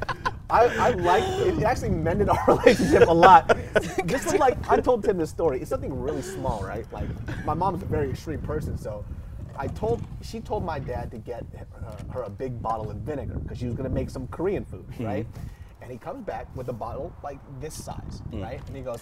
I, 0.50 0.66
I 0.66 0.90
like 0.92 1.24
it 1.24 1.64
actually 1.64 1.90
mended 1.90 2.30
our 2.30 2.44
relationship 2.48 3.08
a 3.08 3.14
lot. 3.14 3.58
Just 4.06 4.30
from 4.30 4.38
like 4.38 4.58
I 4.70 4.78
told 4.78 5.04
Tim 5.04 5.18
this 5.18 5.30
story. 5.30 5.60
It's 5.60 5.70
something 5.70 6.00
really 6.00 6.22
small, 6.22 6.64
right? 6.64 6.86
Like 6.92 7.10
my 7.46 7.54
mom's 7.54 7.84
a 7.84 7.86
very 7.86 8.10
extreme 8.10 8.42
person, 8.42 8.78
so 8.78 9.04
I 9.58 9.68
told 9.68 10.02
she 10.22 10.40
told 10.40 10.64
my 10.64 10.80
dad 10.80 11.12
to 11.12 11.18
get 11.18 11.44
her, 11.54 11.68
uh, 11.86 12.14
her 12.14 12.24
a 12.24 12.30
big 12.30 12.62
bottle 12.62 12.90
of 12.90 12.98
vinegar 12.98 13.36
because 13.36 13.58
she 13.58 13.66
was 13.66 13.76
gonna 13.76 13.90
make 13.90 14.10
some 14.10 14.28
Korean 14.28 14.64
food, 14.64 14.86
hmm. 14.96 15.04
right? 15.04 15.28
And 15.82 15.92
he 15.92 15.98
comes 15.98 16.26
back 16.26 16.48
with 16.56 16.70
a 16.70 16.74
bottle 16.74 17.14
like 17.24 17.40
this 17.60 17.74
size, 17.74 18.22
hmm. 18.30 18.42
right? 18.42 18.62
And 18.68 18.76
he 18.76 18.82
goes, 18.82 19.02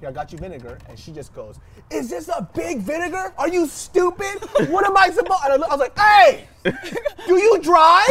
here, 0.00 0.08
I 0.08 0.12
got 0.12 0.32
you 0.32 0.38
vinegar. 0.38 0.78
And 0.88 0.98
she 0.98 1.12
just 1.12 1.34
goes, 1.34 1.56
Is 1.90 2.08
this 2.10 2.28
a 2.28 2.48
big 2.54 2.80
vinegar? 2.80 3.32
Are 3.38 3.48
you 3.48 3.66
stupid? 3.66 4.26
What 4.68 4.86
am 4.86 4.96
I 4.96 5.10
supposed 5.10 5.42
I 5.44 5.56
was 5.56 5.78
like, 5.80 5.98
Hey, 5.98 6.48
do 7.26 7.36
you 7.36 7.58
drive? 7.62 8.06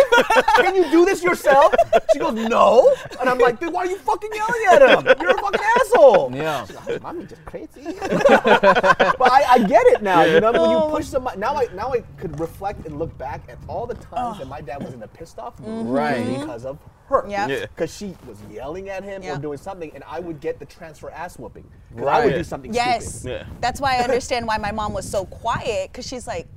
Can 0.56 0.76
you 0.76 0.90
do 0.90 1.06
this 1.06 1.24
yourself? 1.24 1.74
She 2.14 2.20
goes, 2.20 2.34
No. 2.34 2.94
And 3.20 3.30
I'm 3.30 3.38
like, 3.38 3.60
Then 3.60 3.72
why 3.72 3.82
are 3.84 3.86
you 3.86 3.98
fucking 3.98 4.30
yelling 4.34 4.66
at 4.72 4.82
him? 4.82 5.18
You're 5.22 5.32
a 5.38 5.42
fucking 5.42 5.62
asshole. 5.80 6.32
Yeah. 6.34 6.66
She's 6.66 6.76
like, 6.76 7.02
Mommy 7.02 7.26
just 7.26 7.46
crazy. 7.46 7.68
but 8.02 9.32
I, 9.32 9.44
I 9.50 9.60
get 9.68 9.86
it 9.88 10.02
now. 10.02 10.24
You 10.24 10.40
know, 10.42 10.52
when 10.52 10.72
you 10.72 10.80
push 10.90 11.06
somebody, 11.06 11.40
now 11.40 11.56
I 11.56 11.68
now 11.74 11.94
I 11.94 12.02
could 12.18 12.40
reflect 12.40 12.86
and 12.86 12.98
look 13.00 13.18
back 13.18 13.42
at 13.50 13.58
all 13.68 13.86
the 13.86 13.96
times 13.96 14.40
that 14.40 14.48
my 14.48 14.62
dad 14.62 14.84
was 14.84 14.94
in 14.94 15.04
a 15.04 15.08
pissed 15.08 15.40
off 15.40 15.60
mood 15.60 15.88
Right. 15.88 16.26
because 16.40 16.66
of 16.66 16.80
her. 17.08 17.26
Yeah. 17.28 17.48
Yeah. 17.48 17.60
Because 17.62 17.96
she 17.96 18.16
was 18.28 18.38
yelling 18.52 18.90
at 18.90 19.04
him 19.04 19.24
Yeah. 19.24 19.36
or 19.36 19.38
doing 19.38 19.58
something, 19.58 19.92
and 19.96 20.04
I 20.08 20.20
would 20.20 20.40
get 20.40 20.60
the 20.60 20.66
transfer 20.66 21.10
ass 21.12 21.38
whooping. 21.38 21.66
'Cause 21.98 22.08
I 22.08 22.26
would 22.26 22.34
do 22.34 22.44
something 22.44 22.74
Yes. 22.74 23.20
stupid. 23.22 23.48
Yeah. 23.48 23.54
That's 23.62 23.80
why 23.82 23.98
I 23.98 24.00
understand 24.00 24.46
why 24.48 24.58
my 24.58 24.72
mom 24.72 24.94
was 24.94 25.10
so 25.10 25.26
quiet 25.26 25.92
because 25.92 26.06
she's 26.08 26.28
like, 26.28 26.48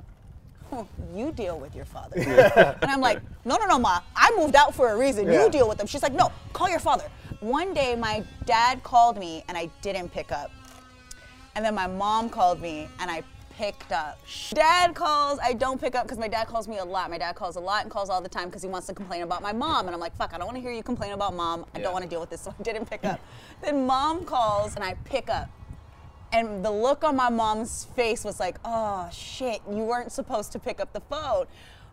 "Huh, 0.70 0.84
you 1.14 1.32
deal 1.32 1.59
with 1.59 1.74
your 1.74 1.84
father. 1.84 2.16
and 2.82 2.90
I'm 2.90 3.01
like, 3.01 3.20
no, 3.44 3.57
no, 3.57 3.66
no, 3.66 3.78
ma. 3.78 4.01
I 4.14 4.32
moved 4.36 4.55
out 4.57 4.74
for 4.74 4.90
a 4.90 4.96
reason. 4.96 5.26
Yeah. 5.30 5.44
You 5.44 5.51
deal 5.51 5.68
with 5.68 5.78
them. 5.78 5.86
She's 5.86 6.03
like, 6.03 6.12
no, 6.12 6.30
call 6.53 6.68
your 6.68 6.78
father. 6.80 7.05
One 7.40 7.72
day, 7.72 7.96
my 7.96 8.22
dad 8.44 8.82
called 8.82 9.16
me 9.18 9.44
and 9.48 9.57
I 9.57 9.70
didn't 9.82 10.11
pick 10.11 10.30
up. 10.30 10.51
And 11.57 11.64
then 11.64 11.74
my 11.74 11.86
mom 11.86 12.28
called 12.28 12.61
me 12.61 12.88
and 13.01 13.11
I 13.11 13.22
picked 13.61 13.92
up. 13.92 14.18
Dad 14.54 14.94
calls, 14.94 15.38
I 15.42 15.52
don't 15.52 15.78
pick 15.78 15.94
up 15.94 16.04
because 16.04 16.16
my 16.18 16.28
dad 16.28 16.46
calls 16.46 16.66
me 16.66 16.78
a 16.78 16.84
lot. 16.84 17.11
My 17.11 17.18
dad 17.18 17.34
calls 17.34 17.56
a 17.56 17.61
lot 17.61 17.82
and 17.82 17.90
calls 17.90 18.08
all 18.08 18.22
the 18.22 18.28
time 18.28 18.46
because 18.48 18.62
he 18.62 18.68
wants 18.68 18.86
to 18.86 18.94
complain 18.94 19.20
about 19.22 19.42
my 19.42 19.52
mom. 19.52 19.84
And 19.84 19.94
I'm 19.94 20.00
like, 20.00 20.16
fuck, 20.16 20.32
I 20.32 20.38
don't 20.38 20.46
want 20.46 20.56
to 20.56 20.62
hear 20.62 20.72
you 20.72 20.82
complain 20.82 21.12
about 21.12 21.34
mom. 21.34 21.66
I 21.74 21.78
Yeah. 21.78 21.84
don't 21.84 21.92
want 21.92 22.02
to 22.04 22.08
deal 22.08 22.20
with 22.20 22.30
this, 22.30 22.40
so 22.40 22.54
I 22.58 22.62
didn't 22.62 22.88
pick 22.88 23.04
up. 23.04 23.20
then 23.61 23.84
mom 23.86 24.24
calls 24.24 24.76
and 24.76 24.82
I 24.82 24.94
pick 25.04 25.28
up. 25.28 25.50
And 26.32 26.64
the 26.64 26.70
look 26.70 27.04
on 27.04 27.16
my 27.16 27.28
mom's 27.28 27.84
face 27.96 28.24
was 28.24 28.40
like, 28.40 28.56
oh 28.64 29.11
shit, 29.12 29.61
you 29.68 29.84
weren't 29.84 30.11
supposed 30.12 30.52
to 30.52 30.58
pick 30.58 30.80
up 30.80 30.94
the 30.94 31.00
phone. 31.00 31.44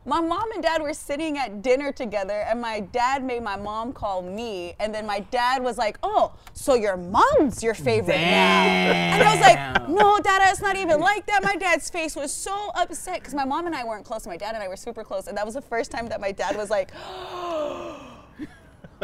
My 0.07 0.21
mom 0.21 0.53
and 0.53 0.63
dad 0.63 0.81
were 0.81 0.93
sitting 0.93 1.37
at 1.37 1.61
dinner 1.61 1.91
together, 1.91 2.45
and 2.47 2.61
my 2.61 2.79
dad 2.79 3.25
made 3.25 3.43
my 3.43 3.57
mom 3.57 3.91
call 3.91 4.21
me. 4.21 4.73
And 4.79 4.95
then 4.95 5.05
my 5.05 5.19
dad 5.19 5.61
was 5.61 5.77
like, 5.77 5.97
oh, 6.01 6.33
so 6.53 6.75
your 6.75 6.95
mom's 6.95 7.61
your 7.61 7.73
favorite 7.73 8.17
now. 8.17 8.63
And 8.63 9.21
I 9.21 9.31
was 9.33 9.41
like, 9.41 9.89
no, 9.89 10.17
dad, 10.19 10.49
it's 10.49 10.61
not 10.61 10.77
even 10.77 11.01
like 11.01 11.25
that. 11.25 11.43
My 11.43 11.57
dad's 11.57 11.89
face 11.89 12.15
was 12.15 12.31
so 12.31 12.71
upset 12.73 13.19
because 13.19 13.33
my 13.33 13.43
mom 13.43 13.65
and 13.65 13.75
I 13.75 13.83
weren't 13.83 14.05
close. 14.05 14.25
My 14.25 14.37
dad 14.37 14.55
and 14.55 14.63
I 14.63 14.69
were 14.69 14.77
super 14.77 15.03
close. 15.03 15.27
And 15.27 15.37
that 15.37 15.45
was 15.45 15.55
the 15.55 15.61
first 15.61 15.91
time 15.91 16.07
that 16.07 16.21
my 16.21 16.31
dad 16.31 16.55
was 16.55 16.69
like, 16.69 16.91
oh, 16.95 17.96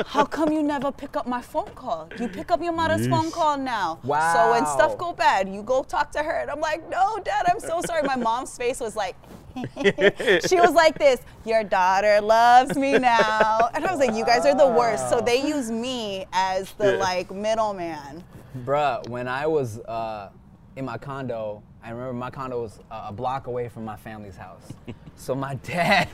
how 0.07 0.25
come 0.25 0.51
you 0.51 0.63
never 0.63 0.91
pick 0.91 1.15
up 1.15 1.27
my 1.27 1.41
phone 1.41 1.69
call? 1.75 2.09
You 2.19 2.27
pick 2.27 2.51
up 2.51 2.61
your 2.61 2.73
mother's 2.73 3.07
phone 3.07 3.31
call 3.31 3.57
now. 3.57 3.99
Wow. 4.03 4.33
So 4.33 4.51
when 4.51 4.65
stuff 4.65 4.97
go 4.97 5.13
bad, 5.13 5.47
you 5.47 5.61
go 5.61 5.83
talk 5.83 6.11
to 6.13 6.23
her. 6.23 6.31
And 6.39 6.49
I'm 6.49 6.59
like, 6.59 6.89
no, 6.89 7.19
dad, 7.23 7.45
I'm 7.49 7.59
so 7.59 7.81
sorry. 7.85 8.03
My 8.03 8.15
mom's 8.15 8.57
face 8.57 8.79
was 8.79 8.95
like, 8.95 9.15
she 9.55 10.55
was 10.55 10.73
like 10.73 10.97
this, 10.97 11.19
your 11.45 11.63
daughter 11.63 12.19
loves 12.21 12.75
me 12.75 12.97
now. 12.97 13.69
And 13.73 13.85
I 13.85 13.91
was 13.91 13.99
like, 13.99 14.15
you 14.15 14.25
guys 14.25 14.45
are 14.45 14.55
the 14.55 14.67
worst. 14.67 15.09
So 15.09 15.21
they 15.21 15.45
use 15.47 15.69
me 15.69 16.25
as 16.33 16.71
the 16.73 16.93
Yeah. 16.93 16.97
like 16.97 17.31
middleman. 17.31 18.23
Bruh, 18.65 19.07
when 19.09 19.27
I 19.27 19.45
was 19.45 19.79
uh, 19.81 20.29
in 20.75 20.85
my 20.85 20.97
condo, 20.97 21.61
I 21.83 21.91
remember 21.91 22.13
my 22.13 22.29
condo 22.31 22.61
was 22.63 22.79
uh, 22.89 23.05
a 23.09 23.13
block 23.13 23.47
away 23.47 23.69
from 23.69 23.85
my 23.85 23.95
family's 23.95 24.37
house. 24.37 24.73
so 25.15 25.35
my 25.35 25.55
dad, 25.55 26.09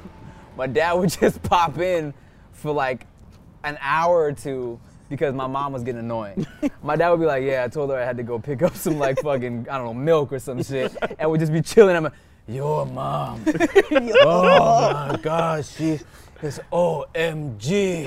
my 0.57 0.67
dad 0.67 0.93
would 0.93 1.09
just 1.11 1.41
pop 1.43 1.77
in 1.77 2.13
for 2.51 2.71
like 2.73 3.05
an 3.63 3.77
hour 3.81 4.17
or 4.21 4.31
two 4.31 4.79
because 5.09 5.33
my 5.33 5.47
mom 5.47 5.73
was 5.73 5.83
getting 5.83 5.99
annoying. 5.99 6.45
my 6.83 6.95
dad 6.95 7.09
would 7.09 7.19
be 7.19 7.25
like, 7.25 7.43
"Yeah, 7.43 7.63
I 7.63 7.67
told 7.67 7.89
her 7.89 7.97
I 7.97 8.05
had 8.05 8.17
to 8.17 8.23
go 8.23 8.39
pick 8.39 8.61
up 8.61 8.75
some 8.75 8.99
like 8.99 9.19
fucking 9.21 9.67
I 9.69 9.77
don't 9.77 9.87
know 9.87 9.93
milk 9.93 10.31
or 10.31 10.39
some 10.39 10.61
shit," 10.63 10.95
and 11.17 11.29
we'd 11.29 11.39
just 11.39 11.51
be 11.51 11.61
chilling. 11.61 11.95
I'm 11.95 12.03
like, 12.03 12.13
"Your 12.47 12.85
mom, 12.85 13.43
oh 13.91 15.07
my 15.09 15.19
god, 15.21 15.65
she 15.65 15.99
is 16.41 16.59
OMG." 16.71 18.05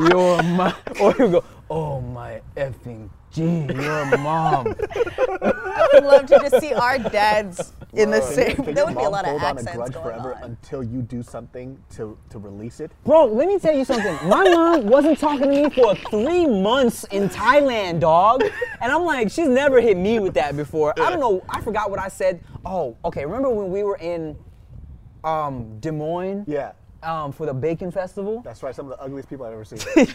Your 0.10 0.42
mom, 0.42 0.74
or 1.00 1.12
he 1.14 1.22
would 1.22 1.32
go, 1.32 1.44
"Oh 1.68 2.00
my 2.00 2.40
effing 2.56 3.10
Gee, 3.32 3.42
you're 3.72 3.98
a 4.00 4.18
mom. 4.18 4.74
I 5.42 5.88
would 5.94 6.04
love 6.04 6.26
to 6.26 6.38
just 6.40 6.60
see 6.60 6.72
our 6.74 6.98
dads 6.98 7.72
in 7.92 8.10
the 8.10 8.20
same. 8.20 8.50
you- 8.58 8.64
can 8.64 8.74
There 8.74 8.84
would 8.84 8.96
be 8.96 9.04
a 9.04 9.08
lot 9.08 9.24
of 9.24 9.30
hold 9.30 9.42
on 9.42 9.58
a 9.58 9.62
grudge 9.62 9.92
going 9.92 10.04
forever 10.04 10.34
on. 10.34 10.42
until 10.42 10.82
you 10.82 11.00
do 11.02 11.22
something 11.22 11.78
to 11.90 12.18
to 12.30 12.38
release 12.40 12.80
it. 12.80 12.90
Bro, 13.04 13.26
let 13.26 13.46
me 13.46 13.58
tell 13.60 13.74
you 13.74 13.84
something. 13.84 14.16
My 14.28 14.42
mom 14.48 14.86
wasn't 14.86 15.18
talking 15.18 15.42
to 15.42 15.62
me 15.62 15.70
for 15.70 15.94
three 16.10 16.46
months 16.46 17.04
in 17.04 17.28
Thailand, 17.28 18.00
dog. 18.00 18.42
And 18.80 18.90
I'm 18.90 19.04
like, 19.04 19.30
she's 19.30 19.48
never 19.48 19.80
hit 19.80 19.96
me 19.96 20.18
with 20.18 20.34
that 20.34 20.56
before. 20.56 20.92
I 21.00 21.08
don't 21.10 21.20
know. 21.20 21.42
I 21.48 21.60
forgot 21.60 21.88
what 21.90 22.00
I 22.00 22.08
said. 22.08 22.40
Oh, 22.64 22.96
okay. 23.04 23.24
Remember 23.24 23.50
when 23.50 23.70
we 23.70 23.84
were 23.84 23.96
in 23.98 24.36
um, 25.22 25.78
Des 25.80 25.92
Moines 25.92 26.44
Yeah, 26.48 26.72
um, 27.02 27.32
for 27.32 27.46
the 27.46 27.54
Bacon 27.54 27.90
Festival? 27.90 28.40
that's 28.44 28.62
right. 28.62 28.74
Some 28.74 28.90
of 28.90 28.98
the 28.98 29.02
ugliest 29.04 29.28
people 29.28 29.46
I've 29.46 29.52
ever 29.52 29.64
seen. 29.64 29.78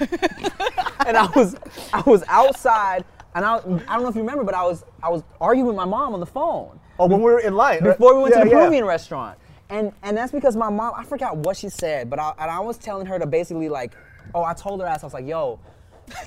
and 1.06 1.18
I 1.18 1.26
was 1.36 1.56
I 1.94 2.02
was 2.06 2.24
outside, 2.28 3.06
and 3.34 3.46
I, 3.46 3.56
I 3.56 3.60
don't 3.60 3.88
know 4.04 4.08
if 4.08 4.16
you 4.16 4.22
remember, 4.22 4.44
but 4.44 4.56
I 4.56 4.64
was 4.64 4.84
I 5.02 5.10
was 5.10 5.24
arguing 5.42 5.68
with 5.68 5.76
my 5.76 5.86
mom 5.86 6.14
on 6.14 6.20
the 6.20 6.26
phone 6.26 6.80
oh, 7.00 7.08
when 7.08 7.20
we 7.20 7.26
were 7.32 7.40
in 7.40 7.56
line 7.56 7.80
right? 7.84 7.98
before 7.98 8.16
we 8.16 8.24
went 8.24 8.36
Yeah, 8.36 8.44
to 8.44 8.50
the 8.50 8.56
yeah. 8.56 8.62
Peruvian 8.62 8.86
restaurant. 8.86 9.38
And 9.70 9.92
and 10.04 10.16
that's 10.16 10.32
because 10.32 10.56
my 10.56 10.70
mom, 10.70 10.94
I 10.96 11.04
forgot 11.04 11.38
what 11.38 11.58
she 11.58 11.70
said, 11.70 12.10
but 12.10 12.20
I, 12.20 12.34
and 12.40 12.52
I 12.52 12.60
was 12.60 12.78
telling 12.78 13.06
her 13.08 13.18
to 13.18 13.26
basically 13.26 13.70
like, 13.70 13.94
oh, 14.36 14.44
I 14.44 14.54
told 14.54 14.80
her 14.82 14.88
ass, 14.88 15.04
I 15.04 15.08
was 15.08 15.14
like, 15.14 15.26
yo, 15.28 15.60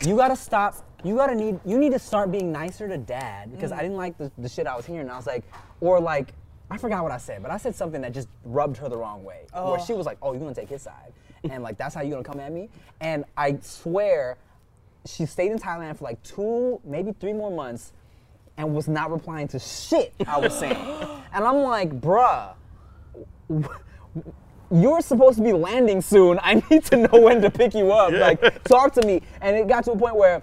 you 0.04 0.16
gotta 0.16 0.34
stop, 0.34 0.74
you 1.04 1.14
gotta 1.14 1.36
need, 1.36 1.60
you 1.64 1.78
need 1.78 1.92
to 1.92 2.00
start 2.00 2.32
being 2.32 2.50
nicer 2.50 2.88
to 2.88 2.98
dad 2.98 3.52
because 3.52 3.70
I 3.70 3.80
didn't 3.80 3.96
like 3.96 4.18
the, 4.18 4.32
the 4.38 4.48
shit 4.48 4.66
I 4.66 4.76
was 4.76 4.86
hearing. 4.86 5.08
I 5.08 5.16
was 5.16 5.26
like, 5.26 5.44
or 5.80 6.00
like, 6.00 6.32
I 6.70 6.76
forgot 6.78 7.02
what 7.02 7.12
I 7.12 7.18
said, 7.18 7.42
but 7.42 7.50
I 7.50 7.56
said 7.56 7.74
something 7.74 8.00
that 8.02 8.12
just 8.12 8.28
rubbed 8.44 8.76
her 8.78 8.88
the 8.88 8.96
wrong 8.96 9.24
way. 9.24 9.46
Where 9.52 9.62
oh. 9.78 9.84
she 9.84 9.94
was 9.94 10.06
like, 10.06 10.18
oh, 10.20 10.32
you're 10.32 10.40
gonna 10.40 10.54
take 10.54 10.68
his 10.68 10.82
side, 10.82 11.12
and 11.48 11.62
like 11.62 11.78
that's 11.78 11.94
how 11.94 12.02
you're 12.02 12.22
gonna 12.22 12.24
come 12.24 12.40
at 12.40 12.52
me. 12.52 12.68
And 13.00 13.24
I 13.36 13.58
swear, 13.62 14.36
she 15.06 15.24
stayed 15.26 15.50
in 15.50 15.58
Thailand 15.58 15.96
for 15.96 16.04
like 16.04 16.22
two, 16.22 16.80
maybe 16.84 17.12
three 17.12 17.32
more 17.32 17.50
months 17.50 17.92
and 18.58 18.74
was 18.74 18.88
not 18.88 19.10
replying 19.10 19.48
to 19.48 19.58
shit 19.58 20.12
I 20.26 20.38
was 20.38 20.58
saying. 20.58 20.76
and 21.32 21.44
I'm 21.44 21.62
like, 21.62 21.98
bruh, 22.00 22.54
you're 24.70 25.00
supposed 25.00 25.38
to 25.38 25.44
be 25.44 25.52
landing 25.52 26.02
soon. 26.02 26.38
I 26.42 26.62
need 26.70 26.84
to 26.86 26.96
know 26.96 27.20
when 27.20 27.40
to 27.40 27.50
pick 27.50 27.74
you 27.74 27.92
up. 27.92 28.12
Like, 28.12 28.64
talk 28.64 28.92
to 28.94 29.06
me. 29.06 29.22
And 29.40 29.56
it 29.56 29.68
got 29.68 29.84
to 29.84 29.92
a 29.92 29.96
point 29.96 30.16
where 30.16 30.42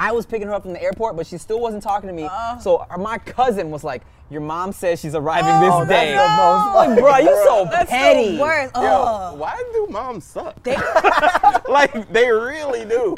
I 0.00 0.12
was 0.12 0.24
picking 0.26 0.46
her 0.46 0.54
up 0.54 0.62
from 0.62 0.72
the 0.72 0.82
airport, 0.82 1.16
but 1.16 1.26
she 1.26 1.36
still 1.38 1.58
wasn't 1.60 1.82
talking 1.82 2.06
to 2.06 2.12
me. 2.14 2.28
So 2.60 2.86
uh, 2.88 2.96
my 2.98 3.18
cousin 3.18 3.70
was 3.70 3.82
like, 3.82 4.02
your 4.30 4.40
mom 4.42 4.72
says 4.72 5.00
she's 5.00 5.14
arriving 5.14 5.50
Oh, 5.50 5.80
this 5.80 5.88
that's 5.88 6.02
day. 6.04 6.12
the 6.12 6.28
most- 6.36 6.74
Like, 6.74 6.98
bro, 6.98 7.16
you 7.18 7.44
so 7.44 7.64
That's 7.70 7.90
petty. 7.90 8.36
the 8.36 8.42
worst. 8.42 8.74
Yo, 8.76 8.82
Oh, 8.82 9.34
why 9.36 9.56
do 9.72 9.86
moms 9.90 10.24
suck? 10.24 10.62
they, 10.62 10.76
like 11.68 12.12
they 12.12 12.30
really 12.30 12.84
do. 12.84 13.16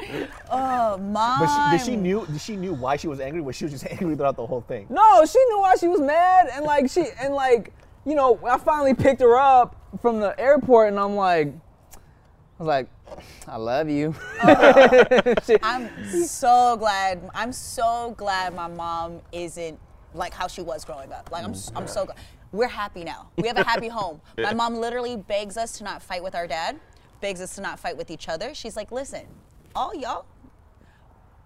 oh, 0.50 0.96
mom. 0.98 1.40
But 1.40 1.48
she, 1.48 1.78
did 1.78 1.84
she 1.84 1.96
knew? 1.96 2.24
Did 2.26 2.40
she 2.40 2.56
knew 2.56 2.72
why 2.74 2.96
she 2.96 3.08
was 3.08 3.20
angry? 3.20 3.40
Was 3.40 3.56
she 3.56 3.64
was 3.64 3.72
just 3.72 3.86
angry 3.86 4.14
throughout 4.16 4.36
the 4.36 4.46
whole 4.46 4.62
thing? 4.62 4.86
No, 4.88 5.24
she 5.26 5.38
knew 5.46 5.58
why 5.60 5.74
she 5.76 5.88
was 5.88 6.00
mad, 6.00 6.48
and 6.52 6.64
like 6.64 6.88
she 6.88 7.04
and 7.20 7.34
like 7.34 7.72
you 8.06 8.14
know, 8.14 8.38
I 8.48 8.56
finally 8.56 8.94
picked 8.94 9.20
her 9.20 9.36
up 9.36 9.76
from 10.00 10.20
the 10.20 10.38
airport, 10.40 10.88
and 10.88 10.98
I'm 10.98 11.16
like, 11.16 11.48
I 11.48 11.98
was 12.62 12.66
like, 12.68 12.88
I 13.48 13.56
love 13.56 13.88
you. 13.88 14.14
Oh. 14.42 15.34
She- 15.46 15.56
I'm 15.62 15.90
so 16.26 16.76
glad. 16.78 17.28
I'm 17.34 17.52
so 17.52 18.14
glad 18.16 18.54
my 18.54 18.68
mom 18.68 19.20
isn't 19.32 19.78
like 20.14 20.32
how 20.34 20.46
she 20.48 20.62
was 20.62 20.84
growing 20.84 21.12
up. 21.12 21.30
Like 21.30 21.44
I'm, 21.44 21.52
s- 21.52 21.70
I'm 21.76 21.86
so 21.86 22.04
glad. 22.06 22.16
We're 22.52 22.68
happy 22.68 23.04
now. 23.04 23.30
We 23.36 23.46
have 23.48 23.56
a 23.58 23.64
happy 23.64 23.88
home. 24.00 24.20
My 24.38 24.52
mom 24.54 24.74
literally 24.76 25.16
begs 25.16 25.56
us 25.56 25.78
to 25.78 25.84
not 25.84 26.02
fight 26.02 26.22
with 26.22 26.34
our 26.34 26.46
dad, 26.46 26.80
begs 27.20 27.40
us 27.40 27.54
to 27.56 27.60
not 27.60 27.78
fight 27.78 27.96
with 27.96 28.10
each 28.10 28.28
other. 28.28 28.54
She's 28.54 28.76
like, 28.76 28.90
listen, 28.90 29.26
all 29.74 29.94
y'all, 29.94 30.26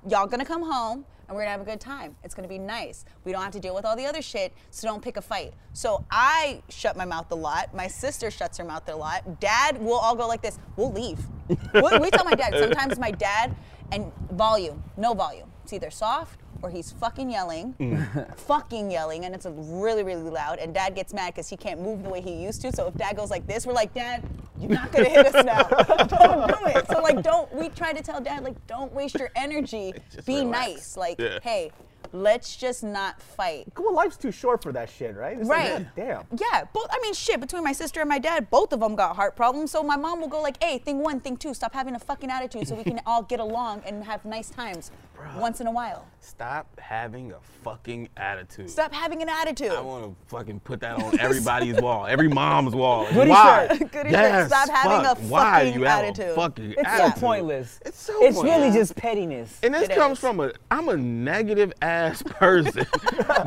y'all 0.08 0.26
gonna 0.26 0.44
come 0.44 0.62
home 0.62 1.04
and 1.28 1.36
we're 1.36 1.42
gonna 1.42 1.52
have 1.52 1.60
a 1.60 1.64
good 1.64 1.80
time. 1.80 2.16
It's 2.22 2.34
gonna 2.34 2.48
be 2.48 2.58
nice. 2.58 3.04
We 3.24 3.32
don't 3.32 3.42
have 3.42 3.52
to 3.52 3.60
deal 3.60 3.74
with 3.74 3.84
all 3.84 3.96
the 3.96 4.06
other 4.06 4.22
shit, 4.22 4.52
so 4.70 4.88
don't 4.88 5.02
pick 5.02 5.16
a 5.16 5.22
fight. 5.22 5.54
So 5.72 6.04
I 6.10 6.62
shut 6.68 6.96
my 6.96 7.04
mouth 7.04 7.30
a 7.30 7.34
lot. 7.34 7.74
My 7.74 7.86
sister 7.86 8.30
shuts 8.30 8.58
her 8.58 8.64
mouth 8.64 8.88
a 8.88 8.96
lot. 8.96 9.40
Dad 9.40 9.80
we'll 9.80 9.98
all 9.98 10.14
go 10.14 10.26
like 10.26 10.42
this. 10.42 10.58
We'll 10.76 10.92
leave. 10.92 11.18
we, 11.48 11.98
we 11.98 12.10
tell 12.10 12.24
my 12.24 12.34
dad. 12.34 12.54
Sometimes 12.58 12.98
my 12.98 13.10
dad 13.10 13.54
and 13.92 14.12
volume, 14.32 14.82
no 14.96 15.14
volume. 15.14 15.50
It's 15.62 15.72
either 15.72 15.90
soft 15.90 16.40
or 16.64 16.70
he's 16.70 16.92
fucking 16.92 17.30
yelling, 17.30 17.74
mm. 17.78 18.36
fucking 18.46 18.90
yelling, 18.90 19.26
and 19.26 19.34
it's 19.34 19.46
really, 19.46 20.02
really 20.02 20.22
loud. 20.22 20.58
And 20.58 20.72
dad 20.72 20.94
gets 20.94 21.12
mad 21.12 21.34
because 21.34 21.48
he 21.48 21.56
can't 21.56 21.80
move 21.80 22.02
the 22.02 22.08
way 22.08 22.22
he 22.22 22.32
used 22.32 22.62
to. 22.62 22.72
So 22.72 22.88
if 22.88 22.94
dad 22.94 23.16
goes 23.16 23.30
like 23.30 23.46
this, 23.46 23.66
we're 23.66 23.74
like, 23.74 23.92
Dad, 23.92 24.24
you're 24.58 24.70
not 24.70 24.92
gonna 24.92 25.08
hit 25.08 25.34
us 25.34 25.44
now. 25.44 25.62
don't 26.06 26.48
do 26.48 26.66
it. 26.66 26.86
So 26.88 27.00
like, 27.00 27.22
don't. 27.22 27.52
We 27.54 27.68
try 27.70 27.92
to 27.92 28.02
tell 28.02 28.20
dad 28.20 28.44
like, 28.44 28.66
don't 28.66 28.92
waste 28.92 29.16
your 29.18 29.30
energy. 29.36 29.92
Be 30.26 30.40
relax. 30.40 30.50
nice. 30.68 30.96
Like, 30.96 31.18
Yeah. 31.18 31.38
hey, 31.42 31.72
let's 32.12 32.56
just 32.56 32.84
not 32.84 33.20
fight. 33.20 33.66
Come 33.74 33.86
on, 33.86 33.94
life's 33.94 34.16
too 34.16 34.30
short 34.30 34.62
for 34.62 34.72
that 34.72 34.88
shit, 34.88 35.16
right? 35.16 35.38
It's 35.38 35.48
Right. 35.48 35.74
Like, 35.74 35.94
damn. 35.96 36.24
Yeah, 36.36 36.64
both. 36.72 36.86
I 36.90 36.98
mean, 37.02 37.14
shit. 37.14 37.40
Between 37.40 37.64
my 37.64 37.72
sister 37.72 38.00
and 38.00 38.08
my 38.08 38.18
dad, 38.20 38.48
both 38.50 38.72
of 38.72 38.80
them 38.80 38.94
got 38.94 39.16
heart 39.16 39.34
problems. 39.34 39.72
So 39.72 39.82
my 39.82 39.96
mom 39.96 40.20
will 40.20 40.28
go 40.28 40.40
like, 40.40 40.62
"Hey, 40.62 40.78
thing 40.78 40.98
one, 41.00 41.18
thing 41.20 41.36
two, 41.36 41.52
stop 41.54 41.74
having 41.74 41.94
a 41.96 41.98
fucking 42.00 42.30
attitude, 42.30 42.68
so 42.68 42.76
we 42.76 42.84
can 42.84 43.00
all 43.06 43.22
get 43.22 43.40
along 43.40 43.82
and 43.86 44.04
have 44.04 44.24
nice 44.24 44.50
times 44.50 44.90
once 45.38 45.60
in 45.60 45.66
a 45.66 45.70
while. 45.72 46.06
Stop 46.20 46.66
having 46.80 47.32
a 47.32 47.36
fucking 47.62 48.08
attitude. 48.16 48.70
Stop 48.70 48.92
having 48.94 49.20
an 49.22 49.28
attitude." 49.28 49.70
I 49.72 49.80
want 49.80 50.04
to 50.04 50.14
fucking 50.28 50.60
put 50.60 50.80
that 50.80 50.96
on 51.02 51.18
everybody's 51.20 51.76
wall, 51.80 52.06
every 52.06 52.28
mom's 52.28 52.74
wall. 52.74 53.06
Goody 53.12 53.30
Why? 53.30 53.66
shirt. 53.68 53.78
Goody 53.92 54.10
shirt. 54.10 54.12
yes, 54.12 54.48
Stop 54.48 54.68
having 54.70 55.04
fuck. 55.06 55.18
a 55.18 55.20
Why 55.22 55.64
fucking 55.64 55.74
you 55.80 55.84
have 55.86 56.04
attitude. 56.04 56.30
A 56.30 56.34
fucking 56.34 56.70
it's 56.72 56.82
attitude? 56.86 57.14
so 57.14 57.20
pointless. 57.20 57.80
It's 57.84 57.98
so 58.02 58.12
pointless. 58.14 58.28
It's 58.30 58.36
pointless. 58.38 58.58
really 58.60 58.78
just 58.78 58.96
pettiness. 58.96 59.58
And 59.62 59.74
this 59.74 59.88
It 59.88 59.94
comes 59.94 60.18
is. 60.18 60.20
from 60.20 60.40
a 60.40 60.52
I'm 60.70 60.88
a 60.88 60.96
negative 60.96 61.72
ass 61.82 62.22
person, 62.26 62.86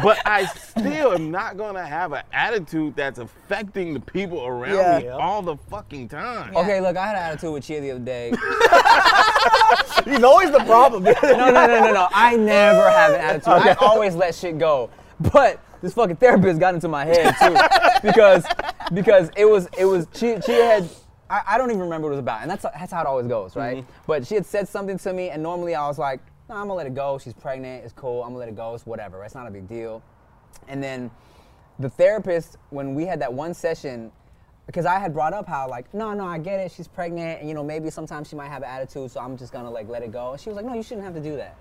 but 0.04 0.20
I 0.26 0.46
still 0.46 1.14
am 1.14 1.32
not 1.32 1.58
gonna 1.58 1.86
have 1.86 2.12
an 2.14 2.24
attitude 2.32 2.96
that's 2.96 3.18
affecting 3.20 3.94
the 3.94 4.00
people 4.00 4.46
around 4.46 4.76
Yeah. 4.76 5.00
me 5.00 5.08
all 5.10 5.42
the 5.42 5.58
fucking 5.70 6.10
time. 6.10 6.56
Okay, 6.56 6.80
look, 6.80 6.96
I 6.96 7.08
had 7.08 7.16
an 7.16 7.24
attitude 7.24 7.54
with 7.54 7.64
Chia 7.66 7.82
the 7.82 7.92
other 7.92 8.00
day. 8.00 8.32
He's 10.06 10.24
always 10.24 10.52
the 10.52 10.60
problem. 10.66 11.04
no, 11.04 11.14
no, 11.22 11.52
no, 11.68 11.86
no, 11.86 11.94
no. 11.94 12.08
I 12.14 12.36
never 12.36 12.90
have 12.90 13.14
an 13.14 13.22
attitude. 13.22 13.48
I 13.48 13.74
always 13.82 14.16
let 14.16 14.36
shit 14.36 14.58
go. 14.58 14.90
But 15.20 15.60
this 15.82 15.94
fucking 15.94 16.18
therapist 16.18 16.60
got 16.60 16.74
into 16.74 16.88
my 16.88 17.06
head 17.06 17.36
too, 17.42 17.58
because 18.08 18.46
because 18.94 19.30
it 19.36 19.46
was 19.46 19.68
it 19.78 19.86
was 19.86 20.08
she 20.14 20.40
she 20.42 20.54
had. 20.54 20.88
I, 21.30 21.42
I 21.50 21.58
don't 21.58 21.70
even 21.72 21.82
remember 21.82 22.08
what 22.08 22.14
it 22.14 22.18
was 22.18 22.20
about, 22.20 22.42
and 22.42 22.50
that's 22.50 22.64
that's 22.64 22.92
how 22.92 23.02
it 23.02 23.08
always 23.08 23.28
goes, 23.28 23.56
right? 23.56 23.78
Mm-hmm. 23.78 23.92
But 24.06 24.26
she 24.26 24.36
had 24.36 24.46
said 24.46 24.68
something 24.68 24.98
to 25.00 25.12
me, 25.12 25.30
and 25.30 25.44
normally 25.44 25.76
I 25.76 25.86
was 25.88 26.00
like, 26.00 26.22
"No, 26.48 26.56
I'm 26.56 26.62
gonna 26.62 26.76
let 26.76 26.88
it 26.88 26.96
go. 26.96 27.18
She's 27.18 27.34
pregnant. 27.34 27.84
It's 27.84 27.94
cool. 27.94 28.24
I'm 28.24 28.30
gonna 28.30 28.40
let 28.40 28.50
it 28.50 28.56
go. 28.56 28.74
It's 28.74 28.86
whatever. 28.86 29.24
It's 29.26 29.36
not 29.36 29.46
a 29.48 29.52
big 29.52 29.68
deal." 29.68 30.02
And 30.68 30.82
then 30.82 31.12
the 31.80 31.90
therapist, 31.90 32.58
when 32.70 32.96
we 32.96 33.06
had 33.06 33.20
that 33.22 33.34
one 33.34 33.54
session, 33.54 34.12
because 34.68 34.86
I 34.86 35.00
had 35.00 35.14
brought 35.14 35.34
up 35.34 35.48
how 35.48 35.68
like, 35.68 35.92
no, 35.94 36.14
no, 36.14 36.26
I 36.26 36.38
get 36.38 36.60
it. 36.60 36.72
She's 36.72 36.88
pregnant, 36.88 37.40
and 37.40 37.50
you 37.50 37.56
know 37.56 37.64
maybe 37.64 37.90
sometimes 37.90 38.30
she 38.30 38.36
might 38.36 38.50
have 38.50 38.62
an 38.62 38.70
attitude, 38.70 39.10
so 39.10 39.20
I'm 39.20 39.36
just 39.38 39.52
gonna 39.52 39.72
like 39.72 39.90
let 39.90 40.04
it 40.04 40.12
go. 40.12 40.34
And 40.34 40.40
she 40.42 40.50
was 40.50 40.58
like, 40.58 40.66
no, 40.66 40.74
you 40.76 40.84
shouldn't 40.84 41.06
have 41.06 41.16
to 41.16 41.22
do 41.22 41.36
that. 41.38 41.56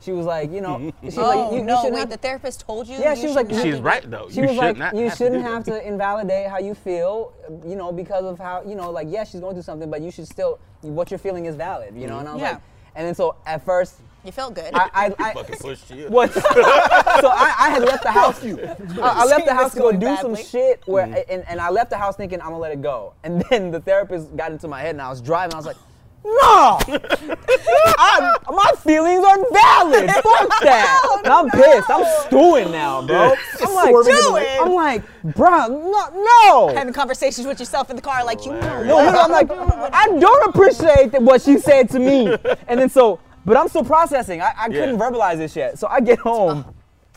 She 0.00 0.12
was 0.12 0.26
like, 0.26 0.50
you 0.52 0.60
know, 0.60 0.92
she 1.02 1.06
was 1.06 1.18
oh 1.18 1.22
like, 1.22 1.36
you, 1.38 1.44
oh, 1.44 1.56
you 1.56 1.62
no! 1.64 1.76
shouldn't 1.76 1.94
Wait, 1.94 2.00
have 2.00 2.10
the 2.10 2.16
therapist 2.16 2.60
told 2.60 2.86
you. 2.86 2.96
Yeah, 2.98 3.14
you 3.14 3.20
she 3.20 3.26
was 3.26 3.36
like, 3.36 3.50
have 3.50 3.62
She's 3.62 3.76
to 3.76 3.82
right 3.82 4.10
though. 4.10 4.28
she 4.30 4.36
you 4.40 4.42
was 4.46 4.50
should 4.52 4.58
like, 4.58 4.76
not 4.76 4.94
you 4.94 5.08
have 5.08 5.16
shouldn't 5.18 5.42
to 5.42 5.48
have 5.48 5.64
that. 5.64 5.80
to 5.82 5.88
invalidate 5.88 6.48
how 6.48 6.58
you 6.58 6.74
feel, 6.74 7.32
you 7.66 7.74
know, 7.76 7.90
because 7.92 8.24
of 8.24 8.38
how, 8.38 8.62
you 8.66 8.74
know, 8.74 8.90
like, 8.90 9.08
yes, 9.10 9.30
she's 9.30 9.40
going 9.40 9.54
through 9.54 9.62
something, 9.62 9.90
but 9.90 10.00
you 10.02 10.10
should 10.10 10.28
still, 10.28 10.58
what 10.82 11.10
you're 11.10 11.18
feeling 11.18 11.46
is 11.46 11.56
valid, 11.56 11.96
you 11.96 12.06
know? 12.06 12.18
And 12.18 12.28
I 12.28 12.32
was 12.34 12.40
Yeah. 12.42 12.50
like, 12.52 12.60
and 12.96 13.06
then 13.06 13.14
so 13.14 13.34
at 13.46 13.64
first, 13.64 13.94
You 14.24 14.32
felt 14.32 14.54
good. 14.54 14.70
I, 14.74 14.90
I, 14.94 15.14
I 15.18 15.34
Fucking 15.34 15.56
push 15.56 15.90
you. 15.90 16.06
what? 16.08 16.32
so 16.32 16.42
I, 16.44 17.54
I 17.58 17.68
had 17.70 17.82
left 17.82 18.02
the 18.02 18.10
house. 18.10 18.42
I, 18.42 18.76
I 18.98 19.24
left 19.26 19.44
the 19.46 19.54
house 19.54 19.72
to 19.74 19.78
go 19.78 19.90
going 19.90 20.00
do 20.00 20.16
some 20.16 20.34
shit 20.34 20.82
where, 20.86 21.04
Mm-hmm. 21.06 21.30
and, 21.30 21.44
and 21.48 21.60
I 21.60 21.68
left 21.68 21.90
the 21.90 21.98
house 21.98 22.16
thinking 22.16 22.40
I'm 22.40 22.48
gonna 22.48 22.58
let 22.58 22.72
it 22.72 22.80
go. 22.80 23.12
And 23.24 23.44
then 23.50 23.70
the 23.70 23.80
therapist 23.80 24.34
got 24.36 24.50
into 24.52 24.66
my 24.68 24.80
head, 24.80 24.90
and 24.94 25.02
I 25.02 25.10
was 25.10 25.20
driving. 25.20 25.52
I 25.54 25.56
was 25.58 25.66
like, 25.66 25.76
No, 26.24 26.78
I, 27.98 28.34
my 28.48 28.72
feelings 28.78 29.22
are 29.24 29.38
valid. 29.52 30.10
Fuck 30.10 30.60
that. 30.62 31.20
And 31.24 31.32
I'm 31.32 31.50
pissed. 31.50 31.90
I'm 31.90 32.04
stewing 32.26 32.72
now, 32.72 33.06
bro. 33.06 33.34
I'm 33.60 33.74
like, 33.74 33.90
swerving 33.90 34.14
in. 34.14 34.58
I'm 34.62 34.72
like, 34.72 35.02
bro, 35.36 35.66
no, 35.68 36.24
no. 36.24 36.74
Having 36.74 36.94
conversations 36.94 37.46
with 37.46 37.58
yourself 37.60 37.90
in 37.90 37.96
the 37.96 38.02
car, 38.02 38.24
like 38.24 38.46
you. 38.46 38.52
No, 38.52 38.82
no, 38.84 38.98
I'm 38.98 39.30
like, 39.30 39.50
I 39.50 40.06
don't 40.18 40.48
appreciate 40.48 41.12
what 41.20 41.42
she 41.42 41.58
said 41.58 41.90
to 41.90 41.98
me. 41.98 42.34
And 42.68 42.80
then 42.80 42.88
so, 42.88 43.20
but 43.44 43.56
I'm 43.56 43.68
still 43.68 43.84
processing. 43.84 44.40
I, 44.40 44.52
I 44.56 44.66
couldn't 44.68 44.98
Yeah. 44.98 45.10
verbalize 45.10 45.36
this 45.36 45.54
yet. 45.56 45.78
So 45.78 45.86
I 45.88 46.00
get 46.00 46.18
home, 46.18 46.64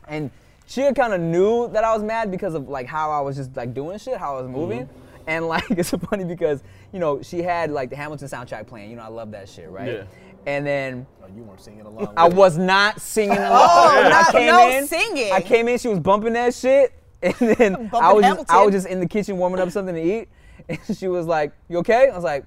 and 0.08 0.30
she 0.68 0.82
kind 0.94 1.14
of 1.14 1.22
knew 1.22 1.70
that 1.70 1.84
I 1.84 1.94
was 1.94 2.04
mad 2.04 2.30
because 2.32 2.54
of 2.54 2.68
like 2.70 2.88
how 2.88 3.12
I 3.12 3.22
was 3.22 3.36
just 3.38 3.56
like 3.56 3.74
doing 3.74 3.98
shit, 4.00 4.18
how 4.18 4.38
I 4.38 4.42
was 4.42 4.50
moving. 4.50 4.86
Mm-hmm. 4.86 5.00
And 5.28 5.48
like 5.48 5.64
it's 5.72 5.90
so 5.90 5.98
funny 5.98 6.24
because 6.24 6.64
you 6.94 7.00
know 7.00 7.22
she 7.22 7.42
had 7.42 7.72
like 7.72 7.90
the 7.90 7.96
Hamilton 7.96 8.28
soundtrack 8.28 8.68
playing. 8.68 8.90
You 8.90 8.96
know 8.98 9.04
I 9.04 9.08
love 9.10 9.32
that 9.32 9.48
shit, 9.50 9.70
right? 9.70 9.92
Yeah. 9.92 10.04
And 10.46 10.66
then 10.66 11.06
Oh, 11.22 11.28
you 11.36 11.44
weren't 11.44 11.60
singing 11.60 11.82
along. 11.82 12.14
I 12.16 12.30
was 12.30 12.58
not 12.58 13.02
singing 13.02 13.38
oh, 13.38 13.50
along. 13.50 13.70
Oh, 13.70 14.02
And 14.06 14.14
I 14.14 14.32
came 14.32 14.48
no 14.48 14.70
in, 14.70 14.88
singing. 14.88 15.34
I 15.34 15.42
came 15.42 15.68
in, 15.68 15.78
she 15.78 15.90
was 15.90 16.00
bumping 16.00 16.32
that 16.34 16.54
shit, 16.54 16.94
and 17.22 17.34
then 17.36 17.76
I 17.76 17.88
Bumping 17.90 18.16
was 18.16 18.24
just, 18.38 18.50
I 18.52 18.64
was 18.64 18.74
just 18.74 18.88
in 18.88 19.02
the 19.02 19.08
kitchen 19.08 19.38
warming 19.38 19.60
up 19.60 19.72
something 19.72 19.94
to 19.96 20.02
eat, 20.02 20.30
and 20.70 20.80
she 20.98 21.08
was 21.10 21.26
like, 21.26 21.52
"You 21.68 21.80
okay?" 21.80 22.10
I 22.10 22.16
was 22.16 22.24
like, 22.24 22.46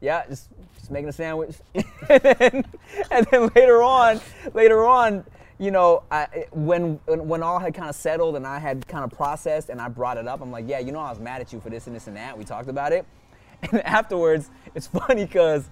"Yeah, 0.00 0.26
just 0.26 0.48
just 0.86 0.92
making 0.92 1.08
a 1.08 1.12
sandwich. 1.12 1.56
and, 1.74 2.22
then, 2.22 2.64
and 3.10 3.26
then 3.26 3.50
later 3.56 3.82
on, 3.82 4.20
later 4.54 4.86
on, 4.86 5.24
you 5.58 5.72
know, 5.72 6.04
I, 6.12 6.46
when 6.52 7.00
when 7.06 7.42
all 7.42 7.58
had 7.58 7.74
kind 7.74 7.88
of 7.88 7.96
settled 7.96 8.36
and 8.36 8.46
I 8.46 8.58
had 8.58 8.86
kind 8.86 9.04
of 9.04 9.10
processed 9.10 9.68
and 9.68 9.80
I 9.80 9.88
brought 9.88 10.16
it 10.16 10.28
up, 10.28 10.40
I'm 10.40 10.52
like, 10.52 10.68
yeah, 10.68 10.78
you 10.78 10.92
know, 10.92 11.00
I 11.00 11.10
was 11.10 11.18
mad 11.18 11.40
at 11.40 11.52
you 11.52 11.60
for 11.60 11.70
this 11.70 11.88
and 11.88 11.96
this 11.96 12.06
and 12.06 12.16
that. 12.16 12.38
We 12.38 12.44
talked 12.44 12.68
about 12.68 12.92
it, 12.92 13.04
and 13.72 13.80
afterwards, 13.82 14.50
it's 14.74 14.86
funny 14.86 15.24
because 15.24 15.68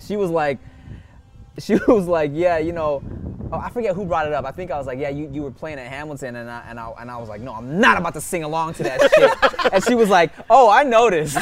she 0.00 0.16
was 0.16 0.30
like, 0.30 0.58
she 1.58 1.74
was 1.86 2.06
like, 2.06 2.30
yeah, 2.34 2.58
you 2.58 2.72
know, 2.72 3.02
oh, 3.52 3.58
I 3.58 3.68
forget 3.70 3.94
who 3.94 4.04
brought 4.06 4.26
it 4.26 4.32
up. 4.32 4.44
I 4.44 4.50
think 4.50 4.70
I 4.70 4.78
was 4.78 4.86
like, 4.86 4.98
yeah, 4.98 5.10
you, 5.10 5.28
you 5.32 5.42
were 5.42 5.50
playing 5.50 5.78
at 5.78 5.86
Hamilton, 5.86 6.36
and 6.36 6.50
I, 6.50 6.64
and 6.68 6.80
I 6.80 6.90
and 6.98 7.10
I 7.10 7.18
was 7.18 7.28
like, 7.28 7.40
no, 7.40 7.52
I'm 7.54 7.78
not 7.78 7.98
about 7.98 8.14
to 8.14 8.20
sing 8.20 8.42
along 8.42 8.74
to 8.74 8.82
that 8.84 9.00
shit. 9.14 9.72
and 9.72 9.84
she 9.84 9.94
was 9.94 10.08
like, 10.08 10.32
oh, 10.48 10.70
I 10.70 10.82
noticed. 10.82 11.38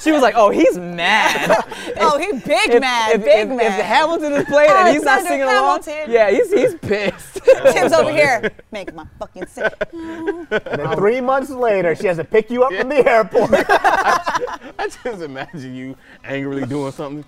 She 0.00 0.12
was 0.12 0.22
like, 0.22 0.34
oh, 0.36 0.50
he's 0.50 0.78
mad. 0.78 1.64
Oh, 1.96 2.18
he 2.18 2.32
big 2.32 2.70
If, 2.70 2.80
mad, 2.80 3.14
if, 3.14 3.24
big 3.24 3.48
if, 3.50 3.56
mad. 3.56 3.78
if 3.80 3.84
Hamilton 3.86 4.32
is 4.32 4.44
playing 4.46 4.70
and 4.70 4.88
he's 4.94 5.02
not 5.02 5.22
singing 5.22 5.46
Hamilton. 5.46 5.94
along, 5.94 6.10
yeah, 6.10 6.30
he's 6.30 6.52
he's 6.52 6.74
pissed. 6.74 7.40
Tim's 7.72 7.92
over 7.92 8.10
here 8.12 8.50
making 8.72 8.94
my 8.94 9.06
fucking 9.18 9.46
sick. 9.46 9.72
And 9.92 10.46
then 10.48 10.96
three 10.96 11.20
months 11.20 11.50
later, 11.50 11.94
she 11.94 12.06
has 12.06 12.16
to 12.16 12.24
pick 12.24 12.50
you 12.50 12.64
up 12.64 12.72
from 12.72 12.88
the 12.88 13.08
airport. 13.08 13.50
I 13.54 14.88
just 14.88 15.22
imagine 15.22 15.74
you 15.74 15.96
angrily 16.24 16.66
doing 16.66 16.92
something. 16.92 17.24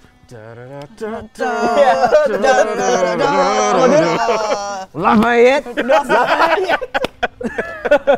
Lafayette. 4.95 5.65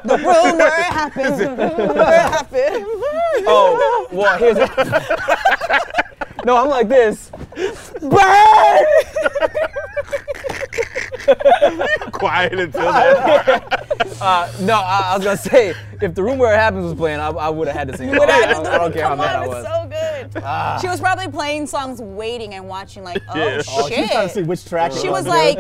The 0.04 0.16
room 0.16 0.58
where 0.58 0.80
it 0.80 0.84
happened. 0.84 1.58
Where 1.58 2.14
it 2.14 2.30
happened. 2.32 2.86
Oh, 3.46 4.08
well, 4.10 4.38
here's 4.38 4.56
No, 6.44 6.56
I'm 6.56 6.68
like 6.68 6.88
this. 6.88 7.30
Burn! 8.00 8.84
Quiet 12.12 12.58
until 12.58 12.80
that 12.92 13.60
part. 13.68 13.84
Uh, 14.20 14.50
no, 14.62 14.74
I, 14.74 15.10
I 15.12 15.16
was 15.16 15.24
gonna 15.24 15.36
say 15.36 15.74
if 16.00 16.14
the 16.14 16.22
room 16.24 16.38
where 16.38 16.52
it 16.52 16.56
happens 16.56 16.82
was 16.84 16.94
playing, 16.94 17.20
I, 17.20 17.28
I 17.28 17.48
would 17.48 17.68
have 17.68 17.76
had 17.76 17.86
to 17.88 17.96
sing. 17.96 18.08
it. 18.08 18.18
What 18.18 18.28
I, 18.28 18.32
happened? 18.38 18.64
don't- 18.64 18.74
I 18.74 18.78
don't 18.78 18.92
care 18.92 19.02
how 19.04 19.08
Come 19.10 19.18
mad 19.18 19.36
on, 19.36 19.42
I 19.42 19.44
it's 19.44 19.54
was. 19.54 20.32
so 20.32 20.32
good. 20.34 20.80
She 20.80 20.88
was 20.88 21.00
probably 21.00 21.28
playing 21.28 21.66
songs, 21.68 22.00
waiting 22.00 22.54
and 22.54 22.66
watching, 22.68 23.04
like, 23.04 23.22
oh 23.28 23.36
Yeah. 23.36 23.62
Oh, 23.68 23.88
she's 23.88 24.10
trying 24.10 24.28
to 24.28 24.34
see 24.34 24.42
which 24.42 24.64
track. 24.64 24.90
She 24.92 25.08
was 25.08 25.26
like, 25.26 25.58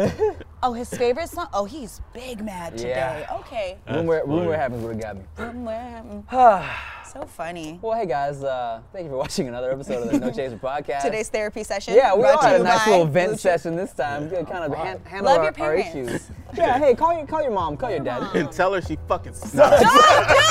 oh, 0.64 0.72
his 0.72 0.88
favorite 0.90 1.28
song. 1.28 1.46
Oh, 1.52 1.66
he's 1.66 2.00
big 2.12 2.42
mad 2.44 2.76
today. 2.78 2.88
Yeah. 3.28 3.36
Okay. 3.40 3.78
room 3.88 4.06
where, 4.06 4.24
room 4.26 4.46
where 4.46 4.54
it 4.54 4.58
happens 4.58 4.82
would 4.82 4.96
have 4.96 5.02
got 5.02 5.16
me. 5.16 5.22
Room 5.36 5.64
where 5.64 5.80
it 5.80 6.32
happened. 6.32 6.64
So 7.18 7.26
funny. 7.26 7.80
Well, 7.82 7.98
hey 7.98 8.06
guys, 8.06 8.44
uh, 8.44 8.80
thank 8.92 9.04
you 9.06 9.10
for 9.10 9.16
watching 9.24 9.48
another 9.48 9.72
episode 9.72 10.04
of 10.06 10.12
the 10.12 10.20
No 10.20 10.30
Chaser 10.30 10.56
podcast. 10.56 11.02
Today's 11.02 11.28
therapy 11.28 11.64
session. 11.64 11.94
yeah, 11.94 12.14
we 12.14 12.20
brought 12.20 12.36
all 12.36 12.42
to 12.42 12.48
had 12.48 12.60
a 12.60 12.64
nice 12.64 12.86
little 12.86 13.06
vent 13.06 13.30
Blue 13.30 13.38
session 13.38 13.74
this 13.74 13.92
time. 13.92 14.28
Good, 14.28 14.46
kind 14.46 14.62
of 14.62 14.78
han- 14.78 15.00
handle 15.04 15.24
Love 15.32 15.38
our, 15.38 15.42
your 15.42 15.46
our 15.46 15.52
parents. 15.52 15.88
issues. 15.96 16.30
yeah, 16.56 16.78
hey, 16.78 16.94
call 16.94 17.16
your 17.16 17.26
call 17.26 17.42
your 17.42 17.50
mom, 17.50 17.76
call 17.76 17.90
your 17.90 17.98
dad. 17.98 18.36
And 18.36 18.52
tell 18.52 18.72
her 18.72 18.80
she 18.80 18.98
fucking 19.08 19.32
sucks. 19.34 19.82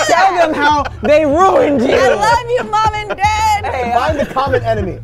Tell 0.08 0.36
them 0.36 0.54
how 0.54 0.84
they 1.04 1.26
ruined 1.26 1.80
you. 1.84 1.96
I 1.96 2.16
love 2.16 2.50
you, 2.50 2.64
mom 2.70 2.94
and 2.96 3.10
dad. 3.18 3.66
Hey, 3.66 3.94
Find 3.94 4.20
the 4.20 4.26
common 4.26 4.62
enemy. 4.64 5.00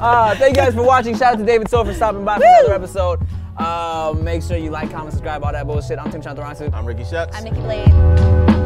Uh, 0.00 0.34
thank 0.34 0.56
you 0.56 0.62
guys 0.62 0.74
for 0.74 0.82
watching. 0.82 1.16
Shout 1.16 1.34
out 1.34 1.38
to 1.38 1.44
David 1.44 1.70
So 1.70 1.84
for 1.84 1.94
stopping 1.94 2.24
by 2.24 2.38
for 2.38 2.44
another 2.44 2.74
episode. 2.74 3.20
Uh, 3.56 4.12
make 4.20 4.42
sure 4.42 4.56
you 4.56 4.70
like, 4.70 4.90
comment, 4.90 5.12
subscribe, 5.12 5.44
all 5.44 5.52
that 5.52 5.68
bullshit. 5.68 6.00
I'm 6.00 6.10
Tim 6.10 6.20
Chantarangsu. 6.20 6.72
I'm 6.74 6.84
Ricky 6.84 7.04
Shucks. 7.04 7.36
I'm 7.36 7.44
Nikki 7.44 7.60
Blade. 7.60 8.65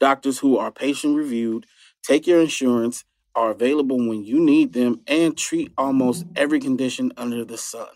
doctors 0.00 0.38
who 0.38 0.56
are 0.58 0.72
patient 0.72 1.16
reviewed, 1.16 1.66
take 2.02 2.26
your 2.26 2.40
insurance, 2.40 3.04
are 3.34 3.50
available 3.50 3.98
when 3.98 4.24
you 4.24 4.40
need 4.40 4.72
them, 4.72 5.00
and 5.06 5.36
treat 5.36 5.72
almost 5.78 6.26
every 6.36 6.60
condition 6.60 7.12
under 7.16 7.44
the 7.44 7.58
sun. 7.58 7.88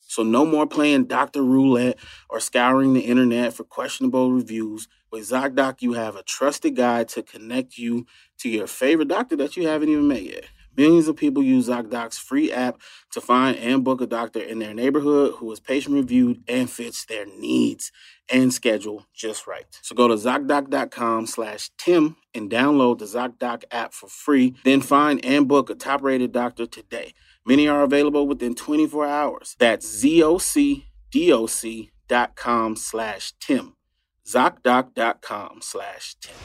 So, 0.00 0.22
no 0.22 0.44
more 0.44 0.66
playing 0.66 1.04
doctor 1.04 1.42
roulette 1.42 1.98
or 2.28 2.40
scouring 2.40 2.94
the 2.94 3.00
internet 3.00 3.54
for 3.54 3.64
questionable 3.64 4.32
reviews. 4.32 4.88
With 5.12 5.22
ZocDoc, 5.28 5.82
you 5.82 5.94
have 5.94 6.16
a 6.16 6.22
trusted 6.24 6.76
guide 6.76 7.08
to 7.10 7.22
connect 7.22 7.78
you 7.78 8.06
to 8.38 8.48
your 8.48 8.66
favorite 8.66 9.08
doctor 9.08 9.36
that 9.36 9.56
you 9.56 9.68
haven't 9.68 9.88
even 9.88 10.08
met 10.08 10.22
yet. 10.22 10.44
Millions 10.76 11.08
of 11.08 11.16
people 11.16 11.42
use 11.42 11.68
ZocDoc's 11.68 12.18
free 12.18 12.50
app 12.52 12.80
to 13.12 13.20
find 13.20 13.56
and 13.58 13.84
book 13.84 14.00
a 14.00 14.06
doctor 14.06 14.40
in 14.40 14.58
their 14.60 14.74
neighborhood 14.74 15.34
who 15.36 15.50
is 15.52 15.60
patient 15.60 15.94
reviewed 15.94 16.42
and 16.48 16.70
fits 16.70 17.04
their 17.04 17.26
needs 17.26 17.92
and 18.30 18.52
schedule 18.52 19.06
just 19.14 19.46
right. 19.46 19.64
So 19.82 19.94
go 19.94 20.08
to 20.08 20.14
ZocDoc.com 20.14 21.26
slash 21.26 21.70
Tim 21.78 22.16
and 22.34 22.50
download 22.50 22.98
the 22.98 23.04
ZocDoc 23.04 23.64
app 23.70 23.92
for 23.92 24.08
free. 24.08 24.54
Then 24.64 24.80
find 24.80 25.24
and 25.24 25.48
book 25.48 25.70
a 25.70 25.74
top 25.74 26.02
rated 26.02 26.32
doctor 26.32 26.66
today. 26.66 27.14
Many 27.46 27.68
are 27.68 27.82
available 27.82 28.26
within 28.26 28.54
24 28.54 29.06
hours. 29.06 29.56
That's 29.58 29.86
ZocDoc.com 30.04 32.76
slash 32.76 33.32
Tim. 33.40 33.74
ZocDoc.com 34.26 35.58
slash 35.62 36.16
Tim. 36.20 36.36